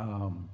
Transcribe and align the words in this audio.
Um, 0.00 0.48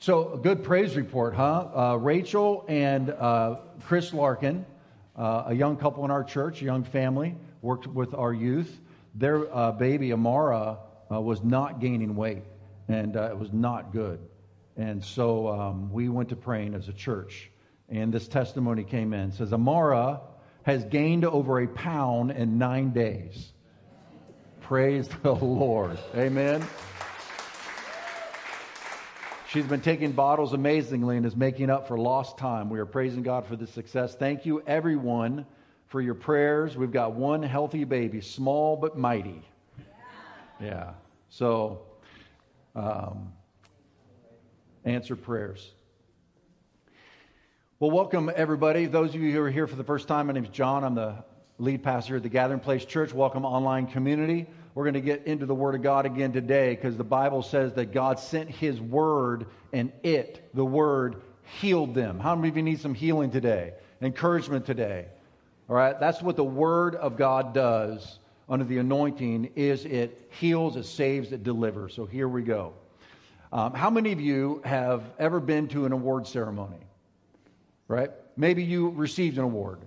so, 0.00 0.32
a 0.32 0.36
good 0.36 0.64
praise 0.64 0.96
report, 0.96 1.34
huh? 1.34 1.68
Uh, 1.92 1.96
Rachel 1.96 2.64
and 2.66 3.10
uh, 3.10 3.58
Chris 3.84 4.12
Larkin, 4.12 4.66
uh, 5.14 5.44
a 5.46 5.54
young 5.54 5.76
couple 5.76 6.04
in 6.04 6.10
our 6.10 6.24
church, 6.24 6.60
a 6.60 6.64
young 6.64 6.82
family, 6.82 7.36
worked 7.60 7.86
with 7.86 8.12
our 8.14 8.34
youth. 8.34 8.80
Their 9.14 9.54
uh, 9.54 9.70
baby, 9.70 10.12
Amara, 10.12 10.78
uh, 11.08 11.20
was 11.20 11.44
not 11.44 11.78
gaining 11.78 12.16
weight, 12.16 12.42
and 12.88 13.16
uh, 13.16 13.30
it 13.30 13.38
was 13.38 13.52
not 13.52 13.92
good. 13.92 14.18
And 14.76 15.04
so 15.04 15.46
um, 15.46 15.92
we 15.92 16.08
went 16.08 16.30
to 16.30 16.36
praying 16.36 16.74
as 16.74 16.88
a 16.88 16.92
church. 16.92 17.48
And 17.88 18.12
this 18.12 18.26
testimony 18.26 18.82
came 18.82 19.12
in. 19.12 19.28
It 19.28 19.34
says, 19.34 19.52
Amara 19.52 20.20
has 20.64 20.84
gained 20.84 21.24
over 21.24 21.60
a 21.60 21.68
pound 21.68 22.32
in 22.32 22.58
nine 22.58 22.90
days. 22.90 23.52
Praise 24.62 25.08
the 25.22 25.32
Lord. 25.32 25.98
Amen. 26.16 26.66
She's 29.52 29.66
been 29.66 29.82
taking 29.82 30.12
bottles 30.12 30.54
amazingly 30.54 31.18
and 31.18 31.26
is 31.26 31.36
making 31.36 31.68
up 31.68 31.86
for 31.86 31.98
lost 31.98 32.38
time. 32.38 32.70
We 32.70 32.78
are 32.78 32.86
praising 32.86 33.22
God 33.22 33.44
for 33.44 33.54
this 33.54 33.68
success. 33.68 34.14
Thank 34.14 34.46
you, 34.46 34.62
everyone, 34.66 35.44
for 35.88 36.00
your 36.00 36.14
prayers. 36.14 36.74
We've 36.74 36.90
got 36.90 37.12
one 37.12 37.42
healthy 37.42 37.84
baby, 37.84 38.22
small 38.22 38.76
but 38.76 38.96
mighty. 38.96 39.46
Yeah. 40.58 40.92
So, 41.28 41.82
um, 42.74 43.30
answer 44.86 45.16
prayers. 45.16 45.72
Well, 47.78 47.90
welcome, 47.90 48.30
everybody. 48.34 48.86
Those 48.86 49.14
of 49.14 49.20
you 49.20 49.32
who 49.32 49.42
are 49.42 49.50
here 49.50 49.66
for 49.66 49.76
the 49.76 49.84
first 49.84 50.08
time, 50.08 50.28
my 50.28 50.32
name 50.32 50.44
is 50.44 50.50
John. 50.50 50.82
I'm 50.82 50.94
the 50.94 51.24
lead 51.58 51.82
pastor 51.82 52.16
at 52.16 52.22
the 52.22 52.30
Gathering 52.30 52.60
Place 52.60 52.86
Church. 52.86 53.12
Welcome, 53.12 53.44
online 53.44 53.86
community. 53.86 54.46
We're 54.74 54.84
going 54.84 54.94
to 54.94 55.00
get 55.02 55.26
into 55.26 55.44
the 55.44 55.54
Word 55.54 55.74
of 55.74 55.82
God 55.82 56.06
again 56.06 56.32
today 56.32 56.74
because 56.74 56.96
the 56.96 57.04
Bible 57.04 57.42
says 57.42 57.74
that 57.74 57.92
God 57.92 58.18
sent 58.18 58.48
His 58.48 58.80
Word 58.80 59.46
and 59.72 59.92
it, 60.02 60.48
the 60.54 60.64
Word, 60.64 61.22
healed 61.60 61.94
them. 61.94 62.18
How 62.18 62.34
many 62.34 62.48
of 62.48 62.56
you 62.56 62.62
need 62.62 62.80
some 62.80 62.94
healing 62.94 63.30
today? 63.30 63.74
Encouragement 64.00 64.64
today? 64.64 65.06
All 65.68 65.76
right, 65.76 65.98
that's 66.00 66.22
what 66.22 66.36
the 66.36 66.44
Word 66.44 66.94
of 66.94 67.18
God 67.18 67.52
does 67.52 68.18
under 68.48 68.64
the 68.64 68.78
anointing 68.78 69.50
is 69.56 69.84
it 69.84 70.30
heals, 70.40 70.76
it 70.76 70.84
saves, 70.84 71.32
it 71.32 71.42
delivers. 71.42 71.94
So 71.94 72.06
here 72.06 72.28
we 72.28 72.42
go. 72.42 72.72
Um, 73.52 73.74
how 73.74 73.90
many 73.90 74.12
of 74.12 74.20
you 74.20 74.62
have 74.64 75.02
ever 75.18 75.38
been 75.38 75.68
to 75.68 75.84
an 75.84 75.92
award 75.92 76.26
ceremony? 76.26 76.78
Right? 77.88 78.10
Maybe 78.38 78.64
you 78.64 78.88
received 78.88 79.36
an 79.36 79.44
award. 79.44 79.80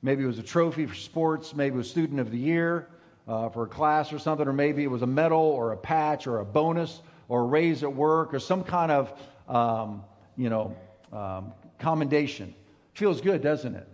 Maybe 0.00 0.24
it 0.24 0.26
was 0.26 0.38
a 0.38 0.42
trophy 0.42 0.86
for 0.86 0.94
sports. 0.94 1.54
Maybe 1.54 1.74
it 1.74 1.78
was 1.78 1.90
Student 1.90 2.20
of 2.20 2.30
the 2.30 2.38
Year 2.38 2.88
uh, 3.26 3.48
for 3.48 3.64
a 3.64 3.68
class 3.68 4.12
or 4.12 4.18
something, 4.18 4.46
or 4.46 4.52
maybe 4.52 4.84
it 4.84 4.90
was 4.90 5.02
a 5.02 5.06
medal 5.06 5.40
or 5.40 5.72
a 5.72 5.76
patch 5.76 6.26
or 6.26 6.40
a 6.40 6.44
bonus 6.44 7.00
or 7.28 7.40
a 7.40 7.44
raise 7.44 7.82
at 7.82 7.94
work 7.94 8.34
or 8.34 8.38
some 8.38 8.62
kind 8.62 8.92
of, 8.92 9.12
um, 9.48 10.04
you 10.36 10.50
know, 10.50 10.76
um, 11.12 11.52
commendation. 11.78 12.54
Feels 12.94 13.20
good, 13.20 13.42
doesn't 13.42 13.74
it? 13.74 13.88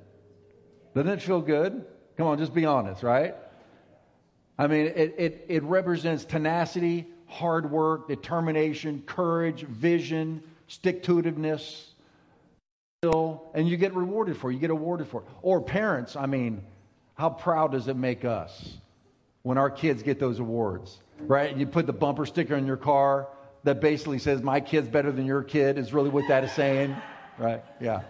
Doesn't 0.94 1.10
it 1.10 1.22
feel 1.22 1.40
good? 1.40 1.84
Come 2.16 2.26
on, 2.26 2.38
just 2.38 2.52
be 2.52 2.66
honest, 2.66 3.02
right? 3.02 3.34
I 4.58 4.66
mean, 4.66 4.86
it, 4.86 5.14
it, 5.16 5.46
it 5.48 5.62
represents 5.62 6.24
tenacity, 6.24 7.06
hard 7.26 7.70
work, 7.70 8.08
determination, 8.08 9.02
courage, 9.06 9.62
vision, 9.62 10.42
stick 10.66 11.02
to 11.04 11.18
and 13.54 13.66
you 13.66 13.78
get 13.78 13.94
rewarded 13.94 14.36
for 14.36 14.50
it. 14.50 14.54
You 14.54 14.60
get 14.60 14.70
awarded 14.70 15.08
for 15.08 15.22
it. 15.22 15.28
Or 15.40 15.62
parents, 15.62 16.16
I 16.16 16.26
mean, 16.26 16.62
how 17.14 17.30
proud 17.30 17.72
does 17.72 17.88
it 17.88 17.96
make 17.96 18.26
us 18.26 18.76
when 19.42 19.58
our 19.58 19.70
kids 19.70 20.02
get 20.02 20.18
those 20.18 20.38
awards, 20.38 20.98
right? 21.20 21.56
You 21.56 21.66
put 21.66 21.86
the 21.86 21.92
bumper 21.92 22.26
sticker 22.26 22.54
in 22.56 22.66
your 22.66 22.76
car 22.76 23.28
that 23.64 23.80
basically 23.80 24.18
says, 24.18 24.42
My 24.42 24.60
kid's 24.60 24.88
better 24.88 25.12
than 25.12 25.26
your 25.26 25.42
kid, 25.42 25.78
is 25.78 25.92
really 25.92 26.10
what 26.10 26.28
that 26.28 26.44
is 26.44 26.52
saying, 26.52 26.96
right? 27.38 27.62
Yeah. 27.80 28.02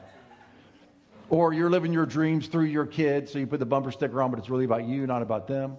Or 1.29 1.53
you're 1.53 1.71
living 1.71 1.93
your 1.93 2.07
dreams 2.07 2.49
through 2.49 2.65
your 2.65 2.87
kids, 2.87 3.33
so 3.33 3.39
you 3.39 3.47
put 3.47 3.61
the 3.61 3.67
bumper 3.67 3.93
sticker 3.93 4.21
on, 4.21 4.31
but 4.31 4.41
it's 4.41 4.51
really 4.51 4.65
about 4.65 4.85
you, 4.85 5.07
not 5.07 5.23
about 5.23 5.47
them. 5.47 5.77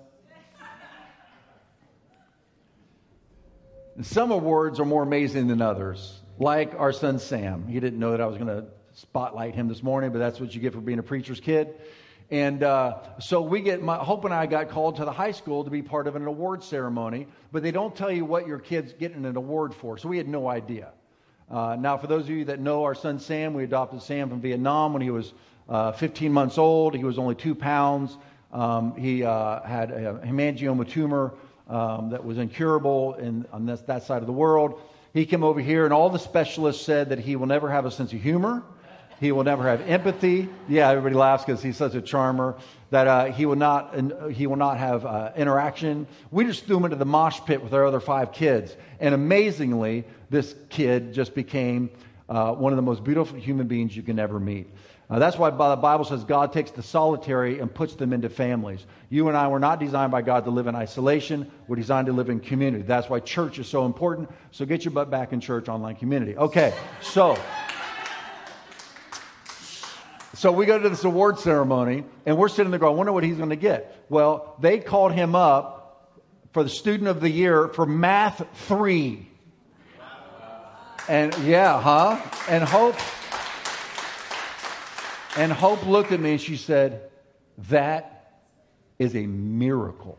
And 3.97 4.05
some 4.05 4.31
awards 4.31 4.79
are 4.79 4.85
more 4.85 5.03
amazing 5.03 5.47
than 5.47 5.61
others, 5.61 6.21
like 6.39 6.73
our 6.79 6.93
son 6.93 7.19
Sam. 7.19 7.67
He 7.67 7.79
didn't 7.81 7.99
know 7.99 8.11
that 8.11 8.21
I 8.21 8.25
was 8.25 8.37
going 8.37 8.47
to 8.47 8.65
spotlight 8.93 9.53
him 9.53 9.67
this 9.67 9.83
morning, 9.83 10.11
but 10.11 10.19
that's 10.19 10.39
what 10.39 10.55
you 10.55 10.61
get 10.61 10.73
for 10.73 10.79
being 10.79 10.99
a 10.99 11.03
preacher's 11.03 11.39
kid. 11.39 11.75
And 12.31 12.63
uh, 12.63 12.99
so 13.19 13.41
we 13.41 13.59
get, 13.59 13.83
my, 13.83 13.97
Hope 13.97 14.23
and 14.23 14.33
I 14.33 14.45
got 14.45 14.69
called 14.69 14.95
to 14.95 15.05
the 15.05 15.11
high 15.11 15.33
school 15.33 15.65
to 15.65 15.69
be 15.69 15.81
part 15.81 16.07
of 16.07 16.15
an 16.15 16.25
award 16.25 16.63
ceremony, 16.63 17.27
but 17.51 17.61
they 17.61 17.71
don't 17.71 17.93
tell 17.93 18.09
you 18.09 18.23
what 18.23 18.47
your 18.47 18.57
kid's 18.57 18.93
getting 18.93 19.25
an 19.25 19.35
award 19.35 19.75
for. 19.75 19.97
So 19.97 20.07
we 20.07 20.17
had 20.17 20.29
no 20.29 20.47
idea. 20.47 20.91
Uh, 21.49 21.75
now, 21.77 21.97
for 21.97 22.07
those 22.07 22.23
of 22.23 22.29
you 22.29 22.45
that 22.45 22.61
know 22.61 22.85
our 22.85 22.95
son 22.95 23.19
Sam, 23.19 23.53
we 23.53 23.65
adopted 23.65 24.01
Sam 24.01 24.29
from 24.29 24.39
Vietnam 24.39 24.93
when 24.93 25.01
he 25.01 25.09
was 25.09 25.33
uh, 25.67 25.91
15 25.91 26.31
months 26.31 26.57
old. 26.57 26.95
He 26.95 27.03
was 27.03 27.19
only 27.19 27.35
two 27.35 27.53
pounds. 27.53 28.17
Um, 28.53 28.95
he 28.95 29.25
uh, 29.25 29.61
had 29.63 29.91
a 29.91 30.21
hemangioma 30.25 30.89
tumor 30.89 31.33
um, 31.67 32.11
that 32.11 32.23
was 32.23 32.37
incurable 32.37 33.15
in, 33.15 33.45
on 33.51 33.65
this, 33.65 33.81
that 33.81 34.03
side 34.03 34.21
of 34.21 34.27
the 34.27 34.33
world. 34.33 34.79
He 35.13 35.25
came 35.25 35.43
over 35.43 35.59
here, 35.59 35.83
and 35.83 35.93
all 35.93 36.09
the 36.09 36.19
specialists 36.19 36.85
said 36.85 37.09
that 37.09 37.19
he 37.19 37.35
will 37.35 37.47
never 37.47 37.69
have 37.69 37.85
a 37.85 37.91
sense 37.91 38.13
of 38.13 38.21
humor 38.21 38.63
he 39.21 39.31
will 39.31 39.43
never 39.43 39.63
have 39.63 39.81
empathy. 39.81 40.49
Yeah, 40.67 40.89
everybody 40.89 41.13
laughs 41.13 41.45
because 41.45 41.61
he's 41.61 41.77
such 41.77 41.93
a 41.93 42.01
charmer. 42.01 42.57
That 42.89 43.07
uh, 43.07 43.25
he 43.25 43.45
will 43.45 43.55
not 43.55 43.95
he 44.31 44.47
will 44.47 44.57
not 44.57 44.77
have 44.79 45.05
uh, 45.05 45.31
interaction. 45.37 46.07
We 46.31 46.43
just 46.43 46.65
threw 46.65 46.77
him 46.77 46.85
into 46.85 46.97
the 46.97 47.05
mosh 47.05 47.39
pit 47.45 47.63
with 47.63 47.73
our 47.73 47.85
other 47.85 47.99
five 47.99 48.33
kids, 48.33 48.75
and 48.99 49.13
amazingly, 49.13 50.05
this 50.31 50.55
kid 50.69 51.13
just 51.13 51.35
became 51.35 51.91
uh, 52.27 52.53
one 52.53 52.73
of 52.73 52.77
the 52.77 52.81
most 52.81 53.03
beautiful 53.03 53.39
human 53.39 53.67
beings 53.67 53.95
you 53.95 54.01
can 54.01 54.17
ever 54.17 54.39
meet. 54.39 54.67
Uh, 55.07 55.19
that's 55.19 55.37
why 55.37 55.49
the 55.49 55.75
Bible 55.75 56.05
says 56.05 56.23
God 56.23 56.51
takes 56.51 56.71
the 56.71 56.81
solitary 56.81 57.59
and 57.59 57.71
puts 57.71 57.95
them 57.95 58.13
into 58.13 58.29
families. 58.29 58.85
You 59.09 59.27
and 59.27 59.37
I 59.37 59.49
were 59.49 59.59
not 59.59 59.79
designed 59.79 60.11
by 60.11 60.21
God 60.21 60.45
to 60.45 60.51
live 60.51 60.67
in 60.67 60.75
isolation. 60.75 61.51
We're 61.67 61.75
designed 61.75 62.07
to 62.07 62.13
live 62.13 62.29
in 62.29 62.39
community. 62.39 62.83
That's 62.83 63.09
why 63.09 63.19
church 63.19 63.59
is 63.59 63.67
so 63.67 63.85
important. 63.85 64.29
So 64.51 64.65
get 64.65 64.85
your 64.85 64.93
butt 64.93 65.11
back 65.11 65.33
in 65.33 65.41
church, 65.41 65.67
online 65.67 65.97
community. 65.97 66.35
Okay, 66.37 66.73
so. 67.01 67.37
So 70.33 70.51
we 70.51 70.65
go 70.65 70.79
to 70.79 70.89
this 70.89 71.03
award 71.03 71.39
ceremony, 71.39 72.05
and 72.25 72.37
we're 72.37 72.47
sitting 72.47 72.71
there 72.71 72.79
going, 72.79 72.93
I 72.93 72.97
wonder 72.97 73.11
what 73.11 73.23
he's 73.23 73.37
going 73.37 73.49
to 73.49 73.57
get. 73.57 74.05
Well, 74.09 74.55
they 74.59 74.79
called 74.79 75.11
him 75.11 75.35
up 75.35 76.17
for 76.53 76.63
the 76.63 76.69
student 76.69 77.09
of 77.09 77.19
the 77.19 77.29
year 77.29 77.67
for 77.67 77.85
math 77.85 78.45
three. 78.67 79.27
And 81.09 81.35
yeah, 81.39 81.81
huh? 81.81 82.21
And 82.47 82.63
Hope 82.63 82.95
and 85.37 85.51
Hope 85.51 85.85
looked 85.85 86.11
at 86.11 86.19
me 86.19 86.31
and 86.31 86.41
she 86.41 86.57
said, 86.57 87.09
That 87.69 88.41
is 88.99 89.15
a 89.15 89.25
miracle. 89.25 90.17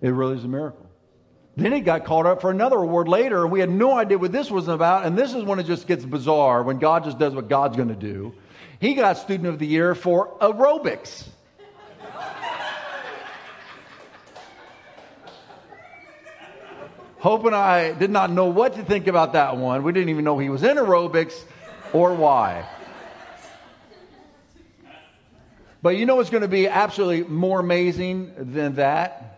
It 0.00 0.10
really 0.10 0.36
is 0.36 0.44
a 0.44 0.48
miracle. 0.48 0.85
Then 1.56 1.72
he 1.72 1.80
got 1.80 2.04
called 2.04 2.26
up 2.26 2.42
for 2.42 2.50
another 2.50 2.76
award 2.76 3.08
later, 3.08 3.42
and 3.42 3.50
we 3.50 3.60
had 3.60 3.70
no 3.70 3.96
idea 3.96 4.18
what 4.18 4.30
this 4.30 4.50
was 4.50 4.68
about. 4.68 5.06
And 5.06 5.16
this 5.16 5.32
is 5.32 5.42
when 5.42 5.58
it 5.58 5.64
just 5.64 5.86
gets 5.86 6.04
bizarre, 6.04 6.62
when 6.62 6.78
God 6.78 7.04
just 7.04 7.18
does 7.18 7.34
what 7.34 7.48
God's 7.48 7.78
going 7.78 7.88
to 7.88 7.94
do. 7.94 8.34
He 8.78 8.92
got 8.92 9.16
Student 9.16 9.48
of 9.48 9.58
the 9.58 9.66
Year 9.66 9.94
for 9.94 10.36
aerobics. 10.38 11.24
Hope 17.18 17.46
and 17.46 17.54
I 17.54 17.92
did 17.92 18.10
not 18.10 18.30
know 18.30 18.48
what 18.48 18.74
to 18.74 18.84
think 18.84 19.06
about 19.06 19.32
that 19.32 19.56
one. 19.56 19.82
We 19.82 19.92
didn't 19.92 20.10
even 20.10 20.24
know 20.24 20.38
he 20.38 20.50
was 20.50 20.62
in 20.62 20.76
aerobics 20.76 21.42
or 21.94 22.14
why. 22.14 22.68
But 25.80 25.96
you 25.96 26.04
know 26.04 26.16
what's 26.16 26.28
going 26.28 26.42
to 26.42 26.48
be 26.48 26.68
absolutely 26.68 27.24
more 27.32 27.60
amazing 27.60 28.34
than 28.36 28.74
that? 28.74 29.35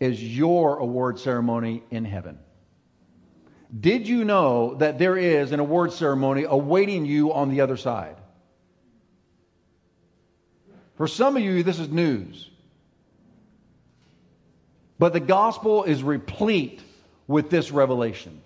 Is 0.00 0.22
your 0.22 0.78
award 0.78 1.18
ceremony 1.18 1.82
in 1.90 2.04
heaven. 2.04 2.38
Did 3.78 4.06
you 4.06 4.24
know 4.24 4.74
that 4.76 4.98
there 4.98 5.16
is 5.16 5.52
an 5.52 5.60
award 5.60 5.92
ceremony 5.92 6.44
awaiting 6.44 7.06
you 7.06 7.32
on 7.32 7.50
the 7.50 7.60
other 7.60 7.76
side? 7.76 8.16
For 10.96 11.08
some 11.08 11.36
of 11.36 11.42
you, 11.42 11.62
this 11.62 11.78
is 11.78 11.88
news. 11.88 12.50
But 14.98 15.12
the 15.12 15.20
gospel 15.20 15.82
is 15.84 16.02
replete 16.02 16.80
with 17.26 17.50
this 17.50 17.72
revelation. 17.72 18.42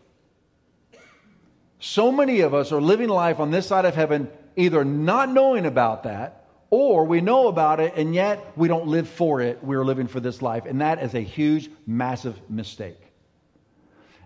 So 1.79 2.11
many 2.11 2.41
of 2.41 2.55
us 2.55 2.73
are 2.73 2.81
living 2.81 3.09
life 3.09 3.39
on 3.39 3.51
this 3.51 3.67
side 3.67 3.85
of 3.85 3.95
heaven 3.95 4.31
either 4.57 4.85
not 4.85 5.31
knowing 5.31 5.67
about 5.67 6.05
that 6.05 6.38
or 6.71 7.05
we 7.05 7.21
know 7.21 7.49
about 7.49 7.81
it 7.81 7.95
and 7.97 8.15
yet 8.15 8.53
we 8.57 8.69
don't 8.69 8.87
live 8.87 9.09
for 9.09 9.41
it. 9.41 9.63
We're 9.63 9.85
living 9.85 10.07
for 10.07 10.21
this 10.21 10.43
life. 10.43 10.67
And 10.67 10.81
that 10.81 11.03
is 11.03 11.15
a 11.15 11.21
huge, 11.21 11.71
massive 11.87 12.39
mistake. 12.51 13.01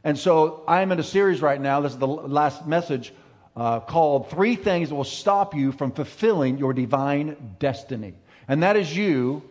And 0.05 0.19
so 0.19 0.65
I'm 0.67 0.91
in 0.91 0.99
a 0.99 1.05
series 1.05 1.41
right 1.41 1.61
now. 1.61 1.81
This 1.81 1.93
is 1.93 1.99
the 1.99 2.09
last 2.09 2.67
message 2.67 3.13
uh, 3.57 3.81
called 3.81 4.31
Three 4.31 4.57
Things 4.57 4.89
That 4.89 4.97
Will 4.97 5.05
Stop 5.05 5.55
You 5.55 5.71
from 5.71 5.93
Fulfilling 5.93 6.59
Your 6.59 6.73
Divine 6.73 7.55
Destiny. 7.61 8.15
And 8.49 8.65
that 8.65 8.77
is 8.77 8.95
you 8.95 9.43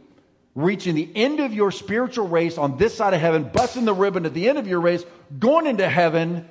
reaching 0.54 0.96
the 0.96 1.10
end 1.16 1.40
of 1.40 1.54
your 1.54 1.72
spiritual 1.72 2.28
race 2.28 2.58
on 2.58 2.78
this 2.78 2.98
side 2.98 3.14
of 3.14 3.22
heaven, 3.22 3.44
busting 3.44 3.86
the 3.86 3.94
ribbon 3.94 4.26
at 4.26 4.34
the 4.34 4.50
end 4.50 4.58
of 4.58 4.68
your 4.68 4.82
race, 4.82 5.06
going 5.40 5.66
into 5.66 5.88
heaven, 5.88 6.46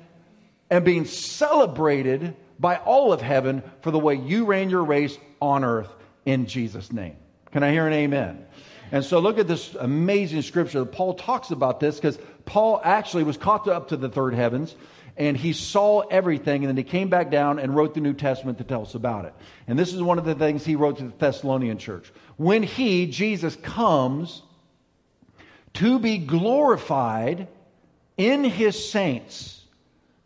and 0.71 0.83
being 0.83 1.05
celebrated 1.05 2.35
by 2.59 2.77
all 2.77 3.13
of 3.13 3.21
heaven 3.21 3.61
for 3.81 3.91
the 3.91 3.99
way 3.99 4.15
you 4.15 4.45
ran 4.45 4.71
your 4.71 4.83
race 4.83 5.15
on 5.39 5.63
earth 5.63 5.89
in 6.25 6.45
Jesus' 6.45 6.91
name. 6.91 7.15
Can 7.51 7.63
I 7.63 7.71
hear 7.71 7.87
an 7.87 7.93
amen? 7.93 8.45
And 8.91 9.05
so 9.05 9.19
look 9.19 9.37
at 9.37 9.47
this 9.47 9.73
amazing 9.75 10.41
scripture. 10.41 10.83
Paul 10.85 11.13
talks 11.13 11.51
about 11.51 11.79
this 11.79 11.95
because 11.95 12.19
Paul 12.45 12.81
actually 12.83 13.23
was 13.23 13.37
caught 13.37 13.67
up 13.67 13.89
to 13.89 13.97
the 13.97 14.09
third 14.09 14.33
heavens 14.33 14.75
and 15.17 15.37
he 15.37 15.53
saw 15.53 16.01
everything 16.01 16.63
and 16.63 16.69
then 16.69 16.77
he 16.77 16.83
came 16.83 17.09
back 17.09 17.31
down 17.31 17.59
and 17.59 17.75
wrote 17.75 17.93
the 17.93 18.01
New 18.01 18.13
Testament 18.13 18.57
to 18.57 18.63
tell 18.63 18.81
us 18.81 18.95
about 18.95 19.25
it. 19.25 19.33
And 19.67 19.79
this 19.79 19.93
is 19.93 20.01
one 20.01 20.17
of 20.17 20.25
the 20.25 20.35
things 20.35 20.65
he 20.65 20.75
wrote 20.75 20.97
to 20.97 21.03
the 21.03 21.13
Thessalonian 21.17 21.77
church. 21.77 22.11
When 22.37 22.63
he, 22.63 23.07
Jesus, 23.07 23.55
comes 23.55 24.41
to 25.75 25.99
be 25.99 26.17
glorified 26.17 27.47
in 28.17 28.43
his 28.43 28.91
saints, 28.91 29.63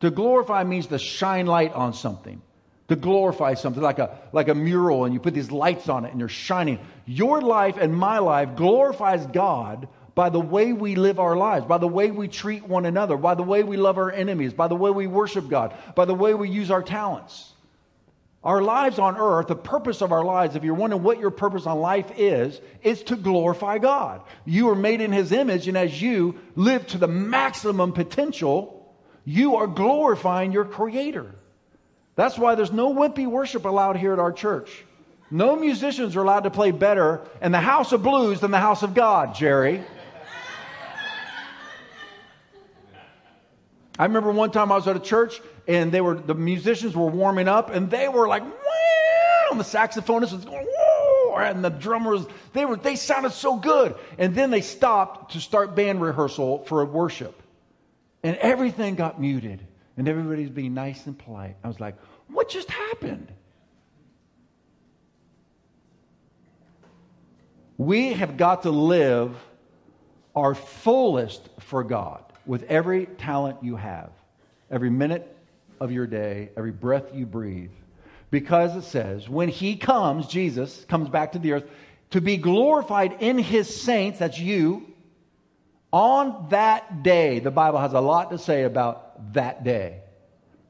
to 0.01 0.09
glorify 0.09 0.63
means 0.63 0.87
to 0.87 0.97
shine 0.97 1.45
light 1.45 1.73
on 1.73 1.93
something 1.93 2.41
to 2.87 2.95
glorify 2.95 3.55
something 3.55 3.81
like 3.81 3.99
a 3.99 4.17
like 4.31 4.47
a 4.47 4.55
mural 4.55 5.05
and 5.05 5.13
you 5.13 5.19
put 5.19 5.33
these 5.33 5.51
lights 5.51 5.89
on 5.89 6.05
it 6.05 6.11
and 6.11 6.19
you're 6.19 6.29
shining. 6.29 6.79
Your 7.05 7.41
life 7.41 7.77
and 7.77 7.95
my 7.95 8.19
life 8.19 8.55
glorifies 8.55 9.25
god 9.27 9.87
by 10.13 10.29
the 10.29 10.39
way 10.39 10.71
we 10.71 10.95
live 10.95 11.19
our 11.19 11.35
lives 11.35 11.65
by 11.65 11.77
the 11.77 11.87
way 11.87 12.11
we 12.11 12.27
treat 12.27 12.63
one 12.67 12.85
another 12.85 13.17
by 13.17 13.35
the 13.35 13.43
way 13.43 13.63
we 13.63 13.75
love 13.75 13.97
our 13.97 14.11
enemies 14.11 14.53
by 14.53 14.67
the 14.67 14.75
way 14.75 14.89
we 14.89 15.07
worship 15.07 15.49
god 15.49 15.75
by 15.93 16.05
the 16.05 16.13
way 16.13 16.33
we 16.33 16.49
use 16.49 16.71
our 16.71 16.83
talents. 16.83 17.51
Our 18.43 18.61
lives 18.61 18.99
on 18.99 19.17
earth 19.17 19.47
the 19.47 19.55
purpose 19.55 20.03
of 20.03 20.11
our 20.11 20.23
lives 20.23 20.55
if 20.55 20.63
you're 20.63 20.75
wondering 20.75 21.01
what 21.01 21.19
your 21.19 21.31
purpose 21.31 21.65
on 21.65 21.79
life 21.79 22.11
is 22.17 22.61
is 22.83 23.01
to 23.03 23.15
glorify 23.15 23.79
god. 23.79 24.21
You 24.45 24.69
are 24.69 24.75
made 24.75 25.01
in 25.01 25.11
his 25.11 25.31
image 25.31 25.67
and 25.67 25.75
as 25.75 25.99
you 25.99 26.35
live 26.55 26.85
to 26.87 26.99
the 26.99 27.07
maximum 27.07 27.93
potential 27.93 28.73
you 29.27 29.55
are 29.55 29.65
glorifying 29.65 30.51
your 30.51 30.65
creator 30.65 31.33
that's 32.15 32.37
why 32.37 32.55
there's 32.55 32.71
no 32.71 32.93
wimpy 32.93 33.27
worship 33.27 33.65
allowed 33.65 33.97
here 33.97 34.13
at 34.13 34.19
our 34.19 34.31
church. 34.31 34.85
No 35.29 35.55
musicians 35.55 36.15
are 36.15 36.21
allowed 36.21 36.41
to 36.41 36.51
play 36.51 36.71
better 36.71 37.21
in 37.41 37.51
the 37.51 37.59
house 37.59 37.91
of 37.91 38.03
blues 38.03 38.39
than 38.39 38.51
the 38.51 38.59
house 38.59 38.83
of 38.83 38.93
God, 38.93 39.35
Jerry. 39.35 39.83
I 43.97 44.03
remember 44.03 44.31
one 44.31 44.51
time 44.51 44.71
I 44.71 44.75
was 44.75 44.87
at 44.87 44.95
a 44.95 44.99
church 44.99 45.41
and 45.67 45.91
they 45.91 46.01
were 46.01 46.15
the 46.15 46.35
musicians 46.35 46.95
were 46.95 47.07
warming 47.07 47.47
up 47.47 47.69
and 47.69 47.89
they 47.89 48.07
were 48.07 48.27
like, 48.27 48.43
Wah! 48.43 49.51
and 49.51 49.59
the 49.59 49.63
saxophonist 49.63 50.33
was 50.33 50.45
going, 50.45 50.65
Whoa! 50.65 51.37
and 51.37 51.63
the 51.63 51.69
drummers 51.69 52.25
they 52.53 52.65
were 52.65 52.75
they 52.75 52.95
sounded 52.95 53.31
so 53.31 53.55
good. 53.57 53.95
And 54.17 54.35
then 54.35 54.51
they 54.51 54.61
stopped 54.61 55.33
to 55.33 55.39
start 55.39 55.75
band 55.75 56.01
rehearsal 56.01 56.65
for 56.65 56.81
a 56.81 56.85
worship. 56.85 57.41
And 58.21 58.35
everything 58.37 58.95
got 58.95 59.19
muted 59.19 59.65
and 59.97 60.07
everybody's 60.07 60.49
being 60.49 60.73
nice 60.73 61.05
and 61.05 61.17
polite. 61.17 61.55
I 61.63 61.67
was 61.67 61.79
like, 61.79 61.95
what 62.27 62.49
just 62.49 62.69
happened? 62.69 63.31
We 67.77 68.13
have 68.13 68.37
got 68.37 68.63
to 68.63 68.71
live 68.71 69.35
our 70.35 70.55
fullest 70.55 71.47
for 71.59 71.83
God 71.83 72.23
with 72.45 72.63
every 72.63 73.05
talent 73.05 73.63
you 73.63 73.75
have, 73.75 74.11
every 74.69 74.89
minute 74.89 75.35
of 75.79 75.91
your 75.91 76.07
day, 76.07 76.49
every 76.55 76.71
breath 76.71 77.13
you 77.13 77.25
breathe. 77.25 77.71
Because 78.31 78.75
it 78.75 78.83
says, 78.83 79.29
when 79.29 79.49
He 79.49 79.75
comes, 79.75 80.27
Jesus 80.27 80.85
comes 80.85 81.09
back 81.09 81.33
to 81.33 81.39
the 81.39 81.53
earth, 81.53 81.65
to 82.11 82.21
be 82.21 82.37
glorified 82.37 83.17
in 83.21 83.37
His 83.37 83.81
saints, 83.81 84.19
that's 84.19 84.39
you, 84.39 84.87
on 85.91 86.47
that 86.49 87.03
day. 87.03 87.39
The 87.39 87.51
Bible 87.51 87.79
has 87.79 87.93
a 87.93 88.01
lot 88.01 88.31
to 88.31 88.37
say 88.37 88.63
about 88.63 89.04
that 89.33 89.63
day. 89.63 90.01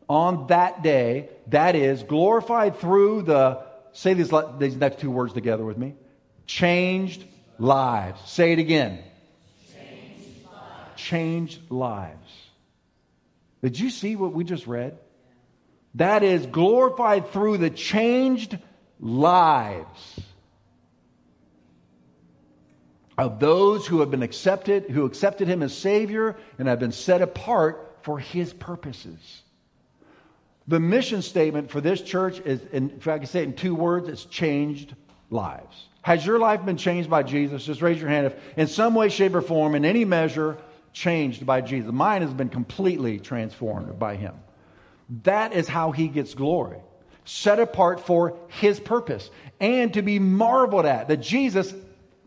On 0.08 0.48
that 0.48 0.84
day, 0.84 1.30
that 1.48 1.76
is 1.76 2.04
glorified 2.04 2.78
through 2.80 3.24
the, 3.24 3.64
say 3.94 4.14
these, 4.14 4.32
these 4.60 4.76
next 4.76 5.00
two 5.00 5.12
words 5.12 5.34
together 5.34 5.66
with 5.66 5.78
me 5.78 5.96
changed 6.46 7.24
lives. 7.58 8.22
Say 8.30 8.54
it 8.54 8.60
again. 8.60 9.00
Changed 9.74 10.46
lives. 10.46 11.02
Changed 11.02 11.72
lives. 11.72 12.32
Did 13.64 13.80
you 13.80 13.90
see 13.90 14.16
what 14.16 14.34
we 14.34 14.44
just 14.44 14.68
read? 14.68 14.98
That 15.96 16.24
is 16.24 16.46
glorified 16.46 17.32
through 17.32 17.58
the 17.58 17.70
changed 17.70 18.58
lives 19.00 20.20
of 23.18 23.40
those 23.40 23.88
who 23.88 24.02
have 24.02 24.12
been 24.12 24.24
accepted, 24.24 24.90
who 24.90 25.06
accepted 25.06 25.48
him 25.48 25.64
as 25.64 25.76
Savior 25.76 26.36
and 26.60 26.68
have 26.68 26.80
been 26.80 26.92
set 26.92 27.22
apart 27.22 27.85
for 28.06 28.19
his 28.19 28.54
purposes. 28.54 29.42
The 30.68 30.80
mission 30.80 31.24
statement 31.24 31.72
for 31.72 31.81
this 31.81 32.02
church 32.02 32.40
is, 32.40 32.62
in, 32.72 32.92
if 32.92 33.07
I 33.07 33.18
can 33.18 33.25
say 33.25 33.40
it 33.40 33.46
in 33.46 33.54
two 33.54 33.74
words, 33.74 34.07
it's 34.07 34.25
changed 34.25 34.94
lives. 35.31 35.88
Has 36.04 36.24
your 36.24 36.38
life 36.38 36.63
been 36.63 36.78
changed 36.78 37.10
by 37.10 37.24
Jesus? 37.24 37.66
Just 37.66 37.81
raise 37.81 38.00
your 38.00 38.10
hand 38.10 38.28
if, 38.28 38.36
in 38.57 38.68
some 38.68 38.94
way, 38.94 39.10
shape, 39.10 39.34
or 39.34 39.42
form, 39.42 39.74
in 39.74 39.86
any 39.86 40.06
measure, 40.06 40.56
changed 40.94 41.48
by 41.48 41.62
Jesus. 41.62 41.92
Mine 41.92 42.22
has 42.22 42.31
been 42.31 42.50
completely 42.50 43.19
transformed 43.19 43.98
by 43.98 44.18
him. 44.18 44.36
That 45.24 45.54
is 45.54 45.68
how 45.68 45.92
he 45.92 46.08
gets 46.08 46.36
glory. 46.36 46.78
Set 47.25 47.60
apart 47.60 48.06
for 48.06 48.38
his 48.50 48.80
purpose 48.80 49.31
and 49.60 49.92
to 49.96 50.04
be 50.04 50.19
marveled 50.19 50.86
at. 50.86 51.08
That 51.08 51.22
Jesus, 51.22 51.74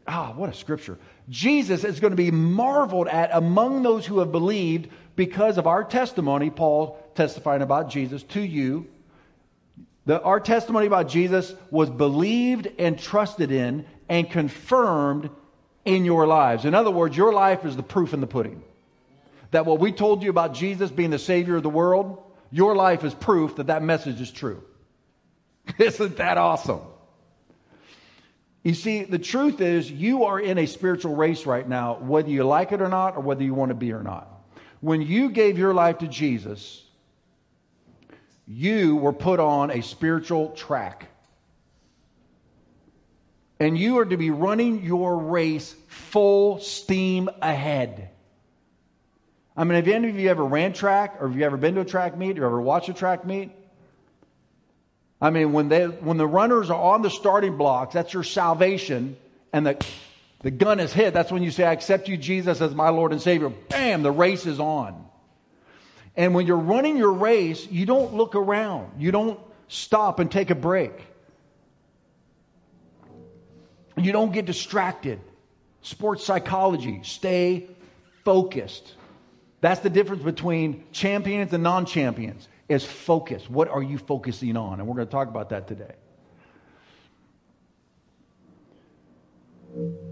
ah, 0.08 0.32
what 0.34 0.50
a 0.50 0.54
scripture. 0.54 0.98
Jesus 1.28 1.84
is 1.84 2.00
going 2.00 2.10
to 2.10 2.16
be 2.16 2.32
marveled 2.32 3.06
at 3.06 3.30
among 3.32 3.84
those 3.84 4.04
who 4.04 4.18
have 4.18 4.32
believed 4.32 4.88
because 5.18 5.58
of 5.58 5.66
our 5.66 5.82
testimony, 5.82 6.48
Paul 6.48 6.96
testifying 7.16 7.60
about 7.60 7.90
Jesus 7.90 8.22
to 8.22 8.40
you. 8.40 8.86
The, 10.06 10.22
our 10.22 10.38
testimony 10.38 10.86
about 10.86 11.08
Jesus 11.08 11.52
was 11.72 11.90
believed 11.90 12.68
and 12.78 12.96
trusted 12.96 13.50
in 13.50 13.84
and 14.08 14.30
confirmed 14.30 15.28
in 15.84 16.04
your 16.04 16.28
lives. 16.28 16.64
In 16.64 16.72
other 16.72 16.92
words, 16.92 17.16
your 17.16 17.32
life 17.32 17.64
is 17.64 17.74
the 17.74 17.82
proof 17.82 18.14
in 18.14 18.20
the 18.20 18.28
pudding. 18.28 18.62
That 19.50 19.66
what 19.66 19.80
we 19.80 19.90
told 19.90 20.22
you 20.22 20.30
about 20.30 20.54
Jesus 20.54 20.88
being 20.88 21.10
the 21.10 21.18
Savior 21.18 21.56
of 21.56 21.64
the 21.64 21.68
world, 21.68 22.22
your 22.52 22.76
life 22.76 23.02
is 23.02 23.12
proof 23.12 23.56
that 23.56 23.66
that 23.66 23.82
message 23.82 24.20
is 24.20 24.30
true. 24.30 24.62
Isn't 25.78 26.18
that 26.18 26.38
awesome? 26.38 26.82
You 28.62 28.74
see, 28.74 29.02
the 29.02 29.18
truth 29.18 29.60
is, 29.60 29.90
you 29.90 30.26
are 30.26 30.38
in 30.38 30.58
a 30.58 30.66
spiritual 30.66 31.16
race 31.16 31.44
right 31.44 31.68
now, 31.68 31.98
whether 31.98 32.30
you 32.30 32.44
like 32.44 32.70
it 32.70 32.80
or 32.80 32.88
not, 32.88 33.16
or 33.16 33.20
whether 33.20 33.42
you 33.42 33.52
want 33.52 33.70
to 33.70 33.74
be 33.74 33.92
or 33.92 34.04
not 34.04 34.37
when 34.80 35.02
you 35.02 35.30
gave 35.30 35.58
your 35.58 35.74
life 35.74 35.98
to 35.98 36.08
Jesus, 36.08 36.84
you 38.46 38.96
were 38.96 39.12
put 39.12 39.40
on 39.40 39.70
a 39.70 39.82
spiritual 39.82 40.50
track. 40.50 41.08
And 43.60 43.76
you 43.76 43.98
are 43.98 44.04
to 44.04 44.16
be 44.16 44.30
running 44.30 44.84
your 44.84 45.18
race 45.18 45.74
full 45.88 46.60
steam 46.60 47.28
ahead. 47.42 48.10
I 49.56 49.64
mean, 49.64 49.74
have 49.74 49.88
any 49.88 50.08
of 50.08 50.16
you 50.16 50.30
ever 50.30 50.44
ran 50.44 50.72
track 50.72 51.16
or 51.20 51.26
have 51.26 51.36
you 51.36 51.44
ever 51.44 51.56
been 51.56 51.74
to 51.74 51.80
a 51.80 51.84
track 51.84 52.16
meet 52.16 52.38
or 52.38 52.46
ever 52.46 52.60
watched 52.60 52.88
a 52.88 52.94
track 52.94 53.26
meet? 53.26 53.50
I 55.20 55.30
mean, 55.30 55.52
when, 55.52 55.68
they, 55.68 55.86
when 55.86 56.16
the 56.16 56.28
runners 56.28 56.70
are 56.70 56.80
on 56.80 57.02
the 57.02 57.10
starting 57.10 57.56
blocks, 57.56 57.94
that's 57.94 58.14
your 58.14 58.22
salvation, 58.22 59.16
and 59.52 59.66
the 59.66 59.84
the 60.40 60.50
gun 60.50 60.78
is 60.78 60.92
hit. 60.92 61.14
That's 61.14 61.32
when 61.32 61.42
you 61.42 61.50
say, 61.50 61.64
I 61.64 61.72
accept 61.72 62.08
you, 62.08 62.16
Jesus, 62.16 62.60
as 62.60 62.74
my 62.74 62.90
Lord 62.90 63.12
and 63.12 63.20
Savior. 63.20 63.48
Bam, 63.48 64.02
the 64.02 64.12
race 64.12 64.46
is 64.46 64.60
on. 64.60 65.04
And 66.16 66.34
when 66.34 66.46
you're 66.46 66.56
running 66.56 66.96
your 66.96 67.12
race, 67.12 67.66
you 67.70 67.86
don't 67.86 68.14
look 68.14 68.34
around. 68.34 69.00
You 69.00 69.10
don't 69.10 69.38
stop 69.68 70.18
and 70.18 70.30
take 70.30 70.50
a 70.50 70.54
break. 70.54 70.92
You 73.96 74.12
don't 74.12 74.32
get 74.32 74.44
distracted. 74.44 75.20
Sports 75.82 76.24
psychology, 76.24 77.00
stay 77.02 77.68
focused. 78.24 78.94
That's 79.60 79.80
the 79.80 79.90
difference 79.90 80.22
between 80.22 80.84
champions 80.92 81.52
and 81.52 81.62
non 81.62 81.86
champions, 81.86 82.48
is 82.68 82.84
focus. 82.84 83.48
What 83.48 83.68
are 83.68 83.82
you 83.82 83.98
focusing 83.98 84.56
on? 84.56 84.78
And 84.78 84.88
we're 84.88 84.94
going 84.94 85.06
to 85.06 85.12
talk 85.12 85.28
about 85.28 85.50
that 85.50 85.66
today. 85.66 85.94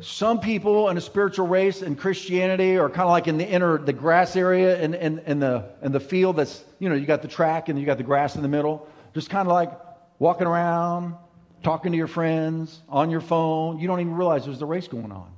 Some 0.01 0.41
people 0.41 0.89
in 0.91 0.97
a 0.97 1.01
spiritual 1.01 1.47
race 1.47 1.83
in 1.83 1.97
Christianity 1.97 2.77
are 2.77 2.89
kind 2.89 3.07
of 3.07 3.11
like 3.11 3.27
in 3.27 3.39
the 3.39 3.49
inner, 3.49 3.79
the 3.79 3.93
grass 3.93 4.37
area 4.37 4.81
in, 4.81 4.95
in, 4.95 5.19
in, 5.21 5.41
the, 5.41 5.65
in 5.83 5.93
the 5.93 6.01
field 6.01 6.37
that's, 6.37 6.63
you 6.79 6.89
know, 6.89 6.95
you 6.95 7.07
got 7.07 7.23
the 7.23 7.29
track 7.29 7.69
and 7.69 7.79
you 7.79 7.87
got 7.87 7.97
the 7.97 8.05
grass 8.05 8.37
in 8.37 8.43
the 8.43 8.49
middle. 8.49 8.89
Just 9.15 9.31
kind 9.31 9.49
of 9.49 9.53
like 9.53 9.73
walking 10.19 10.47
around, 10.47 11.17
talking 11.63 11.93
to 11.93 11.99
your 11.99 12.07
friends, 12.07 12.81
on 12.89 13.11
your 13.11 13.21
phone. 13.21 13.79
You 13.79 13.89
don't 13.89 14.01
even 14.01 14.15
realize 14.15 14.45
there's 14.45 14.63
a 14.63 14.67
race 14.67 14.87
going 14.87 15.11
on. 15.11 15.33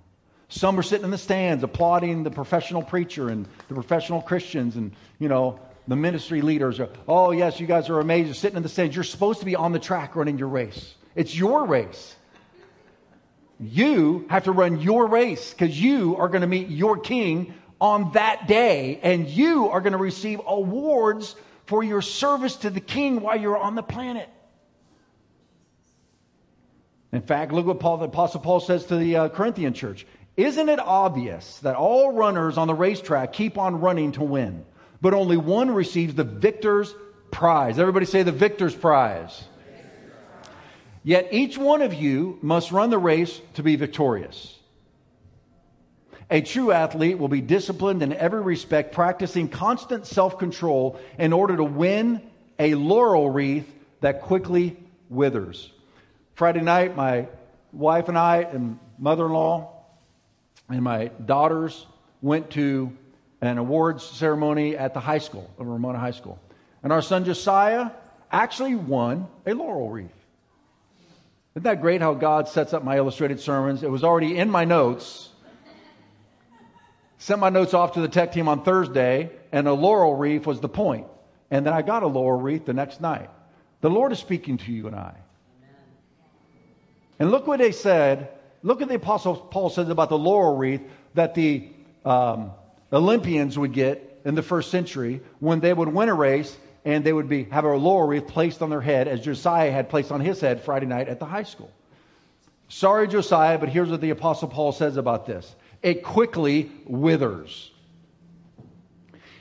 Some 0.48 0.78
are 0.78 0.82
sitting 0.82 1.04
in 1.04 1.10
the 1.10 1.18
stands 1.18 1.62
applauding 1.62 2.22
the 2.22 2.30
professional 2.30 2.82
preacher 2.82 3.28
and 3.28 3.46
the 3.68 3.74
professional 3.74 4.20
Christians 4.20 4.76
and, 4.76 4.92
you 5.18 5.28
know, 5.28 5.60
the 5.86 5.96
ministry 5.96 6.42
leaders. 6.42 6.80
Are, 6.80 6.88
oh, 7.06 7.30
yes, 7.30 7.60
you 7.60 7.66
guys 7.66 7.88
are 7.88 8.00
amazing. 8.00 8.34
Sitting 8.34 8.56
in 8.56 8.62
the 8.62 8.68
stands. 8.68 8.94
You're 8.94 9.04
supposed 9.04 9.40
to 9.40 9.46
be 9.46 9.56
on 9.56 9.72
the 9.72 9.78
track 9.78 10.16
running 10.16 10.38
your 10.38 10.48
race. 10.48 10.94
It's 11.14 11.36
your 11.36 11.66
race. 11.66 12.16
You 13.60 14.26
have 14.30 14.44
to 14.44 14.52
run 14.52 14.80
your 14.80 15.06
race 15.06 15.50
because 15.50 15.80
you 15.80 16.16
are 16.16 16.28
going 16.28 16.42
to 16.42 16.46
meet 16.46 16.68
your 16.68 16.96
king 16.96 17.54
on 17.80 18.12
that 18.12 18.46
day, 18.48 18.98
and 19.02 19.28
you 19.28 19.68
are 19.68 19.80
going 19.80 19.92
to 19.92 19.98
receive 19.98 20.40
awards 20.46 21.36
for 21.66 21.82
your 21.82 22.02
service 22.02 22.56
to 22.56 22.70
the 22.70 22.80
king 22.80 23.20
while 23.20 23.38
you're 23.38 23.58
on 23.58 23.74
the 23.74 23.82
planet. 23.82 24.28
In 27.12 27.22
fact, 27.22 27.52
look 27.52 27.66
what 27.66 27.80
Paul, 27.80 27.98
the 27.98 28.06
Apostle 28.06 28.40
Paul 28.40 28.60
says 28.60 28.86
to 28.86 28.96
the 28.96 29.16
uh, 29.16 29.28
Corinthian 29.28 29.74
church. 29.74 30.06
Isn't 30.36 30.68
it 30.68 30.78
obvious 30.78 31.58
that 31.60 31.74
all 31.74 32.12
runners 32.12 32.58
on 32.58 32.68
the 32.68 32.74
racetrack 32.74 33.32
keep 33.32 33.58
on 33.58 33.80
running 33.80 34.12
to 34.12 34.22
win, 34.22 34.64
but 35.00 35.14
only 35.14 35.36
one 35.36 35.70
receives 35.70 36.14
the 36.14 36.24
victor's 36.24 36.94
prize? 37.30 37.78
Everybody 37.78 38.06
say 38.06 38.22
the 38.22 38.32
victor's 38.32 38.74
prize. 38.74 39.44
Yet 41.08 41.28
each 41.30 41.56
one 41.56 41.80
of 41.80 41.94
you 41.94 42.38
must 42.42 42.70
run 42.70 42.90
the 42.90 42.98
race 42.98 43.40
to 43.54 43.62
be 43.62 43.76
victorious. 43.76 44.54
A 46.30 46.42
true 46.42 46.70
athlete 46.70 47.18
will 47.18 47.28
be 47.28 47.40
disciplined 47.40 48.02
in 48.02 48.12
every 48.12 48.42
respect, 48.42 48.92
practicing 48.92 49.48
constant 49.48 50.06
self 50.06 50.38
control 50.38 51.00
in 51.18 51.32
order 51.32 51.56
to 51.56 51.64
win 51.64 52.20
a 52.58 52.74
laurel 52.74 53.30
wreath 53.30 53.74
that 54.02 54.20
quickly 54.20 54.76
withers. 55.08 55.72
Friday 56.34 56.60
night, 56.60 56.94
my 56.94 57.28
wife 57.72 58.10
and 58.10 58.18
I 58.18 58.42
and 58.42 58.78
mother 58.98 59.24
in 59.24 59.32
law 59.32 59.76
and 60.68 60.82
my 60.82 61.06
daughters 61.24 61.86
went 62.20 62.50
to 62.50 62.92
an 63.40 63.56
awards 63.56 64.04
ceremony 64.04 64.76
at 64.76 64.92
the 64.92 65.00
high 65.00 65.16
school, 65.16 65.50
of 65.58 65.66
Ramona 65.66 65.98
High 65.98 66.10
School. 66.10 66.38
And 66.82 66.92
our 66.92 67.00
son 67.00 67.24
Josiah 67.24 67.92
actually 68.30 68.74
won 68.74 69.26
a 69.46 69.54
laurel 69.54 69.88
wreath. 69.88 70.17
Isn't 71.58 71.64
that 71.64 71.80
great 71.80 72.00
how 72.00 72.14
God 72.14 72.48
sets 72.48 72.72
up 72.72 72.84
my 72.84 72.98
illustrated 72.98 73.40
sermons? 73.40 73.82
It 73.82 73.90
was 73.90 74.04
already 74.04 74.38
in 74.38 74.48
my 74.48 74.64
notes. 74.64 75.30
Sent 77.18 77.40
my 77.40 77.48
notes 77.48 77.74
off 77.74 77.94
to 77.94 78.00
the 78.00 78.06
tech 78.06 78.30
team 78.30 78.46
on 78.46 78.62
Thursday, 78.62 79.32
and 79.50 79.66
a 79.66 79.72
laurel 79.72 80.14
wreath 80.14 80.46
was 80.46 80.60
the 80.60 80.68
point. 80.68 81.08
And 81.50 81.66
then 81.66 81.72
I 81.72 81.82
got 81.82 82.04
a 82.04 82.06
laurel 82.06 82.40
wreath 82.40 82.64
the 82.64 82.74
next 82.74 83.00
night. 83.00 83.28
The 83.80 83.90
Lord 83.90 84.12
is 84.12 84.20
speaking 84.20 84.58
to 84.58 84.70
you 84.70 84.86
and 84.86 84.94
I. 84.94 85.16
And 87.18 87.32
look 87.32 87.48
what 87.48 87.58
they 87.58 87.72
said. 87.72 88.28
Look 88.62 88.78
what 88.78 88.88
the 88.88 88.94
Apostle 88.94 89.34
Paul 89.34 89.68
says 89.68 89.88
about 89.88 90.10
the 90.10 90.18
laurel 90.18 90.56
wreath 90.56 90.82
that 91.14 91.34
the 91.34 91.70
um, 92.04 92.52
Olympians 92.92 93.58
would 93.58 93.72
get 93.72 94.20
in 94.24 94.36
the 94.36 94.44
first 94.44 94.70
century 94.70 95.22
when 95.40 95.58
they 95.58 95.74
would 95.74 95.88
win 95.88 96.08
a 96.08 96.14
race 96.14 96.56
and 96.84 97.04
they 97.04 97.12
would 97.12 97.28
be, 97.28 97.44
have 97.44 97.64
a 97.64 97.76
laurel 97.76 98.20
placed 98.20 98.62
on 98.62 98.70
their 98.70 98.80
head 98.80 99.08
as 99.08 99.20
Josiah 99.20 99.70
had 99.70 99.88
placed 99.88 100.12
on 100.12 100.20
his 100.20 100.40
head 100.40 100.62
Friday 100.62 100.86
night 100.86 101.08
at 101.08 101.18
the 101.18 101.26
high 101.26 101.42
school. 101.42 101.70
Sorry, 102.68 103.08
Josiah, 103.08 103.58
but 103.58 103.68
here's 103.68 103.88
what 103.88 104.00
the 104.00 104.10
Apostle 104.10 104.48
Paul 104.48 104.72
says 104.72 104.96
about 104.96 105.26
this 105.26 105.54
it 105.82 106.02
quickly 106.02 106.70
withers. 106.86 107.70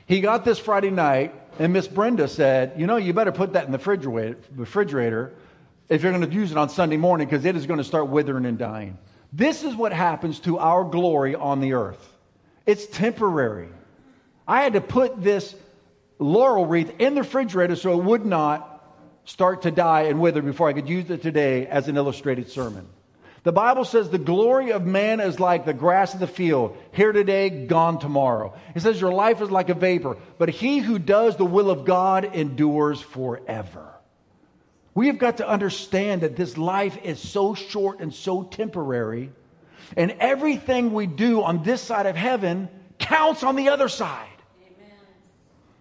He 0.06 0.20
got 0.20 0.44
this 0.44 0.58
Friday 0.58 0.90
night, 0.90 1.34
and 1.58 1.72
Miss 1.72 1.86
Brenda 1.86 2.28
said, 2.28 2.72
You 2.78 2.86
know, 2.86 2.96
you 2.96 3.12
better 3.12 3.32
put 3.32 3.52
that 3.52 3.66
in 3.66 3.72
the 3.72 4.36
refrigerator 4.56 5.32
if 5.88 6.02
you're 6.02 6.12
going 6.12 6.28
to 6.28 6.34
use 6.34 6.50
it 6.50 6.56
on 6.56 6.68
Sunday 6.68 6.96
morning 6.96 7.26
because 7.26 7.44
it 7.44 7.56
is 7.56 7.66
going 7.66 7.78
to 7.78 7.84
start 7.84 8.08
withering 8.08 8.46
and 8.46 8.58
dying. 8.58 8.96
This 9.32 9.64
is 9.64 9.74
what 9.74 9.92
happens 9.92 10.40
to 10.40 10.58
our 10.58 10.84
glory 10.84 11.34
on 11.34 11.60
the 11.60 11.74
earth. 11.74 12.14
It's 12.64 12.86
temporary. 12.86 13.68
I 14.46 14.62
had 14.62 14.72
to 14.74 14.80
put 14.80 15.22
this 15.22 15.54
laurel 16.18 16.66
wreath 16.66 16.92
in 16.98 17.14
the 17.14 17.22
refrigerator 17.22 17.76
so 17.76 17.98
it 17.98 18.04
would 18.04 18.26
not 18.26 18.74
start 19.24 19.62
to 19.62 19.70
die 19.70 20.02
and 20.02 20.20
wither 20.20 20.42
before 20.42 20.68
I 20.68 20.72
could 20.72 20.88
use 20.88 21.10
it 21.10 21.22
today 21.22 21.66
as 21.66 21.88
an 21.88 21.96
illustrated 21.96 22.50
sermon. 22.50 22.88
The 23.44 23.52
Bible 23.52 23.84
says 23.84 24.10
the 24.10 24.18
glory 24.18 24.72
of 24.72 24.84
man 24.84 25.20
is 25.20 25.38
like 25.38 25.64
the 25.64 25.72
grass 25.72 26.12
of 26.12 26.20
the 26.20 26.26
field, 26.26 26.76
here 26.92 27.12
today, 27.12 27.66
gone 27.66 27.98
tomorrow. 27.98 28.54
It 28.74 28.80
says 28.80 29.00
your 29.00 29.12
life 29.12 29.40
is 29.40 29.50
like 29.50 29.68
a 29.68 29.74
vapor, 29.74 30.16
but 30.38 30.48
he 30.48 30.78
who 30.78 30.98
does 30.98 31.36
the 31.36 31.44
will 31.44 31.70
of 31.70 31.84
God 31.84 32.24
endures 32.24 33.00
forever. 33.00 33.94
We 34.94 35.06
have 35.06 35.18
got 35.18 35.36
to 35.36 35.48
understand 35.48 36.22
that 36.22 36.36
this 36.36 36.58
life 36.58 36.98
is 37.04 37.20
so 37.20 37.54
short 37.54 38.00
and 38.00 38.12
so 38.12 38.42
temporary, 38.42 39.30
and 39.96 40.10
everything 40.18 40.92
we 40.92 41.06
do 41.06 41.42
on 41.42 41.62
this 41.62 41.80
side 41.80 42.06
of 42.06 42.16
heaven 42.16 42.68
counts 42.98 43.44
on 43.44 43.54
the 43.54 43.68
other 43.68 43.88
side. 43.88 44.26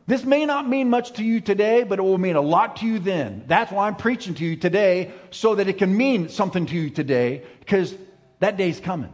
This 0.08 0.24
may 0.24 0.46
not 0.46 0.68
mean 0.68 0.90
much 0.90 1.14
to 1.14 1.24
you 1.24 1.42
today, 1.42 1.84
but 1.84 2.00
it 2.00 2.02
will 2.02 2.18
mean 2.18 2.38
a 2.38 2.42
lot 2.42 2.78
to 2.78 2.88
you 2.88 2.98
then. 2.98 3.44
That's 3.46 3.72
why 3.72 3.88
I'm 3.88 3.96
preaching 3.96 4.36
to 4.36 4.46
you 4.46 4.56
today, 4.56 5.12
so 5.32 5.56
that 5.56 5.68
it 5.68 5.78
can 5.78 5.96
mean 5.96 6.30
something 6.30 6.66
to 6.66 6.76
you 6.76 6.90
today, 6.90 7.44
because 7.60 7.94
that 8.40 8.58
day's 8.58 8.80
coming. 8.80 9.14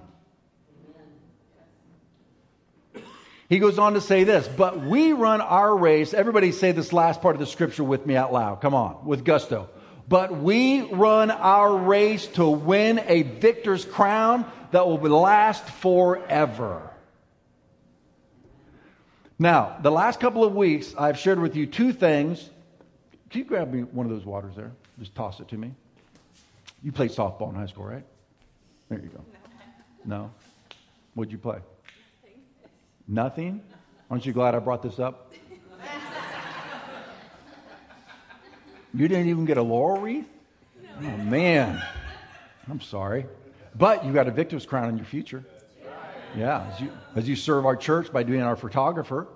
He 3.50 3.60
goes 3.60 3.78
on 3.78 3.94
to 3.94 4.02
say 4.02 4.24
this, 4.24 4.48
but 4.48 4.82
we 4.82 5.14
run 5.14 5.42
our 5.42 5.76
race. 5.76 6.14
Everybody 6.14 6.52
say 6.52 6.72
this 6.72 6.94
last 6.94 7.22
part 7.22 7.36
of 7.36 7.40
the 7.40 7.46
scripture 7.46 7.84
with 7.84 8.06
me 8.06 8.16
out 8.16 8.32
loud. 8.32 8.62
Come 8.62 8.74
on, 8.74 9.06
with 9.06 9.26
gusto 9.26 9.70
but 10.08 10.36
we 10.36 10.82
run 10.82 11.32
our 11.32 11.76
race 11.76 12.28
to 12.28 12.48
win 12.48 13.00
a 13.08 13.24
victor's 13.24 13.86
crown 13.86 14.46
that 14.72 14.88
will 14.88 15.00
last 15.00 15.66
forever. 15.66 16.93
Now, 19.40 19.78
the 19.82 19.92
last 19.92 20.20
couple 20.20 20.44
of 20.44 20.56
weeks, 20.56 20.94
I've 20.98 21.18
shared 21.18 21.40
with 21.40 21.56
you 21.56 21.66
two 21.66 21.92
things. 21.92 22.50
Can 23.30 23.40
you 23.40 23.46
grab 23.46 23.74
me 23.74 23.82
one 23.82 24.06
of 24.06 24.12
those 24.12 24.26
waters 24.26 24.56
there? 24.56 24.72
Just 25.00 25.16
toss 25.16 25.40
it 25.40 25.48
to 25.50 25.58
me. 25.58 25.74
You 26.84 26.92
played 26.92 27.12
softball 27.12 27.50
in 27.50 27.56
high 27.56 27.66
school, 27.66 27.86
right? 27.86 28.06
There 28.90 29.00
you 29.00 29.10
go. 29.10 29.24
No? 30.06 30.32
What'd 31.16 31.32
you 31.32 31.38
play? 31.38 31.60
Nothing. 33.08 33.62
Aren't 34.12 34.26
you 34.26 34.34
glad 34.34 34.54
I 34.54 34.60
brought 34.60 34.84
this 34.84 35.00
up? 35.00 35.34
You 38.94 39.08
didn't 39.08 39.28
even 39.30 39.46
get 39.46 39.58
a 39.58 39.64
laurel 39.64 40.00
wreath? 40.00 40.28
Oh, 41.00 41.18
man. 41.18 41.82
I'm 42.70 42.80
sorry. 42.80 43.26
But 43.76 44.06
you 44.06 44.14
got 44.14 44.28
a 44.28 44.32
victor's 44.32 44.68
crown 44.68 44.90
in 44.90 44.98
your 44.98 45.08
future. 45.08 45.44
Yeah, 46.36 46.68
as 46.72 46.80
you, 46.80 46.92
as 47.16 47.30
you 47.30 47.36
serve 47.36 47.66
our 47.66 47.76
church 47.76 48.12
by 48.12 48.24
being 48.24 48.42
our 48.42 48.56
photographer. 48.56 49.28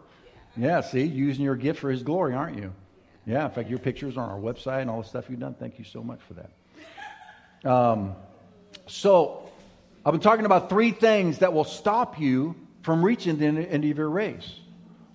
Yeah, 0.56 0.82
see, 0.82 1.04
using 1.04 1.46
your 1.46 1.56
gift 1.56 1.80
for 1.80 1.92
his 1.92 2.02
glory, 2.02 2.34
aren't 2.34 2.58
you? 2.58 2.74
Yeah, 3.28 3.46
in 3.46 3.52
fact, 3.52 3.70
your 3.70 3.78
pictures 3.78 4.18
on 4.18 4.30
our 4.30 4.40
website 4.40 4.82
and 4.82 4.90
all 4.90 5.02
the 5.02 5.08
stuff 5.08 5.30
you've 5.30 5.40
done. 5.40 5.54
Thank 5.54 5.78
you 5.78 5.86
so 5.86 6.02
much 6.02 6.20
for 6.22 6.34
that. 6.34 7.70
Um, 7.70 8.16
so, 8.88 9.50
I've 10.06 10.14
been 10.14 10.22
talking 10.22 10.46
about 10.46 10.70
three 10.70 10.92
things 10.92 11.40
that 11.40 11.54
will 11.54 11.66
stop 11.66 12.20
you 12.20 12.56
from 12.82 13.04
reaching 13.04 13.38
the 13.38 13.46
end 13.46 13.84
of 13.84 13.98
your 13.98 14.10
race. 14.10 14.60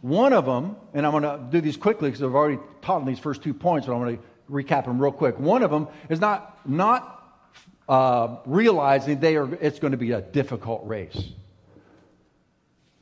One 0.02 0.32
of 0.32 0.44
them, 0.44 0.76
and 0.94 1.06
I'm 1.06 1.12
going 1.12 1.22
to 1.22 1.42
do 1.50 1.60
these 1.60 1.76
quickly 1.76 2.10
because 2.10 2.22
I've 2.22 2.34
already 2.34 2.58
taught 2.82 3.00
on 3.00 3.06
these 3.06 3.18
first 3.18 3.42
two 3.42 3.54
points, 3.54 3.86
but 3.86 3.94
I'm 3.94 4.00
going 4.00 4.18
to 4.18 4.22
recap 4.50 4.84
them 4.84 5.00
real 5.00 5.12
quick. 5.12 5.38
One 5.38 5.62
of 5.62 5.70
them 5.70 5.88
is 6.10 6.20
not, 6.20 6.68
not 6.68 7.40
uh, 7.88 8.36
realizing 8.44 9.20
they 9.20 9.36
are, 9.36 9.52
it's 9.54 9.78
going 9.78 9.92
to 9.92 9.96
be 9.96 10.12
a 10.12 10.20
difficult 10.20 10.86
race. 10.86 11.32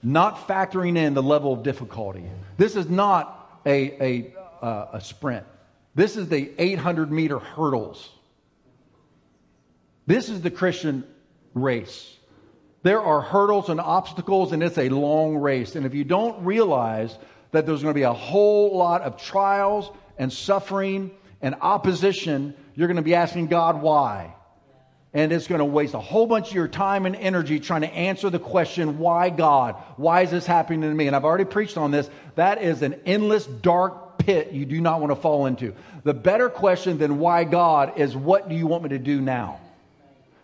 Not 0.03 0.49
factoring 0.49 0.97
in 0.97 1.15
the 1.15 1.23
level 1.23 1.53
of 1.53 1.63
difficulty. 1.63 2.25
This 2.57 2.77
is 2.77 2.89
not 2.89 3.61
a, 3.67 4.03
a, 4.03 4.35
uh, 4.65 4.87
a 4.95 5.01
sprint. 5.01 5.47
This 5.95 6.17
is 6.17 6.29
the 6.29 6.51
800 6.59 7.11
meter 7.11 7.39
hurdles. 7.39 8.09
This 10.07 10.29
is 10.29 10.41
the 10.41 10.51
Christian 10.51 11.05
race. 11.55 12.17
There 12.83 13.01
are 13.01 13.21
hurdles 13.21 13.69
and 13.69 13.79
obstacles, 13.79 14.53
and 14.53 14.63
it's 14.63 14.79
a 14.79 14.89
long 14.89 15.37
race. 15.37 15.77
And 15.77 15.85
if 15.85 15.95
you 15.95 16.05
don't 16.05 16.45
realize 16.45 17.17
that 17.53 17.67
there's 17.67 17.83
going 17.83 17.93
to 17.93 17.99
be 17.99 18.05
a 18.05 18.13
whole 18.13 18.77
lot 18.77 19.03
of 19.03 19.21
trials 19.21 19.91
and 20.17 20.33
suffering 20.33 21.11
and 21.43 21.55
opposition, 21.61 22.55
you're 22.75 22.89
going 22.89 22.97
to 22.97 23.03
be 23.03 23.15
asking 23.15 23.49
God 23.49 23.83
why. 23.83 24.35
And 25.13 25.33
it's 25.33 25.49
going 25.49 25.59
to 25.59 25.65
waste 25.65 25.95
a 25.95 26.01
whole 26.01 26.27
bunch 26.27 26.51
of 26.51 26.55
your 26.55 26.69
time 26.69 27.05
and 27.05 27.17
energy 27.17 27.59
trying 27.59 27.81
to 27.81 27.93
answer 27.93 28.31
the 28.31 28.39
question, 28.39 28.99
why 28.99 29.29
God? 29.31 29.75
Why 29.97 30.23
is 30.23 30.31
this 30.31 30.47
happening 30.47 30.83
to 30.83 30.95
me? 30.95 31.09
And 31.09 31.17
I've 31.17 31.25
already 31.25 31.45
preached 31.45 31.77
on 31.77 31.91
this. 31.91 32.09
That 32.37 32.63
is 32.63 32.83
an 32.83 33.01
endless 33.05 33.45
dark 33.45 34.19
pit 34.19 34.53
you 34.53 34.67
do 34.67 34.81
not 34.81 35.01
want 35.01 35.11
to 35.11 35.17
fall 35.17 35.47
into. 35.47 35.75
The 36.05 36.15
better 36.15 36.49
question 36.49 36.99
than 36.99 37.19
why 37.19 37.45
God 37.45 37.99
is, 37.99 38.15
what 38.15 38.49
do 38.49 38.55
you 38.55 38.69
want 38.69 38.85
me 38.85 38.91
to 38.91 38.99
do 38.99 39.21
now? 39.21 39.59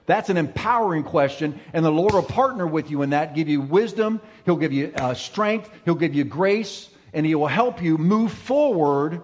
That's 0.06 0.30
an 0.30 0.36
empowering 0.36 1.02
question, 1.02 1.58
and 1.72 1.84
the 1.84 1.90
Lord 1.90 2.14
will 2.14 2.22
partner 2.22 2.66
with 2.66 2.90
you 2.90 3.02
in 3.02 3.10
that, 3.10 3.34
give 3.34 3.48
you 3.48 3.60
wisdom, 3.60 4.20
He'll 4.44 4.56
give 4.56 4.72
you 4.72 4.92
uh, 4.94 5.14
strength, 5.14 5.68
He'll 5.84 5.96
give 5.96 6.14
you 6.14 6.24
grace, 6.24 6.88
and 7.12 7.26
He 7.26 7.34
will 7.34 7.48
help 7.48 7.82
you 7.82 7.98
move 7.98 8.32
forward 8.32 9.20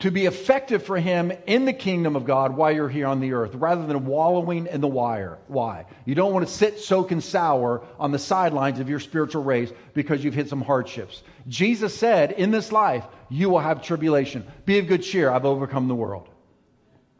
to 0.00 0.10
be 0.10 0.26
effective 0.26 0.82
for 0.82 0.98
him 0.98 1.32
in 1.46 1.64
the 1.64 1.72
kingdom 1.72 2.16
of 2.16 2.26
God 2.26 2.54
while 2.54 2.70
you're 2.70 2.88
here 2.88 3.06
on 3.06 3.20
the 3.20 3.32
earth, 3.32 3.54
rather 3.54 3.86
than 3.86 4.04
wallowing 4.04 4.66
in 4.66 4.82
the 4.82 4.88
wire. 4.88 5.38
Why? 5.48 5.86
You 6.04 6.14
don't 6.14 6.34
want 6.34 6.46
to 6.46 6.52
sit 6.52 6.80
soaking 6.80 7.22
sour 7.22 7.82
on 7.98 8.12
the 8.12 8.18
sidelines 8.18 8.78
of 8.78 8.90
your 8.90 9.00
spiritual 9.00 9.42
race 9.42 9.72
because 9.94 10.22
you've 10.22 10.34
hit 10.34 10.50
some 10.50 10.60
hardships. 10.60 11.22
Jesus 11.48 11.96
said, 11.96 12.32
In 12.32 12.50
this 12.50 12.72
life, 12.72 13.04
you 13.30 13.48
will 13.48 13.60
have 13.60 13.82
tribulation. 13.82 14.46
Be 14.66 14.78
of 14.78 14.86
good 14.86 15.02
cheer. 15.02 15.30
I've 15.30 15.46
overcome 15.46 15.88
the 15.88 15.94
world. 15.94 16.28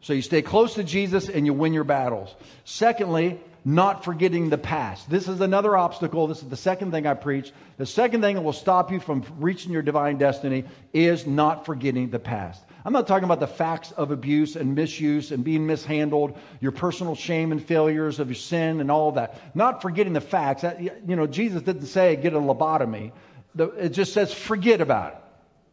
So 0.01 0.13
you 0.13 0.21
stay 0.21 0.43
close 0.43 0.75
to 0.75 0.83
Jesus 0.83 1.27
and 1.29 1.47
you 1.47 1.53
win 1.53 1.73
your 1.73 1.83
battles. 1.83 2.35
Secondly, 2.63 3.39
not 3.65 4.05
forgetting 4.05 4.49
the 4.49 4.57
past. 4.57 5.09
This 5.09 5.27
is 5.27 5.41
another 5.41 5.75
obstacle. 5.75 6.27
This 6.27 6.41
is 6.41 6.47
the 6.47 6.55
second 6.55 6.91
thing 6.91 7.05
I 7.05 7.15
preach. 7.15 7.51
The 7.77 7.85
second 7.85 8.21
thing 8.21 8.35
that 8.35 8.41
will 8.41 8.53
stop 8.53 8.91
you 8.93 9.01
from 9.01 9.25
reaching 9.39 9.73
your 9.73 9.81
divine 9.81 10.17
destiny 10.17 10.63
is 10.93 11.27
not 11.27 11.65
forgetting 11.65 12.09
the 12.09 12.19
past. 12.19 12.63
I'm 12.87 12.93
not 12.93 13.05
talking 13.05 13.25
about 13.25 13.41
the 13.41 13.47
facts 13.47 13.91
of 13.91 14.11
abuse 14.11 14.55
and 14.55 14.73
misuse 14.73 15.33
and 15.33 15.43
being 15.43 15.67
mishandled, 15.67 16.37
your 16.61 16.71
personal 16.71 17.15
shame 17.15 17.51
and 17.51 17.61
failures 17.61 18.21
of 18.21 18.29
your 18.29 18.35
sin 18.35 18.79
and 18.79 18.89
all 18.89 19.11
that. 19.11 19.41
Not 19.53 19.81
forgetting 19.81 20.13
the 20.13 20.21
facts. 20.21 20.63
You 20.63 21.17
know, 21.17 21.27
Jesus 21.27 21.63
didn't 21.63 21.87
say 21.87 22.15
get 22.15 22.33
a 22.33 22.39
lobotomy. 22.39 23.11
It 23.57 23.89
just 23.89 24.13
says 24.13 24.33
forget 24.33 24.79
about 24.79 25.15
it. 25.15 25.19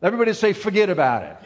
Everybody 0.05 0.33
say 0.33 0.55
forget 0.55 0.91
about 0.91 1.23
it. 1.23 1.37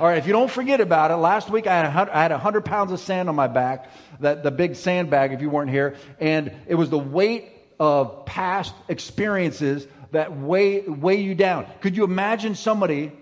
All 0.00 0.08
right, 0.08 0.18
if 0.18 0.26
you 0.26 0.32
don't 0.32 0.50
forget 0.50 0.80
about 0.80 1.12
it, 1.12 1.14
last 1.14 1.48
week 1.48 1.68
I 1.68 1.88
had, 1.88 2.08
I 2.08 2.22
had 2.22 2.32
100 2.32 2.64
pounds 2.64 2.90
of 2.90 2.98
sand 2.98 3.28
on 3.28 3.36
my 3.36 3.46
back, 3.46 3.90
that, 4.18 4.42
the 4.42 4.50
big 4.50 4.74
sandbag 4.74 5.32
if 5.32 5.40
you 5.40 5.48
weren't 5.48 5.70
here, 5.70 5.94
and 6.18 6.50
it 6.66 6.74
was 6.74 6.90
the 6.90 6.98
weight 6.98 7.52
of 7.78 8.26
past 8.26 8.74
experiences 8.88 9.86
that 10.10 10.36
weigh, 10.36 10.80
weigh 10.80 11.20
you 11.20 11.36
down. 11.36 11.68
Could 11.82 11.96
you 11.96 12.02
imagine 12.02 12.56
somebody 12.56 13.12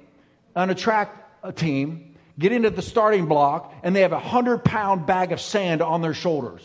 on 0.57 0.71
a 0.71 0.75
track 0.75 1.22
team 1.51 2.15
get 2.39 2.53
into 2.53 2.71
the 2.71 2.83
starting 2.83 3.27
block 3.27 3.75
and 3.83 3.95
they 3.97 4.03
have 4.03 4.13
a 4.13 4.17
100 4.17 4.65
pound 4.65 5.07
bag 5.07 5.33
of 5.33 5.41
sand 5.41 5.83
on 5.83 6.03
their 6.03 6.15
shoulders 6.15 6.63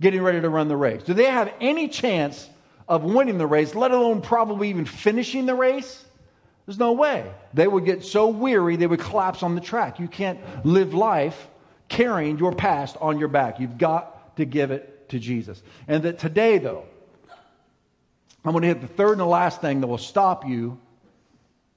getting 0.00 0.22
ready 0.22 0.40
to 0.40 0.48
run 0.48 0.68
the 0.68 0.76
race? 0.76 1.02
Do 1.02 1.14
they 1.14 1.24
have 1.24 1.52
any 1.60 1.88
chance 1.88 2.48
of 2.88 3.04
winning 3.04 3.38
the 3.38 3.46
race, 3.46 3.74
let 3.74 3.90
alone 3.90 4.22
probably 4.22 4.70
even 4.70 4.86
finishing 4.86 5.46
the 5.46 5.54
race? 5.54 6.04
There's 6.66 6.78
no 6.78 6.92
way. 6.92 7.30
They 7.52 7.66
would 7.66 7.84
get 7.84 8.04
so 8.04 8.28
weary 8.28 8.76
they 8.76 8.86
would 8.86 9.00
collapse 9.00 9.42
on 9.42 9.54
the 9.54 9.60
track. 9.60 10.00
You 10.00 10.08
can't 10.08 10.38
live 10.64 10.94
life 10.94 11.48
carrying 11.88 12.38
your 12.38 12.52
past 12.52 12.96
on 13.00 13.18
your 13.18 13.28
back. 13.28 13.60
You've 13.60 13.78
got 13.78 14.36
to 14.36 14.44
give 14.44 14.70
it 14.70 15.10
to 15.10 15.18
Jesus. 15.18 15.62
And 15.86 16.02
that 16.04 16.18
today, 16.18 16.58
though, 16.58 16.86
I'm 18.44 18.52
going 18.52 18.62
to 18.62 18.68
hit 18.68 18.80
the 18.80 18.86
third 18.86 19.12
and 19.12 19.20
the 19.20 19.26
last 19.26 19.60
thing 19.60 19.80
that 19.80 19.86
will 19.86 19.98
stop 19.98 20.46
you 20.46 20.78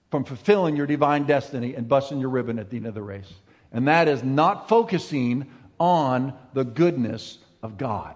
from 0.10 0.24
fulfilling 0.24 0.76
your 0.76 0.88
divine 0.88 1.26
destiny 1.26 1.76
and 1.76 1.88
busting 1.88 2.20
your 2.20 2.30
ribbon 2.30 2.60
at 2.60 2.70
the 2.70 2.78
end 2.78 2.88
of 2.88 2.94
the 2.94 3.02
race. 3.02 3.32
And 3.72 3.88
that 3.88 4.08
is 4.08 4.24
not 4.24 4.70
focusing 4.70 5.48
on 5.80 6.34
the 6.54 6.64
goodness 6.64 7.38
of 7.62 7.78
God. 7.78 8.16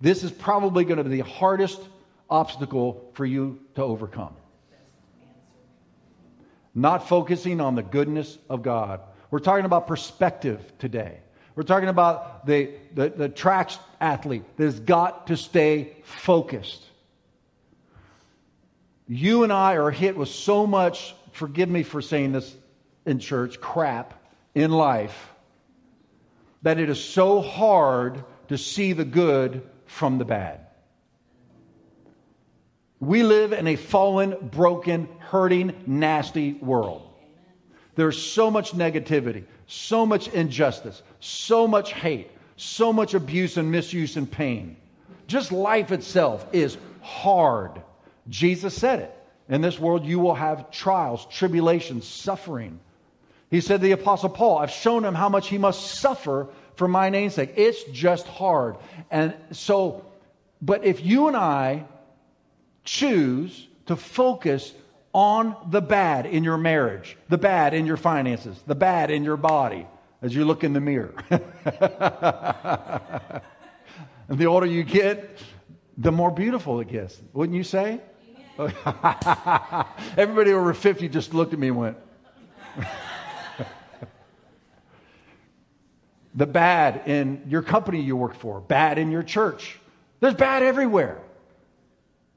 This 0.00 0.22
is 0.22 0.30
probably 0.30 0.84
going 0.84 0.98
to 0.98 1.04
be 1.04 1.16
the 1.16 1.28
hardest 1.28 1.80
obstacle 2.28 3.10
for 3.14 3.24
you 3.24 3.60
to 3.74 3.82
overcome 3.82 4.34
not 6.74 7.08
focusing 7.08 7.60
on 7.60 7.74
the 7.74 7.82
goodness 7.82 8.38
of 8.48 8.62
God. 8.62 9.00
We're 9.30 9.40
talking 9.40 9.64
about 9.64 9.86
perspective 9.86 10.60
today. 10.78 11.18
We're 11.54 11.64
talking 11.64 11.88
about 11.88 12.46
the, 12.46 12.70
the, 12.94 13.10
the 13.10 13.28
track 13.28 13.70
athlete 14.00 14.44
that 14.56 14.64
has 14.64 14.80
got 14.80 15.26
to 15.28 15.36
stay 15.36 15.96
focused. 16.02 16.84
You 19.12 19.42
and 19.42 19.52
I 19.52 19.74
are 19.74 19.90
hit 19.90 20.16
with 20.16 20.28
so 20.28 20.68
much, 20.68 21.16
forgive 21.32 21.68
me 21.68 21.82
for 21.82 22.00
saying 22.00 22.30
this 22.30 22.54
in 23.04 23.18
church, 23.18 23.60
crap 23.60 24.14
in 24.54 24.70
life, 24.70 25.30
that 26.62 26.78
it 26.78 26.88
is 26.88 27.02
so 27.02 27.40
hard 27.40 28.22
to 28.50 28.56
see 28.56 28.92
the 28.92 29.04
good 29.04 29.68
from 29.86 30.18
the 30.18 30.24
bad. 30.24 30.60
We 33.00 33.24
live 33.24 33.52
in 33.52 33.66
a 33.66 33.74
fallen, 33.74 34.36
broken, 34.52 35.08
hurting, 35.18 35.74
nasty 35.88 36.52
world. 36.52 37.10
There's 37.96 38.22
so 38.22 38.48
much 38.48 38.74
negativity, 38.74 39.42
so 39.66 40.06
much 40.06 40.28
injustice, 40.28 41.02
so 41.18 41.66
much 41.66 41.94
hate, 41.94 42.30
so 42.54 42.92
much 42.92 43.14
abuse 43.14 43.56
and 43.56 43.72
misuse 43.72 44.16
and 44.16 44.30
pain. 44.30 44.76
Just 45.26 45.50
life 45.50 45.90
itself 45.90 46.46
is 46.52 46.78
hard. 47.00 47.82
Jesus 48.30 48.74
said 48.74 49.00
it. 49.00 49.16
In 49.48 49.60
this 49.60 49.78
world, 49.78 50.06
you 50.06 50.20
will 50.20 50.34
have 50.34 50.70
trials, 50.70 51.26
tribulations, 51.26 52.06
suffering. 52.06 52.78
He 53.50 53.60
said 53.60 53.80
to 53.80 53.82
the 53.82 53.92
Apostle 53.92 54.28
Paul, 54.28 54.58
I've 54.58 54.70
shown 54.70 55.04
him 55.04 55.14
how 55.14 55.28
much 55.28 55.48
he 55.48 55.58
must 55.58 55.98
suffer 55.98 56.46
for 56.76 56.86
my 56.86 57.10
name's 57.10 57.34
sake. 57.34 57.52
It's 57.56 57.82
just 57.84 58.28
hard. 58.28 58.76
And 59.10 59.34
so, 59.50 60.06
but 60.62 60.84
if 60.84 61.04
you 61.04 61.26
and 61.26 61.36
I 61.36 61.84
choose 62.84 63.66
to 63.86 63.96
focus 63.96 64.72
on 65.12 65.56
the 65.70 65.80
bad 65.82 66.26
in 66.26 66.44
your 66.44 66.56
marriage, 66.56 67.16
the 67.28 67.38
bad 67.38 67.74
in 67.74 67.86
your 67.86 67.96
finances, 67.96 68.56
the 68.68 68.76
bad 68.76 69.10
in 69.10 69.24
your 69.24 69.36
body 69.36 69.84
as 70.22 70.32
you 70.32 70.44
look 70.44 70.62
in 70.62 70.72
the 70.72 70.80
mirror. 70.80 71.12
and 74.28 74.38
the 74.38 74.46
older 74.46 74.66
you 74.66 74.84
get, 74.84 75.42
the 75.98 76.12
more 76.12 76.30
beautiful 76.30 76.78
it 76.78 76.88
gets. 76.88 77.20
Wouldn't 77.32 77.56
you 77.56 77.64
say? 77.64 78.00
Everybody 80.16 80.52
over 80.52 80.74
50 80.74 81.08
just 81.08 81.32
looked 81.34 81.52
at 81.52 81.58
me 81.58 81.68
and 81.68 81.76
went, 81.76 81.96
the 86.34 86.46
bad 86.46 87.02
in 87.06 87.42
your 87.48 87.62
company 87.62 88.00
you 88.00 88.16
work 88.16 88.34
for, 88.34 88.60
bad 88.60 88.98
in 88.98 89.10
your 89.10 89.22
church. 89.22 89.78
There's 90.20 90.34
bad 90.34 90.62
everywhere. 90.62 91.18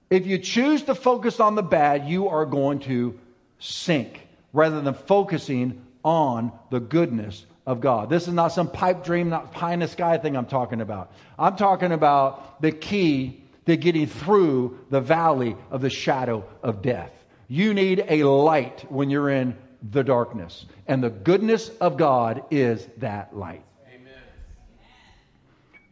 If 0.10 0.26
you 0.26 0.38
choose 0.38 0.84
to 0.84 0.96
focus 0.96 1.40
on 1.40 1.56
the 1.56 1.64
bad, 1.64 2.08
you 2.08 2.30
are 2.30 2.46
going 2.46 2.80
to 2.82 3.20
sink 3.60 4.28
rather 4.54 4.80
than 4.82 4.94
focusing 4.94 5.86
on 6.04 6.52
the 6.70 6.80
goodness 6.80 7.46
of 7.66 7.82
God. 7.82 8.10
This 8.10 8.28
is 8.28 8.34
not 8.34 8.50
some 8.50 8.70
pipe 8.70 9.04
dream, 9.04 9.30
not 9.30 9.52
pie 9.52 9.74
in 9.74 9.80
the 9.80 9.88
sky 9.88 10.18
thing 10.18 10.36
I'm 10.36 10.46
talking 10.46 10.82
about. 10.82 11.12
I'm 11.40 11.56
talking 11.56 11.92
about 11.92 12.62
the 12.62 12.72
key 12.72 13.43
to 13.66 13.78
getting 13.78 14.08
through 14.08 14.80
the 14.90 15.02
valley 15.02 15.56
of 15.72 15.82
the 15.82 15.90
shadow 15.90 16.46
of 16.62 16.82
death. 16.82 17.12
You 17.48 17.74
need 17.74 18.06
a 18.08 18.24
light 18.24 18.86
when 18.92 19.10
you're 19.10 19.30
in 19.30 19.56
the 19.92 20.04
darkness. 20.04 20.66
And 20.88 21.04
the 21.04 21.10
goodness 21.10 21.70
of 21.82 21.98
God 21.98 22.44
is 22.52 22.88
that 22.98 23.36
light. 23.36 23.64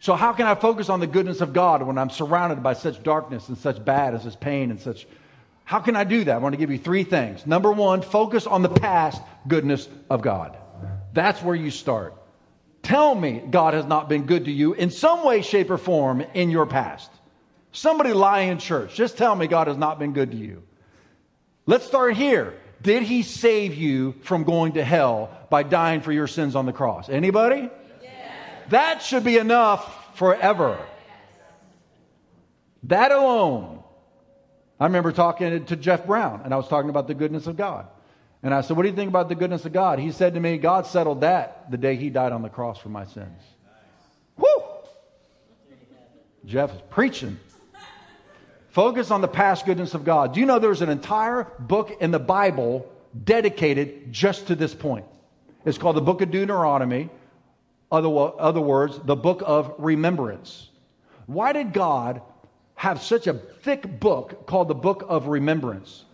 So, 0.01 0.15
how 0.15 0.33
can 0.33 0.47
I 0.47 0.55
focus 0.55 0.89
on 0.89 0.99
the 0.99 1.05
goodness 1.05 1.41
of 1.41 1.53
God 1.53 1.83
when 1.83 1.99
I'm 1.99 2.09
surrounded 2.09 2.63
by 2.63 2.73
such 2.73 3.03
darkness 3.03 3.49
and 3.49 3.57
such 3.57 3.85
bad 3.85 4.15
and 4.15 4.23
such 4.23 4.39
pain 4.39 4.71
and 4.71 4.79
such. 4.79 5.05
How 5.63 5.79
can 5.79 5.95
I 5.95 6.05
do 6.05 6.23
that? 6.23 6.35
I 6.35 6.37
want 6.39 6.53
to 6.53 6.57
give 6.57 6.71
you 6.71 6.79
three 6.79 7.03
things. 7.03 7.45
Number 7.45 7.71
one, 7.71 8.01
focus 8.01 8.47
on 8.47 8.63
the 8.63 8.69
past 8.69 9.21
goodness 9.47 9.87
of 10.09 10.23
God. 10.23 10.57
That's 11.13 11.41
where 11.43 11.55
you 11.55 11.69
start. 11.69 12.15
Tell 12.81 13.13
me 13.13 13.43
God 13.47 13.75
has 13.75 13.85
not 13.85 14.09
been 14.09 14.25
good 14.25 14.45
to 14.45 14.51
you 14.51 14.73
in 14.73 14.89
some 14.89 15.23
way, 15.23 15.43
shape, 15.43 15.69
or 15.69 15.77
form 15.77 16.21
in 16.33 16.49
your 16.49 16.65
past. 16.65 17.11
Somebody 17.71 18.13
lie 18.13 18.41
in 18.41 18.57
church. 18.57 18.95
Just 18.95 19.17
tell 19.17 19.35
me 19.35 19.47
God 19.47 19.67
has 19.67 19.77
not 19.77 19.99
been 19.99 20.13
good 20.13 20.31
to 20.31 20.37
you. 20.37 20.63
Let's 21.65 21.85
start 21.85 22.15
here. 22.15 22.53
Did 22.81 23.03
he 23.03 23.21
save 23.23 23.75
you 23.75 24.13
from 24.23 24.43
going 24.43 24.73
to 24.73 24.83
hell 24.83 25.29
by 25.49 25.63
dying 25.63 26.01
for 26.01 26.11
your 26.11 26.27
sins 26.27 26.55
on 26.55 26.65
the 26.65 26.73
cross? 26.73 27.09
Anybody? 27.09 27.69
Yes. 28.01 28.11
That 28.69 29.01
should 29.01 29.23
be 29.23 29.37
enough 29.37 30.17
forever. 30.17 30.79
That 32.83 33.11
alone. 33.11 33.83
I 34.79 34.85
remember 34.85 35.11
talking 35.11 35.65
to 35.65 35.75
Jeff 35.75 36.07
Brown, 36.07 36.41
and 36.43 36.53
I 36.53 36.57
was 36.57 36.67
talking 36.67 36.89
about 36.89 37.07
the 37.07 37.13
goodness 37.13 37.45
of 37.45 37.55
God. 37.55 37.85
And 38.41 38.53
I 38.53 38.61
said, 38.61 38.75
What 38.75 38.83
do 38.83 38.89
you 38.89 38.95
think 38.95 39.09
about 39.09 39.29
the 39.29 39.35
goodness 39.35 39.65
of 39.65 39.73
God? 39.73 39.99
He 39.99 40.11
said 40.11 40.33
to 40.33 40.39
me, 40.39 40.57
God 40.57 40.87
settled 40.87 41.21
that 41.21 41.69
the 41.69 41.77
day 41.77 41.95
he 41.95 42.09
died 42.09 42.31
on 42.31 42.41
the 42.41 42.49
cross 42.49 42.79
for 42.79 42.89
my 42.89 43.05
sins. 43.05 43.39
Woo! 44.37 44.47
Jeff 46.45 46.73
is 46.73 46.81
preaching. 46.89 47.39
Focus 48.71 49.11
on 49.11 49.19
the 49.19 49.27
past 49.27 49.65
goodness 49.65 49.93
of 49.93 50.05
God. 50.05 50.33
Do 50.33 50.39
you 50.39 50.45
know 50.45 50.57
there's 50.57 50.81
an 50.81 50.89
entire 50.89 51.45
book 51.59 51.97
in 51.99 52.11
the 52.11 52.19
Bible 52.19 52.89
dedicated 53.25 54.13
just 54.13 54.47
to 54.47 54.55
this 54.55 54.73
point? 54.73 55.05
It's 55.65 55.77
called 55.77 55.97
the 55.97 56.01
Book 56.01 56.21
of 56.21 56.31
Deuteronomy. 56.31 57.09
Other, 57.91 58.07
other 58.07 58.61
words, 58.61 58.97
the 59.03 59.17
book 59.17 59.43
of 59.45 59.75
remembrance. 59.77 60.69
Why 61.25 61.51
did 61.51 61.73
God 61.73 62.21
have 62.75 63.01
such 63.01 63.27
a 63.27 63.33
thick 63.33 63.99
book 63.99 64.47
called 64.47 64.69
the 64.69 64.75
book 64.75 65.03
of 65.09 65.27
remembrance? 65.27 66.05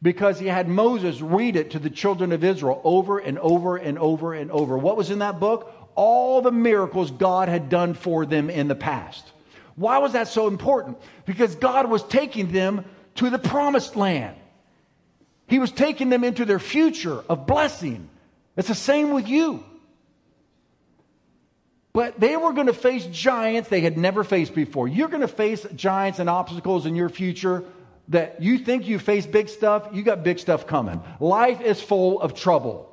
Because 0.00 0.38
he 0.38 0.46
had 0.46 0.68
Moses 0.68 1.20
read 1.20 1.56
it 1.56 1.72
to 1.72 1.80
the 1.80 1.90
children 1.90 2.30
of 2.30 2.44
Israel 2.44 2.80
over 2.84 3.18
and 3.18 3.40
over 3.40 3.76
and 3.76 3.98
over 3.98 4.34
and 4.34 4.52
over. 4.52 4.78
What 4.78 4.96
was 4.96 5.10
in 5.10 5.18
that 5.18 5.40
book? 5.40 5.72
All 5.96 6.42
the 6.42 6.52
miracles 6.52 7.10
God 7.10 7.48
had 7.48 7.68
done 7.68 7.94
for 7.94 8.24
them 8.24 8.50
in 8.50 8.68
the 8.68 8.76
past. 8.76 9.32
Why 9.76 9.98
was 9.98 10.12
that 10.12 10.28
so 10.28 10.46
important? 10.46 10.98
Because 11.24 11.54
God 11.56 11.88
was 11.90 12.02
taking 12.02 12.52
them 12.52 12.84
to 13.16 13.30
the 13.30 13.38
promised 13.38 13.96
land. 13.96 14.36
He 15.46 15.58
was 15.58 15.70
taking 15.70 16.08
them 16.08 16.24
into 16.24 16.44
their 16.44 16.58
future 16.58 17.22
of 17.28 17.46
blessing. 17.46 18.08
It's 18.56 18.68
the 18.68 18.74
same 18.74 19.10
with 19.12 19.28
you. 19.28 19.64
But 21.92 22.18
they 22.18 22.36
were 22.36 22.52
going 22.52 22.66
to 22.66 22.74
face 22.74 23.06
giants 23.06 23.68
they 23.68 23.80
had 23.80 23.96
never 23.96 24.24
faced 24.24 24.54
before. 24.54 24.88
You're 24.88 25.08
going 25.08 25.20
to 25.20 25.28
face 25.28 25.64
giants 25.76 26.18
and 26.18 26.28
obstacles 26.28 26.86
in 26.86 26.96
your 26.96 27.08
future 27.08 27.64
that 28.08 28.42
you 28.42 28.58
think 28.58 28.86
you 28.86 28.98
face 28.98 29.26
big 29.26 29.48
stuff, 29.48 29.88
you 29.92 30.02
got 30.02 30.24
big 30.24 30.38
stuff 30.38 30.66
coming. 30.66 31.00
Life 31.20 31.60
is 31.60 31.80
full 31.80 32.20
of 32.20 32.34
trouble. 32.34 32.90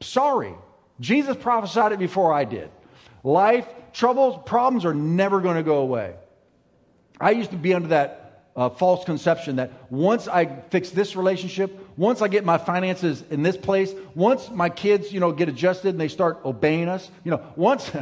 Sorry. 0.00 0.54
Jesus 1.00 1.36
prophesied 1.36 1.92
it 1.92 1.98
before 1.98 2.32
I 2.32 2.44
did. 2.44 2.70
Life, 3.24 3.66
troubles, 3.92 4.40
problems 4.46 4.84
are 4.84 4.94
never 4.94 5.40
going 5.40 5.56
to 5.56 5.62
go 5.62 5.78
away. 5.78 6.14
I 7.20 7.30
used 7.30 7.50
to 7.50 7.56
be 7.56 7.74
under 7.74 7.88
that 7.88 8.22
uh, 8.54 8.68
false 8.68 9.04
conception 9.04 9.56
that 9.56 9.70
once 9.90 10.28
I 10.28 10.46
fix 10.46 10.90
this 10.90 11.16
relationship, 11.16 11.78
once 11.96 12.20
I 12.20 12.28
get 12.28 12.44
my 12.44 12.58
finances 12.58 13.24
in 13.30 13.42
this 13.42 13.56
place, 13.56 13.94
once 14.14 14.50
my 14.50 14.68
kids, 14.68 15.12
you 15.12 15.20
know, 15.20 15.32
get 15.32 15.48
adjusted 15.48 15.90
and 15.90 16.00
they 16.00 16.08
start 16.08 16.40
obeying 16.44 16.88
us, 16.88 17.10
you 17.24 17.30
know, 17.30 17.42
once 17.56 17.90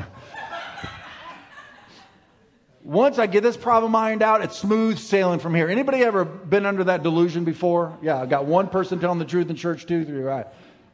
once 2.85 3.19
I 3.19 3.27
get 3.27 3.43
this 3.43 3.57
problem 3.57 3.95
ironed 3.95 4.23
out, 4.23 4.43
it's 4.43 4.59
smooth 4.59 4.99
sailing 4.99 5.39
from 5.39 5.55
here. 5.55 5.69
Anybody 5.69 5.99
ever 5.99 6.25
been 6.25 6.67
under 6.67 6.85
that 6.85 7.03
delusion 7.03 7.45
before? 7.45 7.97
Yeah, 8.03 8.21
I 8.21 8.27
got 8.27 8.47
one 8.47 8.69
person 8.69 8.99
telling 8.99 9.19
the 9.19 9.25
truth 9.25 9.51
in 9.51 9.57
church, 9.57 9.87
two, 9.87 10.05
three, 10.05 10.21
right? 10.21 10.47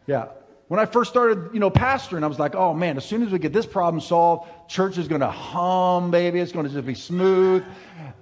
Yeah. 0.06 0.26
When 0.68 0.81
I 0.81 0.87
first 0.87 1.11
started, 1.11 1.50
you 1.52 1.61
know, 1.61 1.70
pastoring, 1.70 2.24
I 2.24 2.26
was 2.26 2.40
like, 2.40 2.57
oh 2.57 2.74
man, 2.74 2.96
as 2.96 3.05
soon 3.05 3.22
as 3.22 3.31
we 3.31 3.38
get 3.38 3.52
this 3.52 3.66
problem 3.66 4.00
solved, 4.00 4.48
church 4.68 4.98
is 4.98 5.07
going 5.07 5.20
to 5.20 5.31
hum, 5.31 6.11
baby. 6.11 6.40
It's 6.40 6.50
going 6.50 6.66
to 6.66 6.72
just 6.72 6.87
be 6.87 6.94
smooth. 6.94 7.64